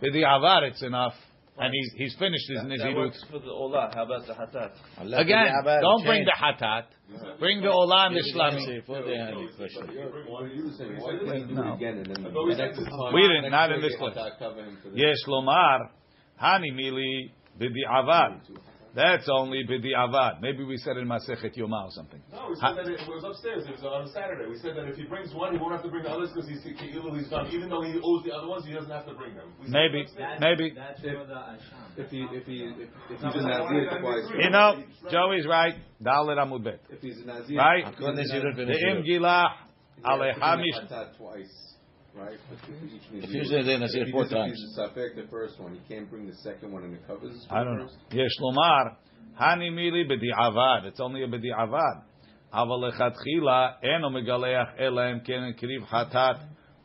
with 0.00 0.12
the 0.12 0.22
avar 0.22 0.64
it's 0.64 0.82
enough 0.82 1.14
and 1.58 1.72
he's 1.72 1.92
he's 1.96 2.16
finished 2.18 2.48
his 2.48 2.60
That 2.62 2.68
nizirut 2.68 2.96
works 2.96 3.24
for 3.30 3.38
the 3.38 3.46
Olah. 3.46 3.94
How 3.94 4.04
about 4.04 4.26
the 4.26 4.34
Hatat? 4.34 4.72
again 5.18 5.52
don't 5.80 6.04
bring 6.04 6.24
the 6.24 6.36
hatat 6.36 6.84
bring 7.38 7.60
the 7.60 7.68
olam 7.68 8.16
ishlami 8.16 8.84
For 8.86 9.02
the 9.02 9.16
hand 9.16 9.36
question. 9.56 9.86
What 10.28 10.42
are 10.44 10.48
you 10.48 10.70
saying? 10.76 10.96
Why 10.98 11.12
did 11.12 11.48
he 11.48 11.54
do 11.54 11.62
again 11.74 11.98
and 11.98 12.06
then 12.06 12.26
I 12.26 12.30
thought 12.32 12.44
we 12.46 12.50
the 12.52 12.56
said 12.56 12.66
next 12.66 12.78
this- 12.78 12.88
time- 12.88 13.14
We 13.14 13.22
didn't, 13.22 13.50
not 13.50 13.70
in 13.72 13.80
next 13.80 13.94
this 13.94 13.98
place. 14.00 14.32
cover 14.38 14.64
him 14.64 14.76
for 14.82 14.88
the- 14.90 14.98
Yes, 14.98 15.18
lomar, 15.26 15.90
hani 16.40 16.70
mili 16.72 17.30
b'di 17.58 17.82
avad. 17.88 18.40
That's 18.96 19.28
only 19.28 19.62
b'di 19.68 19.92
avad. 19.94 20.40
Maybe 20.40 20.64
we 20.64 20.78
said 20.78 20.96
in 20.96 21.06
Masechet 21.06 21.52
Yoma 21.54 21.84
or 21.84 21.90
something. 21.90 22.20
No, 22.32 22.48
we 22.48 22.56
said 22.56 22.80
that 22.80 22.88
it 22.88 23.00
was 23.06 23.24
upstairs. 23.28 23.68
It 23.68 23.72
was 23.76 23.84
on 23.84 24.08
Saturday. 24.08 24.48
We 24.48 24.56
said 24.56 24.72
that 24.74 24.88
if 24.88 24.96
he 24.96 25.04
brings 25.04 25.34
one, 25.34 25.52
he 25.52 25.58
won't 25.60 25.72
have 25.72 25.82
to 25.84 25.90
bring 25.90 26.04
the 26.04 26.10
others 26.10 26.30
because 26.32 26.48
he's 26.48 26.64
he's 26.64 27.28
done. 27.28 27.46
Even 27.52 27.68
though 27.68 27.82
he 27.82 28.00
owes 28.02 28.24
the 28.24 28.32
other 28.32 28.48
ones, 28.48 28.64
he 28.64 28.72
doesn't 28.72 28.90
have 28.90 29.04
to 29.04 29.12
bring 29.12 29.34
them. 29.36 29.52
We 29.60 29.68
Maybe, 29.68 30.00
it 30.00 30.08
upstairs. 30.08 30.40
maybe. 30.40 30.72
That's 30.74 31.00
for 31.04 31.28
the 31.28 32.02
If 32.02 32.08
he 32.08 32.24
if 32.32 32.46
he 32.46 32.64
if, 32.64 32.88
if 33.12 33.20
he's 33.20 33.44
a 33.44 33.46
Nazir 33.46 34.00
twice, 34.00 34.32
You 34.40 34.48
know, 34.50 34.82
Joey's 35.12 35.46
right. 35.46 35.74
Dalit 36.02 36.40
Amud 36.40 36.64
Bet. 36.64 36.80
if 36.88 37.00
he's 37.02 37.20
a 37.20 37.26
Nazir, 37.26 37.58
Right? 37.58 37.84
Hakol 37.84 38.16
The 38.16 38.80
im 38.96 39.04
gilah 39.04 39.44
he 39.96 40.02
has 40.08 40.34
to 40.34 40.40
bring 40.40 40.40
alechamish. 40.40 41.16
twice, 41.20 41.75
right? 42.15 42.37
But 42.49 42.59
each 42.93 43.01
If 43.11 43.29
Nazir- 43.29 43.57
he's 43.59 43.67
a 43.67 43.77
Nazir 43.77 44.01
if 44.01 44.05
he 44.07 44.11
four 44.11 44.23
does- 44.23 44.31
if 44.31 44.37
times. 44.37 44.57
he's 44.59 44.77
a 44.77 44.81
Safek, 44.81 45.15
the 45.15 45.27
first 45.29 45.59
one, 45.59 45.73
he 45.73 45.81
can't 45.93 46.09
bring 46.09 46.27
the 46.27 46.35
second 46.35 46.71
one 46.71 46.83
and 46.83 46.93
it 46.93 47.05
covers. 47.07 47.47
I 47.49 47.63
don't 47.63 47.77
know. 47.77 47.87
first? 47.87 47.97
Yesh 48.13 48.37
lomar, 48.41 48.95
hani 49.39 49.69
mili 49.71 50.05
b'di 50.09 50.29
avad. 50.37 50.85
It's 50.85 50.99
only 50.99 51.23
a 51.23 51.27
b'di 51.27 51.51
avad. 51.57 52.03
אבל 52.53 52.87
לכתחילה 52.87 53.69
אינו 53.83 54.09
מגלח 54.09 54.67
אלא 54.79 55.01
אם 55.11 55.19
כן 55.19 55.43
הקריב 55.49 55.85
חטאת 55.85 56.35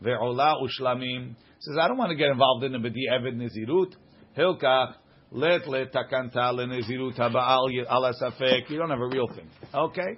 ועולה 0.02 0.52
ושלמים. 0.64 1.34
Says, 1.58 1.78
I 1.78 1.88
don't 1.88 1.98
want 1.98 2.10
to 2.10 2.14
get 2.16 2.30
involved 2.30 2.62
in 2.64 2.72
the 2.72 2.78
b'di 2.78 3.08
eved 3.10 3.36
nizirut. 3.36 3.96
Hilkach, 4.38 4.94
let 5.32 5.62
letakanta 5.64 6.52
lenizirut 6.52 7.16
haba'al 7.16 7.84
al 7.88 8.02
asafek. 8.12 8.70
You 8.70 8.78
don't 8.78 8.90
have 8.90 9.00
a 9.00 9.08
real 9.08 9.26
thing. 9.26 9.48
Okay? 9.74 10.16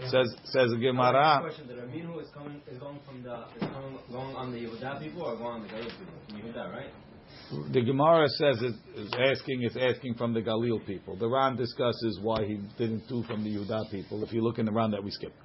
Says, 0.00 0.34
says 0.44 0.70
the 0.70 0.78
Gemara. 0.80 1.40
Question: 1.42 1.68
The 1.68 1.74
Raminu 1.74 2.20
is 2.20 2.28
coming 2.34 2.60
is 2.70 2.78
going 2.78 2.98
from 3.04 3.22
the 3.22 3.44
is 3.54 3.70
coming, 3.72 3.98
going 4.10 4.36
on 4.36 4.50
the 4.50 4.58
Yehuda 4.58 5.00
people 5.00 5.22
or 5.22 5.36
going 5.36 5.60
on 5.60 5.62
the 5.62 5.68
Galil 5.68 5.90
people? 5.98 6.50
Yehuda, 6.52 6.72
right? 6.72 7.72
The 7.72 7.82
Gemara 7.82 8.28
says 8.28 8.62
it 8.62 8.74
is 8.98 9.12
asking 9.12 9.62
it's 9.62 9.76
asking 9.76 10.14
from 10.14 10.32
the 10.32 10.40
Galil 10.40 10.84
people. 10.86 11.16
The 11.16 11.28
Ran 11.28 11.56
discusses 11.56 12.18
why 12.22 12.44
he 12.44 12.60
didn't 12.78 13.06
do 13.08 13.22
from 13.24 13.44
the 13.44 13.50
Yehuda 13.50 13.90
people. 13.90 14.22
If 14.24 14.32
you 14.32 14.42
look 14.42 14.58
in 14.58 14.66
the 14.66 14.72
Ran 14.72 14.90
that 14.92 15.04
we 15.04 15.10
skipped, 15.10 15.36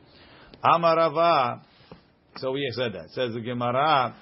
Amarava. 0.64 1.62
So 2.38 2.52
we 2.52 2.68
said 2.72 2.94
that. 2.94 3.10
Says 3.12 3.34
the 3.34 3.42
Gemara. 3.42 4.16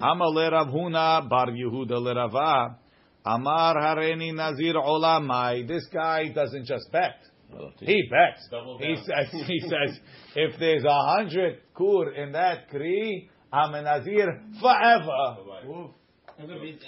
Amar 0.00 0.28
le 0.28 0.50
Rav 0.50 0.68
Huna 0.68 1.28
bar 1.28 1.46
Yehuda 1.48 2.00
le 2.00 2.14
Rava. 2.14 2.76
Amar 3.24 3.74
hareni 3.76 4.34
nazir 4.34 4.74
olamai. 4.74 5.66
This 5.66 5.86
guy 5.92 6.28
doesn't 6.28 6.66
just 6.66 6.92
bet. 6.92 7.16
He 7.80 8.02
bets. 8.10 8.48
Double 8.50 8.78
He 8.78 8.96
says. 8.96 9.28
He 9.46 9.60
says 9.68 9.98
if 10.34 10.58
there's 10.58 10.84
a 10.84 11.00
hundred 11.16 11.60
kur 11.74 12.10
in 12.12 12.32
that 12.32 12.68
kri, 12.70 13.30
I'm 13.52 13.74
a 13.74 13.82
nazir 13.82 14.42
forever. 14.60 15.36
Wait, 16.38 16.46
but 16.46 16.48
that 16.48 16.60
means 16.60 16.82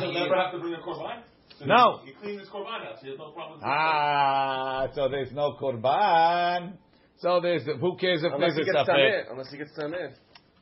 he'll 0.00 0.12
never 0.12 0.36
have 0.36 0.52
to 0.52 0.58
bring 0.58 0.74
a 0.74 0.78
korban. 0.78 1.22
So 1.58 1.64
No. 1.64 2.00
He, 2.04 2.10
he 2.10 2.16
cleaned 2.18 2.40
his 2.40 2.48
korban 2.48 2.86
out, 2.86 2.96
so 3.00 3.04
he 3.04 3.10
has 3.10 3.18
no 3.18 3.30
problem. 3.32 3.60
Ah, 3.64 4.88
so 4.94 5.08
there's 5.08 5.32
no 5.32 5.56
korban. 5.60 6.74
So 7.18 7.40
there's 7.40 7.64
who 7.64 7.96
cares 7.96 8.22
if 8.22 8.32
Unless 8.32 8.50
he 8.56 8.62
there's 8.64 8.68
a 8.68 8.72
gets 8.72 8.88
safek? 8.88 8.94
tameh. 8.96 9.30
Unless 9.32 9.50
he 9.50 9.56
gets 9.58 9.72
tameh. 9.78 10.12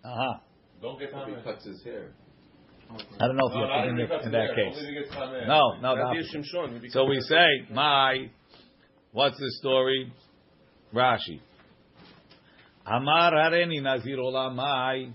Uh 0.05 0.15
huh. 0.15 0.39
Don't 0.81 0.99
get 0.99 1.09
If 1.09 1.15
tameh. 1.15 1.37
he 1.37 1.43
cuts 1.43 1.65
his 1.65 1.83
hair. 1.83 2.13
I 3.21 3.27
don't 3.27 3.37
know 3.37 3.49
if 3.49 3.55
No, 3.55 3.61
you 3.61 3.67
not 3.67 3.81
have 3.81 3.85
to 3.85 3.89
if 3.89 3.95
bring 3.95 3.97
he 3.97 4.03
it 4.05 4.09
cuts 4.09 4.27
in 4.27 4.33
that 4.33 4.47
hair. 4.47 4.55
case. 4.55 4.77
Only 4.77 4.83
if 4.83 4.89
he 4.89 4.95
gets 4.95 5.11
tameh. 5.17 5.47
No, 5.49 5.81
no, 5.83 5.95
no. 5.97 6.11
a 6.11 6.15
Shimshon. 6.15 6.73
He 6.75 6.79
becomes 6.79 6.93
So 6.93 7.05
we 7.07 7.21
say 7.23 7.75
my. 7.75 8.31
What's 9.14 9.38
the 9.38 9.52
story? 9.60 10.12
Rashi. 10.94 11.40
Amar 12.86 13.34
hareni 13.34 13.82
nazir 13.82 14.18
olamai. 14.18 15.14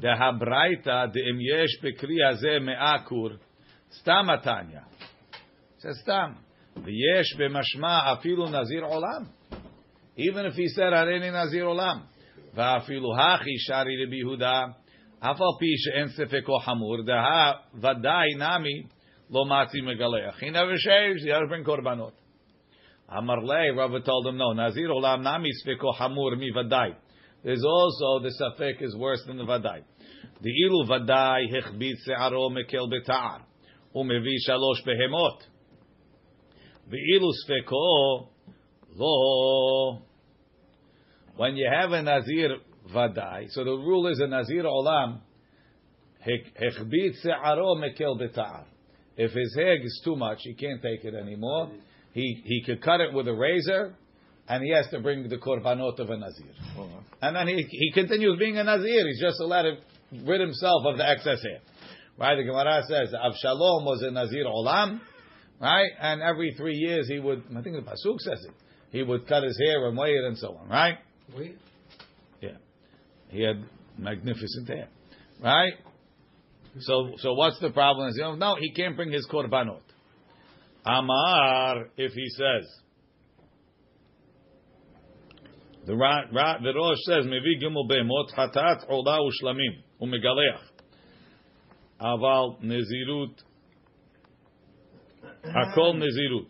Dehabraita 0.00 1.12
de'im 1.12 1.38
yesh 1.38 1.78
bekri 1.82 2.18
hazeh 2.22 2.62
me'akur. 2.62 3.38
Stam 3.90 4.28
atanya. 4.28 4.84
Says 5.78 5.98
stam. 6.02 6.36
V'yesh 6.78 7.38
b'mashma 7.38 8.16
afilu 8.16 8.50
nazir 8.50 8.82
olam. 8.82 9.28
Even 10.16 10.46
if 10.46 10.54
he 10.54 10.68
said 10.68 10.92
hareni 10.92 11.32
nazir 11.32 11.64
olam. 11.64 12.02
Va'afilu 12.56 13.18
hachi 13.18 13.56
shari 13.66 14.04
Rabbi 14.04 14.22
Yehuda. 14.22 14.74
אף 15.30 15.40
על 15.40 15.46
פי 15.58 15.66
שאין 15.76 16.08
ספק 16.08 16.48
או 16.48 16.58
חמור, 16.58 17.02
דהה 17.02 17.52
ודאי 17.74 18.34
נמי 18.38 18.82
לא 19.30 19.44
מצי 19.44 19.80
מגלח. 19.80 20.42
He 20.42 20.50
never 20.50 20.76
shaves, 20.76 21.22
he 21.24 21.30
doesn't 21.30 21.48
bring 21.48 21.64
korbanot. 21.64 22.12
Hamarlei, 23.11 23.75
Rava 23.75 24.01
told 24.01 24.27
him, 24.27 24.37
no, 24.37 24.53
Nazir 24.53 24.89
olam 24.89 25.23
nami 25.23 25.49
sviko 25.65 25.95
hamur 25.97 26.37
mi 26.37 26.51
vadai. 26.55 26.95
There's 27.43 27.63
also 27.63 28.19
the 28.19 28.31
safek 28.39 28.81
is 28.81 28.95
worse 28.95 29.23
than 29.25 29.37
the 29.37 29.45
vadai. 29.45 29.81
The 30.41 30.49
ilu 30.49 30.85
vadai 30.85 31.45
hechbit 31.51 31.95
se'aro 32.05 32.49
mekel 32.49 32.87
betar 32.91 33.41
umevi 33.95 34.35
shalosh 34.47 34.85
behemot. 34.85 35.39
The 36.89 36.97
ilu 37.15 37.31
sviko 37.47 38.27
lo. 38.95 40.01
When 41.35 41.55
you 41.55 41.69
have 41.71 41.91
a 41.91 42.01
Nazir 42.01 42.57
vadai, 42.93 43.49
so 43.51 43.63
the 43.63 43.71
rule 43.71 44.07
is 44.07 44.19
a 44.19 44.27
Nazir 44.27 44.63
olam 44.63 45.21
hechbit 46.27 47.21
se'aro 47.23 47.75
mekel 47.75 48.19
betar. 48.21 48.65
If 49.17 49.31
his 49.31 49.57
egg 49.59 49.83
is 49.83 50.01
too 50.03 50.15
much, 50.15 50.39
he 50.43 50.53
can't 50.53 50.81
take 50.81 51.03
it 51.03 51.15
anymore. 51.15 51.71
He 52.13 52.41
he 52.43 52.63
could 52.65 52.81
cut 52.81 53.01
it 53.01 53.13
with 53.13 53.27
a 53.27 53.33
razor, 53.33 53.95
and 54.47 54.63
he 54.63 54.71
has 54.71 54.87
to 54.91 54.99
bring 54.99 55.27
the 55.27 55.37
korbanot 55.37 55.99
of 55.99 56.09
a 56.09 56.17
nazir. 56.17 56.51
Uh-huh. 56.77 56.85
And 57.21 57.35
then 57.35 57.47
he 57.47 57.63
he 57.69 57.91
continues 57.91 58.37
being 58.39 58.57
a 58.57 58.63
nazir. 58.63 59.07
He's 59.07 59.21
just 59.21 59.39
allowed 59.39 59.63
to 59.63 59.77
rid 60.25 60.41
himself 60.41 60.83
of 60.85 60.97
the 60.97 61.07
excess 61.07 61.41
hair. 61.43 61.59
Right? 62.17 62.35
The 62.35 62.43
Gemara 62.43 62.81
says 62.87 63.13
Avshalom 63.13 63.85
was 63.85 64.01
a 64.01 64.11
nazir 64.11 64.45
olam, 64.45 64.99
right? 65.61 65.89
And 66.01 66.21
every 66.21 66.53
three 66.57 66.75
years 66.75 67.07
he 67.07 67.19
would. 67.19 67.43
I 67.55 67.61
think 67.61 67.75
the 67.75 67.89
pasuk 67.89 68.19
says 68.19 68.43
it. 68.45 68.53
He 68.91 69.03
would 69.03 69.27
cut 69.27 69.43
his 69.43 69.57
hair 69.57 69.87
and 69.87 69.97
weigh 69.97 70.15
it 70.15 70.25
and 70.25 70.37
so 70.37 70.55
on. 70.55 70.67
Right? 70.67 70.97
Wait. 71.37 71.57
Yeah. 72.41 72.57
He 73.29 73.43
had 73.43 73.63
magnificent 73.97 74.67
hair. 74.67 74.87
Right? 75.41 75.73
So 76.79 77.11
so 77.19 77.33
what's 77.33 77.59
the 77.59 77.69
problem? 77.69 78.11
You 78.15 78.21
know, 78.23 78.35
no, 78.35 78.55
he 78.59 78.71
can't 78.71 78.95
bring 78.95 79.11
his 79.11 79.27
korbanot. 79.27 79.81
Amar, 80.85 81.89
if 81.97 82.13
he 82.13 82.29
says, 82.29 82.79
the 85.85 85.95
Ra, 85.95 86.21
Ra, 86.31 86.57
the 86.61 86.73
Rosh 86.73 86.97
says, 87.05 87.25
Mevi 87.25 87.61
gimel 87.61 87.87
be'emot 87.87 88.31
hatat 88.37 88.89
ola 88.89 89.19
ushlamim 89.19 89.81
umegaleach. 90.01 90.61
Aval 91.99 92.61
nezirut, 92.63 93.35
hakol 95.45 95.95
nezirut. 95.95 96.47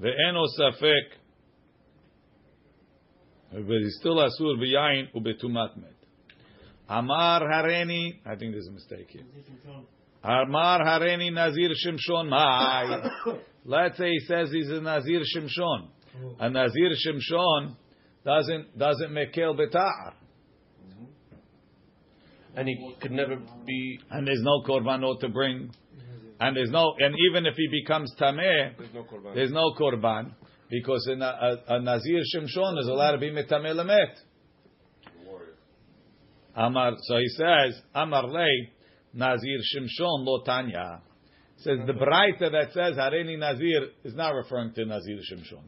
Ve'eno 0.00 0.46
safek, 0.58 1.18
but 3.52 3.78
he's 3.80 3.96
still 3.98 4.16
asur 4.16 4.56
b'yayin 4.56 5.10
ubetumat 5.14 5.76
met. 5.76 5.94
Amar 6.88 7.42
hareni, 7.42 8.20
I 8.24 8.36
think 8.36 8.52
there's 8.52 8.68
a 8.68 8.72
mistake 8.72 9.10
here. 9.10 9.24
Amar 10.22 10.80
hareni 10.80 11.32
nazir 11.32 11.70
shimshon 11.86 12.28
mai. 12.28 13.10
Let's 13.64 13.98
say 13.98 14.10
he 14.10 14.20
says 14.20 14.50
he's 14.52 14.68
a 14.70 14.80
nazir 14.80 15.20
shimshon. 15.36 15.88
a 16.40 16.50
Nazir 16.50 16.90
Shimshon 17.06 17.76
doesn't 18.24 18.78
doesn't 18.78 19.10
mekel 19.10 19.56
betar, 19.58 20.12
And 22.56 22.66
he 22.68 22.94
could 23.00 23.12
never 23.12 23.36
be. 23.66 24.00
and 24.10 24.26
there's 24.26 24.42
no 24.42 24.62
korbanot 24.66 25.20
to 25.20 25.28
bring, 25.28 25.70
and 26.40 26.56
there's 26.56 26.70
no, 26.70 26.94
and 26.98 27.14
even 27.28 27.46
if 27.46 27.54
he 27.54 27.68
becomes 27.70 28.12
tameh, 28.20 28.76
There's 28.76 28.94
no 28.94 29.02
korban. 29.04 29.34
there's 29.34 29.52
no 29.52 29.72
korban 29.78 30.32
because 30.70 31.06
a, 31.08 31.22
a, 31.22 31.76
a 31.76 31.80
Nazir 31.80 32.22
Shimshon 32.34 32.78
is 32.78 32.88
allowed 32.88 33.12
to 33.12 33.18
be 33.18 33.30
metameh 33.30 33.74
lemet. 33.74 34.14
Amar, 36.56 36.92
so 37.02 37.16
he 37.18 37.28
says, 37.28 37.80
Amar 37.94 38.26
lei 38.26 38.70
Nazir 39.14 39.58
Shimshon 39.74 40.24
lo 40.24 40.42
tanya. 40.44 41.02
Says 41.62 41.78
the 41.86 41.92
Braita 41.92 42.50
that 42.52 42.72
says 42.72 42.96
Hareni 42.96 43.38
Nazir 43.38 43.88
is 44.04 44.14
not 44.14 44.30
referring 44.30 44.72
to 44.74 44.84
Nazir 44.86 45.18
Shimshon. 45.30 45.62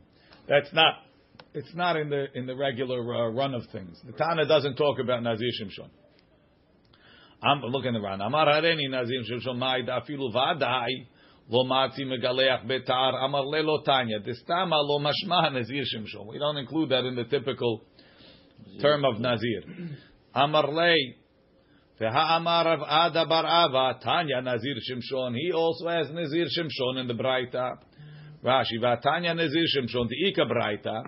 That's 0.49 0.73
not. 0.73 0.95
It's 1.55 1.75
not 1.75 1.97
in 1.97 2.09
the 2.09 2.27
in 2.35 2.47
the 2.47 2.57
regular 2.57 3.01
uh, 3.01 3.31
run 3.31 3.55
of 3.55 3.63
things. 3.73 4.01
The 4.07 4.13
Tana 4.13 4.47
doesn't 4.47 4.77
talk 4.77 4.99
about 4.99 5.23
Nazir 5.23 5.51
Shimshon. 5.61 5.91
I'm 7.43 7.61
looking 7.61 7.95
around. 7.95 8.23
Amar 8.23 8.47
Hareni 8.47 8.89
Nazir 8.89 9.21
Shimshon 9.31 9.59
ma'id 9.59 9.89
afilu 9.89 10.33
vadai 10.33 11.07
lo 11.51 11.65
matzi 11.65 12.07
megaleach 12.07 12.67
betar 12.67 13.15
amar 13.23 13.45
le 13.45 13.61
lo 13.61 13.83
tanya. 13.83 14.19
Distama 14.21 14.83
lo 14.83 14.99
mashma 14.99 15.53
Nazir 15.53 15.85
Shimshon. 15.95 16.27
We 16.27 16.39
don't 16.39 16.57
include 16.57 16.89
that 16.89 17.05
in 17.05 17.17
the 17.17 17.25
typical 17.25 17.83
term 18.81 19.05
of 19.05 19.21
Nazir. 19.21 19.63
Amar 20.35 20.73
lei 20.73 21.17
Amar 22.01 22.65
Rav 22.65 22.81
Ada 22.81 23.27
Bar 23.27 23.45
Ava 23.45 23.99
Tanya 24.03 24.41
Nazir 24.41 24.77
Shimshon. 24.91 25.37
He 25.37 25.53
also 25.53 25.89
has 25.89 26.11
Nazir 26.11 26.47
Shimshon 26.47 27.01
in 27.01 27.07
the 27.07 27.15
Braita. 27.15 27.77
Rashi 28.45 28.81
Vatanya 28.81 29.37
Nazir 29.37 29.65
Shimshon. 29.77 30.09
The 30.09 30.29
Ika 30.29 30.43
Braita. 30.43 31.05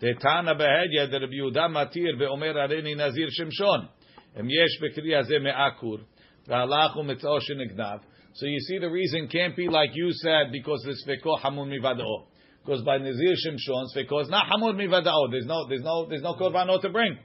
The 0.00 0.14
Tana 0.20 0.54
Behedya 0.54 1.10
the 1.10 1.20
Rabbi 1.20 1.34
Yehuda 1.34 1.70
Matir 1.70 2.18
Beomer 2.20 2.54
Areni 2.54 2.96
Nazir 2.96 3.28
Shimshon. 3.28 3.88
Em 4.36 4.48
Yesh 4.48 4.80
Bekri 4.82 5.10
Hazeh 5.10 5.40
Me'akur. 5.40 6.00
V'Halach 6.48 6.96
U'Mitzah 6.96 7.40
Shenignav. 7.48 8.00
So 8.34 8.46
you 8.46 8.58
see 8.60 8.78
the 8.78 8.90
reason 8.90 9.28
can't 9.28 9.54
be 9.54 9.68
like 9.68 9.90
you 9.94 10.10
said 10.12 10.50
because 10.50 10.84
it's 10.88 11.04
Sveko 11.06 11.38
Hamun 11.40 11.68
Mivadao. 11.68 12.24
Because 12.64 12.82
by 12.82 12.98
Nazir 12.98 13.34
Shimshon, 13.46 13.86
Sveko 13.94 14.22
is 14.22 14.28
not 14.28 14.46
Hamun 14.50 14.74
Mivadao. 14.74 15.30
There's 15.30 15.46
no, 15.46 15.68
there's 15.68 15.82
no, 15.82 16.06
there's 16.08 16.22
no 16.22 16.34
korbanot 16.34 16.80
to 16.80 16.88
bring. 16.88 17.18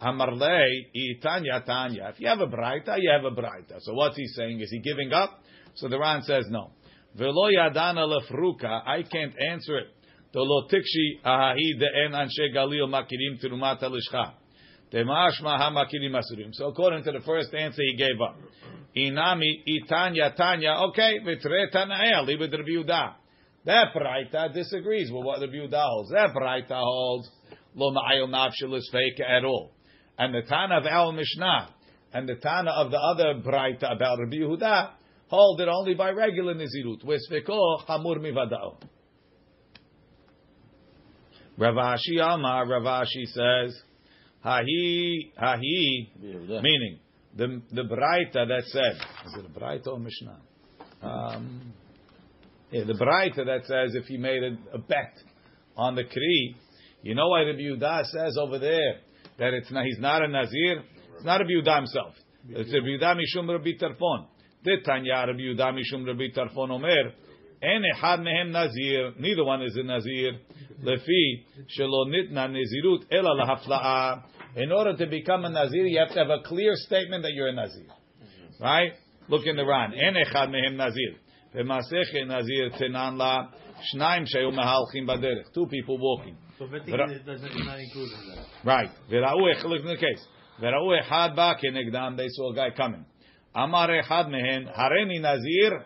Amarlei, 0.00 1.20
Tanya, 1.22 1.62
Tanya. 1.64 2.10
If 2.12 2.20
you 2.20 2.28
have 2.28 2.40
a 2.40 2.46
braita, 2.46 2.96
you 2.98 3.10
have 3.10 3.24
a 3.24 3.34
braita. 3.34 3.80
So 3.80 3.94
what's 3.94 4.16
he 4.16 4.26
saying? 4.26 4.60
Is 4.60 4.70
he 4.70 4.80
giving 4.80 5.12
up? 5.12 5.40
So 5.74 5.88
the 5.88 5.98
Ran 5.98 6.22
says 6.22 6.44
no. 6.50 6.70
Velo 7.16 7.48
yadana 7.50 8.06
lefruka. 8.06 8.82
I 8.86 9.02
can't 9.02 9.34
answer 9.40 9.78
it. 9.78 9.86
Tolo 10.34 10.68
tikshi 10.68 11.22
ahahi 11.24 11.80
de'en 11.80 12.12
anshe 12.12 12.54
galil 12.54 12.88
makirim 12.88 13.42
tirumat 13.42 13.82
alishcha. 13.82 14.32
Temashma 14.92 15.58
ha 15.58 15.70
makirim 15.70 16.12
asurim. 16.12 16.50
So 16.52 16.68
according 16.68 17.04
to 17.04 17.12
the 17.12 17.20
first 17.20 17.54
answer, 17.54 17.82
he 17.82 17.96
gave 17.96 18.20
up. 18.20 18.36
Inami 18.96 19.62
itanya 19.66 20.36
tanya. 20.36 20.76
Okay, 20.88 21.18
vitre 21.24 21.70
tanael. 21.72 22.26
Rabbi 22.26 22.46
Yehuda. 22.46 23.14
That 23.64 23.94
braita 23.94 24.52
disagrees 24.52 25.10
with 25.10 25.24
what 25.24 25.40
the 25.40 25.46
Yehuda 25.46 25.82
holds. 25.82 26.10
That 26.10 26.30
braita 26.34 26.78
holds 26.78 27.30
lo 27.74 27.92
ma'ayil 27.92 28.28
nafshil 28.28 28.76
is 28.76 28.88
fake 28.92 29.20
at 29.20 29.44
all. 29.44 29.72
And 30.18 30.34
the 30.34 30.42
Tana 30.42 30.78
of 30.78 30.86
Al 30.86 31.12
Mishnah 31.12 31.70
and 32.12 32.28
the 32.28 32.36
Tana 32.36 32.70
of 32.70 32.90
the 32.90 32.98
other 32.98 33.40
Braita 33.44 33.92
about 33.92 34.18
Rabbi 34.20 34.36
Yehuda 34.36 34.90
hold 35.28 35.60
it 35.60 35.68
only 35.68 35.94
by 35.94 36.10
regular 36.10 36.54
Nizirut. 36.54 37.04
Vesveko 37.04 37.86
Chamur 37.86 38.18
Mivadao. 38.18 38.76
Rav 41.56 41.74
Ashi 41.74 42.20
Amar, 42.20 42.66
Rav 42.66 42.82
Ashi 42.82 43.26
says, 43.26 43.80
Hahi, 44.44 45.32
Hahi, 45.40 46.10
meaning 46.62 46.98
the 47.36 47.62
the 47.72 47.82
Braita 47.82 48.46
that 48.46 48.62
said, 48.66 48.96
is 49.26 49.36
it 49.38 49.46
a 49.46 49.58
Braita 49.58 49.88
or 49.88 49.98
Mishnah? 49.98 50.40
Um, 51.02 51.72
yeah, 52.70 52.84
the 52.84 52.94
Braita 52.94 53.44
that 53.46 53.66
says 53.66 53.94
if 53.94 54.06
he 54.06 54.16
made 54.16 54.42
a, 54.42 54.76
a 54.76 54.78
bet 54.78 55.14
on 55.76 55.94
the 55.94 56.04
Kri, 56.04 56.56
you 57.02 57.14
know 57.14 57.28
why 57.28 57.42
Rabbi 57.42 57.60
Yehuda 57.60 58.04
says 58.06 58.36
over 58.40 58.58
there 58.58 59.00
that 59.38 59.54
it's 59.54 59.70
not, 59.70 59.84
he's 59.84 59.98
not 59.98 60.22
a 60.22 60.28
Nazir? 60.28 60.82
It's 61.16 61.24
not 61.24 61.40
a 61.40 61.44
Yehuda 61.44 61.76
himself. 61.76 62.14
It's 62.48 62.72
a 62.72 62.76
Yehuda 62.76 63.16
Mishum 63.16 63.48
Rabbi 63.48 63.72
Tarfon. 63.80 64.26
Tanya 64.84 65.26
Rabbi 65.26 65.40
Yehuda 65.40 65.72
Mishum 65.74 66.06
Rabbi 66.06 66.28
Tarfon 66.36 66.70
Omer, 66.70 67.12
En 67.62 67.82
echad 67.82 68.20
mehem 68.20 68.50
Nazir, 68.50 69.12
neither 69.18 69.44
one 69.44 69.62
is 69.62 69.76
a 69.76 69.82
Nazir. 69.82 70.32
Lefi, 70.82 71.44
shelo 71.78 72.06
nitna 72.06 72.48
Nazirut 72.50 73.04
ela 73.10 73.30
lahafla'a. 73.34 74.22
In 74.56 74.70
order 74.70 74.96
to 74.96 75.06
become 75.06 75.44
a 75.44 75.50
Nazir, 75.50 75.86
you 75.86 75.98
have 75.98 76.08
to 76.08 76.18
have 76.18 76.30
a 76.30 76.42
clear 76.44 76.72
statement 76.74 77.22
that 77.22 77.32
you're 77.32 77.48
a 77.48 77.54
Nazir. 77.54 77.86
Right? 78.60 78.92
Look 79.28 79.46
in 79.46 79.56
the 79.56 79.64
Ran. 79.64 79.94
En 79.94 80.14
echad 80.14 80.50
mehem 80.50 80.76
Nazir. 80.76 81.16
V'masech 81.54 82.26
Nazir 82.26 82.70
tenan 82.78 83.16
la, 83.16 83.48
shayu 83.94 84.52
mehalchim. 84.52 85.54
Two 85.54 85.66
people 85.66 85.98
walking. 85.98 86.36
So 86.58 86.66
it 86.70 87.26
doesn't 87.26 87.66
not 87.66 87.80
include 87.80 88.10
in 88.12 88.36
that. 88.36 88.46
Right. 88.64 88.90
V'ra'u 89.10 89.64
look 89.64 89.80
in 89.80 89.86
the 89.86 89.96
case. 89.96 90.24
V'ra'u 90.62 91.02
echad 91.02 91.34
ba 91.34 91.56
kenegdam. 91.62 92.16
They 92.16 92.28
saw 92.28 92.52
a 92.52 92.54
guy 92.54 92.70
coming. 92.76 93.04
Amar 93.54 93.88
echad 93.88 94.30
mehen 94.30 94.68
hareni 94.68 95.20
nazir 95.20 95.82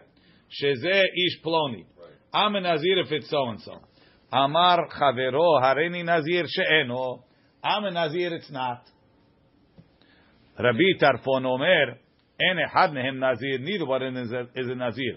sheze 0.63 1.05
ish 1.05 1.43
ploni. 1.43 1.87
I'm 2.35 2.55
a 2.55 2.61
nazir 2.61 2.99
if 2.99 3.11
it's 3.11 3.31
so 3.31 3.49
and 3.49 3.61
so. 3.63 3.81
Amar 4.31 4.89
chavero 4.89 5.63
hareni 5.63 6.05
nazir 6.05 6.45
she'eno. 6.47 7.25
I'm 7.65 7.85
a 7.85 7.91
nazir 7.91 8.35
it's 8.35 8.51
not. 8.51 8.85
Rabbi 10.59 10.99
Tarfon 11.01 11.47
omer 11.47 11.97
en 12.41 12.57
echad 12.59 12.93
mehem 12.93 13.19
nazir. 13.19 13.59
Neither 13.59 13.87
one 13.87 14.17
is 14.19 14.33
a, 14.33 14.43
is 14.55 14.69
a 14.69 14.75
nazir. 14.75 15.17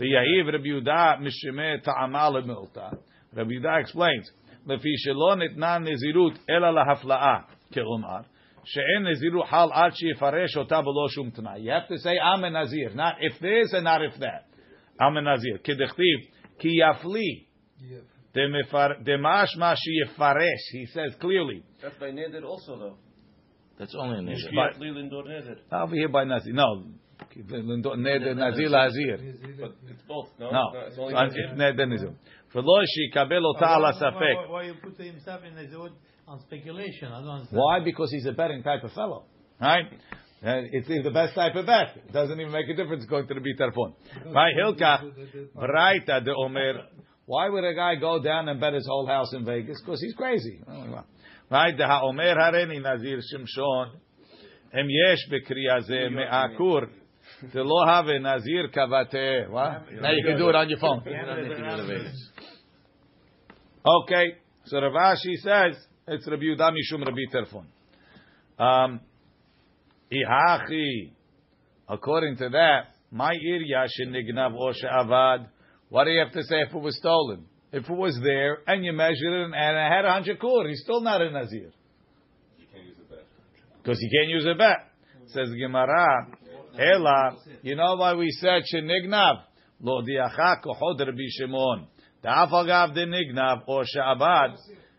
V'yahiv 0.00 0.52
Rabbi 0.52 0.64
Yehuda 0.64 1.20
mishemeh 1.20 1.82
ta'amal 1.84 2.42
milta. 2.42 2.96
Rabbi 3.34 3.50
Yehuda 3.50 3.80
explains. 3.82 4.30
לפי 4.67 4.89
שלא 4.97 5.35
ניתנה 5.35 5.77
נזירות 5.79 6.33
אלא 6.49 6.73
להפלאה, 6.73 7.37
כלומר, 7.73 8.17
שאין 8.63 9.07
נזירות 9.11 9.45
חל 9.49 9.67
עד 9.73 9.91
שיפרש 9.95 10.57
אותה 10.57 10.81
בלא 10.81 11.09
שום 11.09 11.29
תנאי. 11.29 11.61
You 11.61 11.71
have 11.71 11.87
to 11.87 11.97
say, 11.97 12.15
I'm 12.19 12.43
a 12.43 12.49
nazir, 12.49 12.95
not 12.95 13.15
if 13.19 13.39
this 13.39 13.73
and 13.73 13.83
not 13.83 14.01
if 14.09 14.19
that. 14.19 14.45
I'm 15.01 15.17
a 15.17 15.21
nazir. 15.21 15.57
כדכתיב, 15.63 16.19
כי 16.59 16.69
יפלי. 16.69 17.51
דמשמע 19.03 19.73
שיפרש, 19.75 20.61
he 20.75 20.85
says 20.93 21.15
clearly. 21.21 21.63
That's 21.81 21.99
by 21.99 22.11
Neder 22.11 22.43
also, 22.45 22.77
though. 22.77 22.97
That's 23.79 23.95
only 23.95 24.19
an 24.19 24.29
issue. 24.29 24.47
But- 24.55 24.75
Shkiat 24.75 24.79
Lilin 24.79 25.09
Dor 25.09 25.23
Neder. 25.23 25.57
Over 25.71 25.95
here 25.95 26.07
by 26.09 26.23
nazir. 26.23 26.53
No. 26.53 26.83
nazir 28.35 28.69
lazir. 28.69 29.17
But 29.59 29.71
it's 29.89 30.01
both, 30.07 30.29
no? 30.39 30.51
No. 30.51 30.63
It's 30.87 30.97
only 30.99 31.13
Uh, 31.15 31.23
Nazir? 31.23 31.47
נדר 31.55 31.85
נזיר. 31.85 32.09
ולא 32.55 32.85
שיקבל 32.85 33.45
אותה 33.45 33.75
על 33.75 33.85
Why, 33.85 33.89
הספק. 33.89 34.49
why 34.49 34.63
you 34.63 34.85
put 34.85 34.97
himself 34.97 35.41
in 35.43 35.55
the 35.55 35.71
zone 35.71 35.93
on 36.27 36.39
speculation? 36.39 37.07
I 37.07 37.21
don't 37.21 37.29
understand. 37.29 37.61
Why? 37.61 37.79
Because 37.83 38.11
he's 38.11 38.25
a 38.25 38.33
betting 38.33 38.63
type 38.63 38.83
of 38.83 38.91
fellow, 38.91 39.25
right? 39.59 39.87
And 40.43 40.69
it's 40.71 40.87
the 40.87 41.11
best 41.11 41.35
type 41.35 41.55
of 41.55 41.67
bet. 41.67 41.89
It 42.07 42.11
doesn't 42.11 42.39
even 42.39 42.51
make 42.51 42.67
a 42.67 42.73
difference 42.73 43.05
going 43.05 43.27
to 43.27 43.33
the 43.33 43.41
bitarfon. 43.41 43.93
Right? 44.33 44.53
Hilkach, 44.59 45.01
Braita 45.55 46.25
de 46.25 46.33
Omer. 46.35 46.73
Why 47.27 47.47
would 47.47 47.63
a 47.63 47.75
guy 47.75 47.95
go 47.95 48.21
down 48.21 48.49
and 48.49 48.59
bet 48.59 48.73
his 48.73 48.87
whole 48.87 49.05
house 49.05 49.31
in 49.33 49.45
Vegas? 49.45 49.79
Because 49.85 50.01
he's 50.01 50.15
crazy. 50.15 50.59
Right? 51.49 51.77
The 51.77 51.85
Omer 51.85 52.35
Hareni 52.35 52.81
Nazir 52.81 53.19
Shimshon. 53.19 53.91
Em 54.73 54.87
yesh 54.89 55.29
bekriya 55.31 55.81
ze 55.83 56.09
me'akur. 56.09 56.87
The 57.53 57.61
lo 57.61 57.85
have 57.85 58.05
Nazir 58.19 58.69
kavate. 58.75 59.47
What? 59.49 59.91
Now 60.01 60.11
you 60.11 60.23
can 60.25 60.37
do 60.39 60.49
it 60.49 60.55
on 60.55 60.69
your 60.69 60.79
phone. 60.79 61.03
Okay. 63.86 64.36
So 64.64 64.80
Rav 64.80 64.92
Ashi 64.92 65.36
says 65.36 65.76
it's 66.08 66.26
Rabbi 66.26 66.42
Yehuda 66.42 66.72
Mishum 66.72 67.04
Rabbi 67.04 67.26
Terfon. 67.32 67.66
Um, 68.58 69.00
Ihachi. 70.12 71.12
According 71.88 72.36
to 72.38 72.48
that, 72.48 72.94
my 73.12 73.34
irya 73.34 73.86
shenignav 73.86 74.54
or 74.56 74.72
she'avad. 74.74 75.46
What 75.88 76.04
do 76.04 76.10
you 76.10 76.18
have 76.18 76.32
to 76.32 76.42
say 76.42 76.62
if 76.62 76.74
it 76.74 76.80
was 76.80 76.96
stolen? 76.98 77.44
If 77.72 77.88
it 77.88 77.96
was 77.96 78.18
there 78.24 78.58
and 78.66 78.84
you 78.84 78.92
measured 78.92 79.20
it 79.22 79.44
and 79.44 79.54
it 79.54 79.92
had 79.92 80.04
a 80.04 80.12
hundred 80.12 80.40
kur, 80.40 80.66
he's 80.68 80.80
still 80.82 81.00
not 81.00 81.20
a 81.22 81.30
nazir 81.30 81.70
You 82.58 82.66
can't 82.72 82.86
use 82.86 82.96
the 82.98 83.14
bet. 83.14 83.24
because 83.82 84.00
he 84.00 84.10
can't 84.10 84.30
use 84.30 84.46
a 84.46 84.56
bet. 84.58 84.78
Says 85.28 85.48
Gemara, 85.50 86.26
Ela. 86.78 87.36
You 87.62 87.76
know 87.76 87.94
why 87.96 88.14
we 88.14 88.30
said 88.30 88.62
shenignav? 88.72 89.42
Lo 89.80 90.02
diacha 90.02 90.56
kohod 90.64 90.98
Rabbi 90.98 91.28
Shimon. 91.38 91.86
Ta'afagav 92.22 92.94
de 92.94 93.06
nignav 93.06 93.62
or 93.66 93.84
she'abad. 93.84 94.56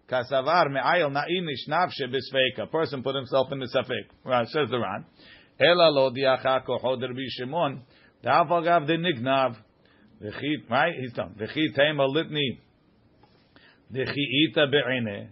Kasavar 0.10 0.70
me'ayil 0.72 1.12
na'in 1.12 1.48
ishnav 1.48 1.90
shebisfeika. 2.00 2.72
Person 2.72 3.04
put 3.04 3.16
himself 3.16 3.52
in 3.52 3.60
the 3.60 3.68
safek. 3.68 4.08
Right, 4.24 4.48
says 4.48 4.70
the 4.70 4.80
Ran. 4.80 5.06
Ela 5.60 5.90
lo 5.90 6.12
diacha 6.12 6.66
kohod 6.66 7.02
Rabbi 7.02 7.28
Shimon. 7.30 7.82
Ta'afagav 8.24 8.88
de 8.88 8.98
nignav. 8.98 9.56
Right? 10.70 10.96
He's 11.00 11.14
done. 11.14 11.36
V'chit 11.40 11.76
tema 11.76 12.08
litni. 12.08 12.60
Dechi'ita 13.94 14.72
be'ene. 14.72 15.30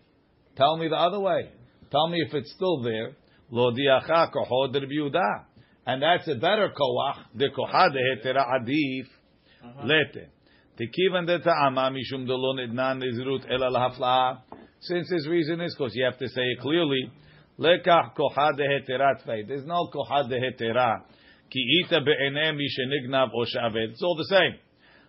Tell 0.55 0.77
me 0.77 0.87
the 0.87 0.95
other 0.95 1.19
way. 1.19 1.49
Tell 1.91 2.07
me 2.07 2.21
if 2.27 2.33
it's 2.33 2.51
still 2.53 2.81
there. 2.81 3.15
Lo 3.49 3.71
diacha 3.71 4.31
koho 4.31 4.71
de 4.71 4.79
Rabbi 4.79 4.93
Yehuda. 4.93 5.45
And 5.87 6.01
that's 6.01 6.27
a 6.27 6.35
better 6.35 6.69
koach. 6.69 7.25
Koha 7.35 7.89
hetera 7.89 8.45
adif. 8.59 9.05
Uh-huh. 9.63 9.85
Lete. 9.85 10.29
Tekivan 10.79 11.25
deta'ama 11.25 11.89
mishum 11.91 12.27
dolon 12.27 12.59
idnan 12.59 12.99
nizrut 12.99 13.49
ela 13.49 13.69
lahafla'a. 13.69 14.41
Since 14.81 15.09
his 15.09 15.27
reason 15.27 15.61
is, 15.61 15.73
because 15.77 15.95
you 15.95 16.03
have 16.03 16.17
to 16.19 16.27
say 16.27 16.41
it 16.41 16.59
clearly, 16.59 17.11
lekach 17.57 18.13
koha 18.15 18.51
dehetera 18.51 19.13
tvei. 19.25 19.47
There's 19.47 19.65
no 19.65 19.89
kohad 19.93 20.29
koha 20.29 20.31
dehetera. 20.31 21.01
Ki 21.49 21.83
ita 21.83 22.01
be'enei 22.01 22.55
mi 22.55 22.67
shenignav 22.67 23.29
o 23.33 23.45
she'aved. 23.45 23.91
It's 23.91 24.03
all 24.03 24.17
the 24.17 24.25
same. 24.25 24.59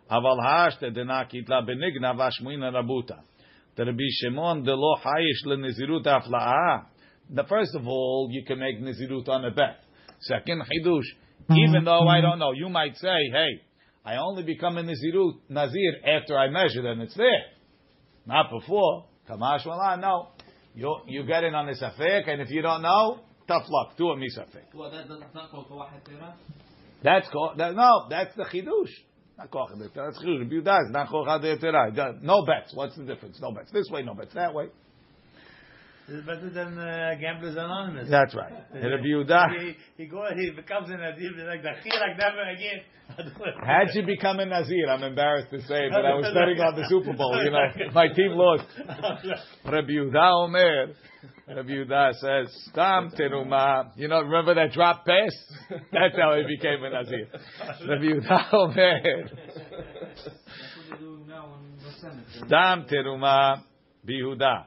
Aval 0.09 0.41
ha'ashte 0.41 0.97
denak 0.97 1.33
itla 1.35 1.67
benignav 1.69 2.17
ashmuina 2.17 2.73
rabuta. 2.73 3.19
Rabbi 3.77 4.09
Shimon 4.23 4.63
delo 4.63 4.97
hayish 5.05 5.45
lenizirut 5.47 6.07
afla'a. 6.07 6.87
Now, 7.29 7.45
first 7.49 7.75
of 7.75 7.87
all, 7.89 8.29
you 8.31 8.45
can 8.45 8.61
make 8.61 8.81
nizirut 8.81 9.29
on 9.29 9.45
a 9.45 9.51
bet. 9.51 9.81
Second, 10.21 10.63
chidush. 10.63 11.03
Even 11.51 11.85
though 11.85 12.07
I 12.07 12.21
don't 12.21 12.39
know, 12.39 12.53
you 12.53 12.69
might 12.69 12.97
say, 12.97 13.31
hey, 13.33 13.61
I 14.07 14.17
only 14.17 14.45
become 14.45 14.79
a 14.79 14.83
nizirut, 14.85 15.41
nazir 15.49 15.95
after 16.07 16.39
I 16.39 16.49
measure 16.49 16.87
and 16.87 17.03
it's 17.03 17.17
there. 17.17 17.27
Not 18.25 18.51
before. 18.51 19.07
Kamash 19.29 19.67
wala, 19.67 19.97
no. 19.97 20.29
You, 20.77 20.97
you 21.09 21.25
get 21.25 21.43
in 21.43 21.55
on 21.55 21.69
a 21.69 21.73
safek, 21.73 22.29
and 22.29 22.41
if 22.41 22.51
you 22.51 22.63
don't 22.63 22.83
know, 22.83 23.21
tough 23.49 23.65
luck. 23.69 23.97
Do 23.97 24.11
a 24.11 24.17
misafek. 24.17 24.75
Well, 24.75 24.91
that, 24.91 25.09
that's 25.09 25.35
not 25.35 25.51
called 25.51 25.69
Kawah? 25.69 25.89
That's 27.03 27.29
called, 27.31 27.59
that, 27.59 27.75
no, 27.75 28.07
that's 28.09 28.35
the 28.37 28.45
chidush. 28.45 28.93
Not 29.39 29.51
koch 29.51 29.71
That's 29.95 30.19
chidush. 30.23 30.47
If 30.47 30.53
you 30.53 30.63
die, 30.63 30.79
it's 30.83 30.93
not 30.93 31.09
koch. 31.09 31.27
No 32.23 32.45
bets. 32.45 32.75
What's 32.75 32.97
the 32.97 33.05
difference? 33.05 33.39
No 33.41 33.51
bets. 33.53 33.73
This 33.73 33.87
way, 33.91 34.03
no 34.03 34.15
bets. 34.15 34.35
That 34.35 34.55
way. 34.55 34.67
It's 36.09 36.25
better 36.25 36.51
than 36.51 36.79
uh, 36.79 37.15
Gamblers 37.21 37.57
Anonymous. 37.57 38.09
That's 38.09 38.35
right. 38.35 38.53
And 38.73 38.85
Rabbi 38.85 39.07
Yehuda. 39.07 39.59
He, 39.59 40.05
he, 40.05 40.07
go, 40.07 40.25
he 40.37 40.51
becomes 40.51 40.89
an 40.89 41.01
Nazir, 41.01 41.33
he's 41.35 41.45
like, 41.45 41.63
the 41.63 41.71
like 41.99 42.17
never 42.19 42.43
again. 42.49 42.81
How'd 43.67 43.89
you 43.95 44.07
become 44.07 44.39
a 44.39 44.47
Nazir? 44.47 44.89
I'm 44.89 45.03
embarrassed 45.03 45.51
to 45.51 45.61
say, 45.63 45.89
but 45.91 46.05
I 46.05 46.15
was 46.15 46.33
betting 46.33 46.61
on 46.61 46.77
the 46.77 46.87
Super 46.89 47.13
Bowl. 47.13 47.43
You 47.43 47.51
know, 47.51 47.91
my 47.95 48.09
team 48.09 48.33
lost. 48.33 48.65
Rabbi 49.65 49.89
Yehuda 49.89 50.45
Omer. 50.45 50.87
Rabbi 51.49 51.69
Yehuda 51.69 52.13
says, 52.15 52.55
Stam 52.71 53.11
teruma. 53.11 53.91
You 53.97 54.09
know, 54.09 54.21
remember 54.21 54.55
that 54.55 54.73
drop 54.73 55.05
pass? 55.07 55.33
That's 55.93 56.17
how 56.17 56.37
he 56.37 56.57
became 56.57 56.85
a 56.85 56.91
Nazir. 56.91 57.29
Rabbi 57.89 58.05
Yehuda 58.05 58.55
Omer. 58.55 59.01
That's 59.03 60.25
what 60.25 60.35
they 60.91 60.97
do 60.99 61.25
now 61.27 61.55
in 61.59 61.85
the 61.85 61.93
Senate. 62.01 62.47
Stam 62.47 62.85
teruma 62.85 63.63
bihuda. 64.07 64.67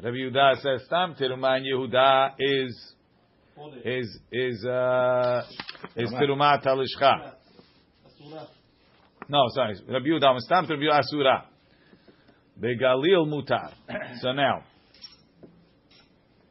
Rabbi 0.00 0.16
Yehuda 0.16 0.54
says, 0.62 0.86
Stam 0.86 1.14
teruma 1.14 1.56
and 1.56 1.66
Yehuda 1.66 2.34
is 2.38 2.94
is 3.84 4.18
is 4.30 4.64
uh 4.64 5.42
is 5.96 6.12
teruma 6.12 6.64
talishcha. 6.64 7.32
No, 9.28 9.46
sorry. 9.48 9.74
Rabbi 9.88 10.06
Yehuda 10.06 10.34
was 10.34 10.44
Stam 10.44 10.66
Rabbi 10.68 10.86
asura. 10.86 11.46
Begalil 12.60 13.26
mutar. 13.26 13.72
So 14.20 14.32
now, 14.32 14.62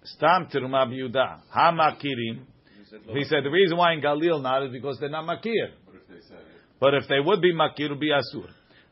Stam 0.04 0.48
teruma 0.48 0.86
bihuda. 0.86 1.41
Hamakirim. 1.56 2.45
He 3.14 3.24
said 3.26 3.43
the 3.43 3.50
reason 3.50 3.78
why 3.78 3.93
in 3.93 4.02
Galil 4.02 4.41
not 4.41 4.64
is 4.64 4.72
because 4.72 4.98
they're 5.00 5.10
not 5.10 5.26
makir. 5.26 5.72
But 6.80 6.93
if 6.95 7.08
they 7.08 7.20
would 7.24 7.41
be 7.41 7.54
makir, 7.54 7.86
it 7.86 7.89
would 7.91 8.00
be 8.00 8.12
asur. 8.12 8.50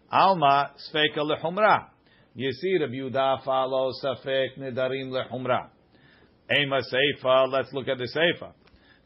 Alma 0.10 0.72
sfeika 0.94 1.18
lehumra. 1.20 1.88
You 2.38 2.52
see, 2.52 2.78
Rabbi 2.78 2.96
Yehuda 2.96 3.46
follows 3.46 4.02
safek 4.04 4.58
nedarim 4.60 5.10
lehumra. 5.10 5.70
Ema 6.52 6.82
seifa. 6.82 7.50
Let's 7.50 7.72
look 7.72 7.88
at 7.88 7.98
the 7.98 8.10
seifa. 8.14 8.52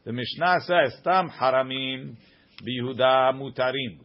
The 0.04 0.12
Mishnah 0.12 0.58
says 0.66 0.96
tam 1.04 1.30
haramim 1.30 2.16
bihuda 2.66 3.32
mutarim 3.38 4.00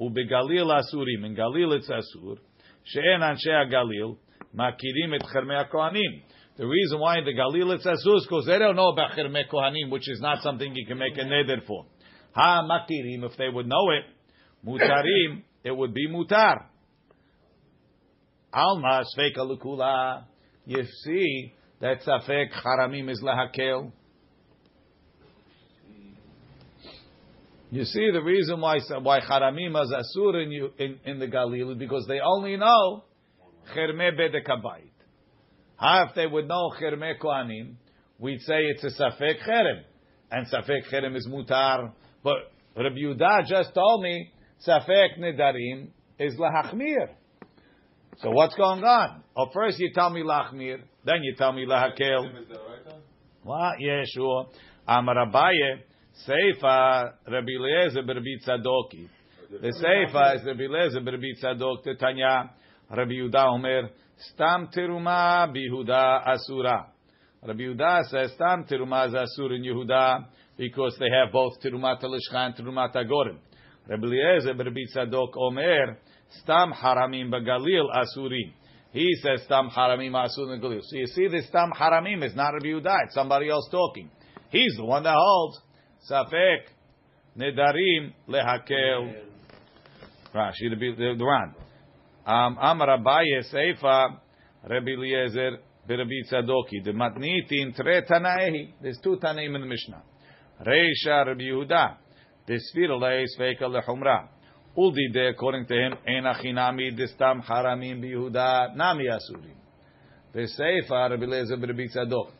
ubegalil 0.00 0.76
asurim. 0.76 1.24
In 1.24 1.36
Galil 1.36 1.76
it's 1.76 1.88
asur. 1.88 2.38
She'en 2.82 3.20
anshe 3.20 3.46
Galil 3.46 4.16
makirim 4.52 5.14
et 5.14 5.22
chermei 5.32 5.70
kohanim. 5.70 6.22
The 6.56 6.66
reason 6.66 6.98
why 6.98 7.20
the 7.20 7.34
Galil 7.34 7.76
it's 7.76 7.86
asur 7.86 8.16
is 8.16 8.26
because 8.28 8.46
they 8.46 8.58
don't 8.58 8.74
know 8.74 8.88
about 8.88 9.12
chermei 9.12 9.44
kohanim, 9.48 9.88
which 9.92 10.10
is 10.10 10.20
not 10.20 10.42
something 10.42 10.74
you 10.74 10.84
can 10.84 10.98
make 10.98 11.16
a 11.16 11.20
neder 11.20 11.64
for. 11.64 11.86
Ha 12.32 12.66
makirim, 12.68 13.22
if 13.22 13.36
they 13.36 13.50
would 13.50 13.68
know 13.68 13.90
it, 13.92 14.04
mutarim, 14.66 15.44
it 15.62 15.70
would 15.70 15.94
be 15.94 16.08
mutar. 16.08 16.64
Alma 18.58 19.04
sfeika 19.16 19.38
lukula. 19.38 20.24
You 20.66 20.84
see 21.04 21.54
that 21.80 22.00
safek 22.02 22.48
haramim 22.52 23.08
is 23.08 23.22
lahakel. 23.22 23.92
You 27.70 27.84
see 27.84 28.10
the 28.12 28.22
reason 28.22 28.60
why 28.60 28.80
why 29.02 29.20
haramim 29.20 29.80
is 29.80 29.92
asur 29.92 30.42
in, 30.42 30.50
you, 30.50 30.70
in, 30.78 30.98
in 31.04 31.18
the 31.20 31.26
Galil 31.26 31.72
is 31.72 31.78
because 31.78 32.06
they 32.08 32.18
only 32.18 32.56
know 32.56 33.04
cherme 33.76 34.10
bedekabayit. 34.18 34.90
How 35.76 36.06
if 36.08 36.16
they 36.16 36.26
would 36.26 36.48
know 36.48 36.72
cherme 36.80 37.16
kohanim, 37.22 37.74
we'd 38.18 38.40
say 38.40 38.56
it's 38.56 38.82
a 38.82 38.90
safek 39.00 39.40
cherem, 39.46 39.82
and 40.32 40.46
safek 40.48 40.92
cherem 40.92 41.14
is 41.14 41.28
mutar. 41.28 41.92
But 42.24 42.36
Rabbi 42.76 42.96
Yehuda 42.96 43.46
just 43.46 43.72
told 43.72 44.02
me 44.02 44.32
safek 44.66 45.20
nedarim 45.20 45.90
is 46.18 46.34
lahachmir. 46.36 47.10
So 48.20 48.30
what's 48.30 48.54
going 48.56 48.82
on? 48.82 49.22
Oh, 49.36 49.46
first 49.54 49.78
you 49.78 49.92
tell 49.94 50.10
me 50.10 50.22
lachmir, 50.22 50.80
then 51.04 51.22
you 51.22 51.36
tell 51.36 51.52
me 51.52 51.64
lahakel. 51.66 52.28
What? 53.44 53.76
Yeah, 53.78 54.02
sure. 54.12 54.46
Amar 54.88 55.14
Abaye, 55.26 55.82
Seifa 56.26 57.12
Rabbi 57.30 57.52
Eliezer 57.52 58.02
Rabbi 58.02 58.38
Tzadoki. 58.44 59.08
The 59.50 59.68
Seifa 59.68 60.36
is 60.36 60.44
Rabbi 60.44 60.64
Eliezer 60.64 61.00
Rabbi 61.00 61.32
Tzadok 61.40 61.86
Tetanya. 61.86 62.50
Rabbi 62.90 63.12
Yehuda 63.12 63.54
Omer, 63.54 63.90
Stam 64.16 64.68
teruma 64.76 65.46
bihuda 65.54 66.26
asura. 66.26 66.86
Rabbi 67.46 67.60
Yehuda 67.60 68.02
says 68.08 68.32
Stam 68.34 68.64
teruma 68.64 69.06
is 69.06 69.14
asur 69.14 69.54
in 69.54 69.62
Yehuda 69.62 70.24
because 70.56 70.96
they 70.98 71.08
have 71.08 71.32
both 71.32 71.52
terumat 71.62 72.02
alishcha 72.02 72.34
and 72.34 72.56
terumat 72.56 72.96
agorim. 72.96 73.38
Rabbi 73.86 74.06
Eliezer 74.06 74.54
Rabbi 74.54 74.80
Tzadok 74.92 75.36
Omer, 75.36 75.98
Stam 76.30 76.72
haramim 76.72 77.30
bagalil 77.30 77.86
asurim. 77.94 78.52
He 78.92 79.14
says 79.22 79.42
Stam 79.44 79.70
haramim 79.70 80.12
asur 80.12 80.54
in 80.54 80.60
Galil. 80.60 80.80
So 80.82 80.96
you 80.96 81.06
see, 81.06 81.28
this 81.28 81.46
Stam 81.48 81.72
haramim 81.72 82.24
is 82.24 82.34
not 82.34 82.50
Rabbi 82.54 82.66
Yehuda; 82.66 83.04
it's 83.04 83.14
somebody 83.14 83.50
else 83.50 83.68
talking. 83.70 84.10
He's 84.50 84.74
the 84.76 84.84
one 84.84 85.02
that 85.02 85.14
holds 85.14 85.60
Safek 86.10 86.68
nedarim 87.36 88.12
lehakel. 88.28 89.14
Rashi 90.34 90.70
the 90.70 91.14
the 91.16 91.24
Ran. 91.24 91.54
Um, 92.26 92.58
Amar 92.60 92.98
Abaye 92.98 93.42
Seifa 93.52 94.18
Rabbi 94.68 94.90
Eliezer 94.90 95.58
Rabbi 95.88 96.22
Tzadoki. 96.30 96.84
The 96.84 96.92
matnitin 96.92 97.74
tre 97.74 98.02
tanaehi. 98.02 98.72
There's 98.82 98.98
two 99.02 99.16
tanaim 99.22 99.54
in 99.54 99.60
the 99.62 99.66
Mishnah. 99.66 100.02
Reisha 100.66 101.26
Rabbi 101.26 101.42
Yehuda. 101.42 101.96
The 102.46 102.54
sfirale 102.54 103.24
sfeika 103.38 103.62
lechumra. 103.62 104.28
Uldide, 104.78 105.30
according 105.30 105.66
to 105.66 105.74
him, 105.74 105.92
ein 106.06 106.22
achinami 106.22 106.96
distam 106.96 107.42
haramim 107.42 108.00
bihuda 108.00 108.76
nami 108.76 109.06
asurim. 109.06 109.56
V'seifa 110.32 111.10
Rabbi 111.10 111.24
Eliezer 111.24 111.56
Rabbi 111.56 111.88
Tzadok. 111.88 112.30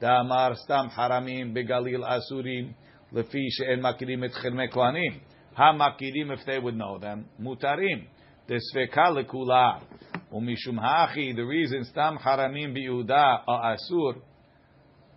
Damar 0.00 0.56
stam 0.56 0.88
haramim 0.88 1.54
begalil 1.54 2.02
asurim 2.02 2.72
lefi 3.12 3.46
she'en 3.50 3.82
makirim 3.82 4.24
et 4.24 4.32
chirmei 4.32 4.72
kohanim. 4.72 5.20
Ha 5.52 5.74
makirim 5.74 6.32
if 6.32 6.46
they 6.46 6.58
would 6.58 6.74
know 6.74 6.98
them 6.98 7.26
mutarim. 7.38 8.06
Desveka 8.48 9.12
lekula 9.12 9.82
umishum 10.32 10.80
hachi. 10.80 11.36
The 11.36 11.42
reason 11.42 11.84
stam 11.84 12.16
haramim 12.16 12.74
biuda 12.74 13.42
are 13.46 13.76
asur 13.76 14.14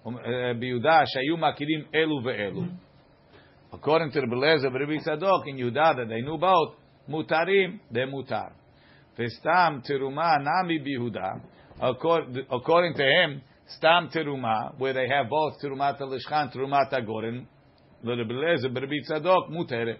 um, 0.06 0.18
eh, 0.18 0.54
biuda 0.60 1.06
shayu 1.06 1.38
makirim 1.38 1.86
elu 1.94 2.22
ve'elu. 2.22 2.70
According 3.76 4.12
to 4.12 4.22
the 4.22 4.28
Belezer 4.28 4.72
Rabbi 4.74 5.00
Tzadok 5.06 5.48
in 5.48 5.58
Yehuda 5.58 5.98
that 5.98 6.08
they 6.08 6.22
knew 6.22 6.36
about 6.36 6.76
mutarim, 7.10 7.80
they 7.92 8.02
mutar. 8.02 8.54
Vestam 9.20 9.84
teruma 9.86 10.42
nami 10.42 10.80
bihuda. 10.80 11.42
According 11.82 12.94
to 12.96 13.04
him, 13.04 13.42
stam 13.68 14.10
teruma, 14.16 14.80
where 14.80 14.94
they 14.94 15.10
have 15.10 15.30
both 15.30 15.60
terumat 15.62 16.00
alishchan, 16.00 16.56
terumat 16.56 16.94
agorin, 16.94 17.46
the 18.02 18.12
Belezer 18.12 18.74
Rabbi 18.74 19.02
Tzadok 19.10 19.50
mutere. 19.52 19.98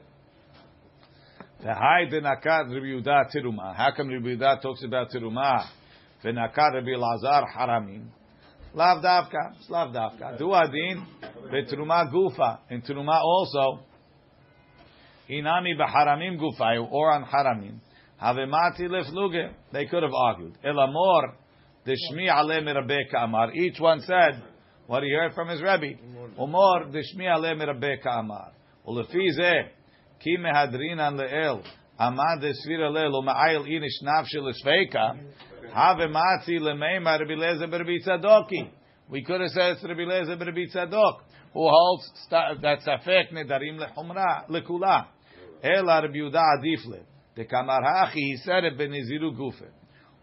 The 1.62 1.74
high 1.74 2.04
Rabbi 2.10 2.22
Yehuda 2.22 3.26
teruma. 3.36 3.76
How 3.76 3.92
come 3.96 4.08
Rabbi 4.08 4.36
Yehuda 4.36 4.62
talks 4.62 4.84
about 4.86 5.10
teruma? 5.12 5.66
The 6.24 6.30
nakat 6.30 6.76
Rabbi 6.76 6.96
Lazar 6.96 7.46
haramim. 7.58 8.06
Lav 8.76 9.02
davka, 9.02 9.56
it's 9.56 9.70
lav 9.70 9.94
davka. 9.94 10.38
Du 10.38 10.54
adin, 10.54 11.06
betruma 11.50 12.12
gufa. 12.12 12.60
In 12.70 12.82
truma 12.82 13.22
also, 13.22 13.80
inami 15.30 15.78
b'haramim 15.80 16.38
gufa, 16.38 16.86
or 16.92 17.12
on 17.14 17.24
haramim. 17.24 17.80
Havemati 18.22 18.82
lefluge. 18.90 19.54
They 19.72 19.86
could 19.86 20.04
have 20.04 20.14
argued. 20.14 20.58
Elamor, 20.66 21.36
deshmi 21.88 22.30
ale 22.30 22.62
mirabeka 22.62 23.24
amar. 23.24 23.54
Each 23.54 23.80
one 23.80 24.02
said 24.02 24.44
what 24.88 25.04
he 25.04 25.10
heard 25.10 25.34
from 25.34 25.48
his 25.48 25.62
Rebbe. 25.62 25.98
Umor, 26.38 26.94
deshmi 26.94 27.30
ale 27.34 27.56
mirabeka 27.56 28.20
amar. 28.20 28.52
Ulefi 28.86 29.70
ki 30.20 30.38
mehadrinan 30.38 31.18
leel, 31.18 31.64
amad 31.98 32.42
desvira 32.42 32.92
leel, 32.92 33.14
uma'ayil 33.14 33.66
inish 33.68 34.04
nafshi 34.04 34.42
l'sfeika, 35.75 35.75
havemati 35.75 36.59
lemeima 36.59 37.19
Rabbi 37.19 37.35
Lezer 37.35 37.71
Rabbi 37.71 37.99
Tzadoki. 38.05 38.71
We 39.09 39.23
could 39.25 39.41
have 39.41 39.51
said 39.51 39.73
it's 39.73 39.83
Rabbi 39.85 40.03
Lezer 40.03 40.39
Rabbi 40.39 40.67
Tzadok, 40.73 41.21
who 41.53 41.69
holds 41.69 42.05
sta- 42.27 42.55
that 42.63 42.79
safek 42.87 43.33
nedarim 43.33 43.79
lechumra, 43.79 44.47
lekula. 44.49 45.07
Ela 45.63 46.01
Rabbi 46.03 46.19
Yehuda 46.19 46.43
adifle. 46.59 47.03
The 47.37 47.45
Kamar 47.45 47.83
Hachi, 47.83 48.15
he 48.15 48.37
said 48.45 48.65
it 48.65 48.79
beniziru 48.79 49.37
gufe. 49.37 49.69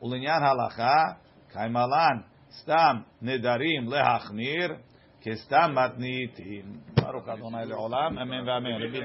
Ulinyan 0.04 0.42
halacha, 0.42 1.18
kaimalan, 1.56 2.24
stam 2.62 3.06
nedarim 3.24 3.88
lehachmir, 3.88 4.78
kestam 5.26 5.74
matnitin. 5.74 6.80
Baruch 6.96 7.28
Adonai 7.28 7.66
le'olam, 7.66 8.18
amen 8.20 8.46
v'amen. 8.46 8.80
Rabbi- 8.82 8.98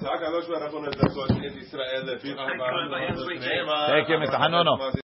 הקדוש 0.00 0.48
ברוך 0.48 0.72
הוא 0.72 0.86
נזכות 0.86 1.30
את 1.30 1.56
ישראל 1.56 2.02
לפי 2.04 2.34
Take 2.34 4.08
him, 4.08 4.20
Mr. 4.20 4.38
Hanono. 4.38 4.92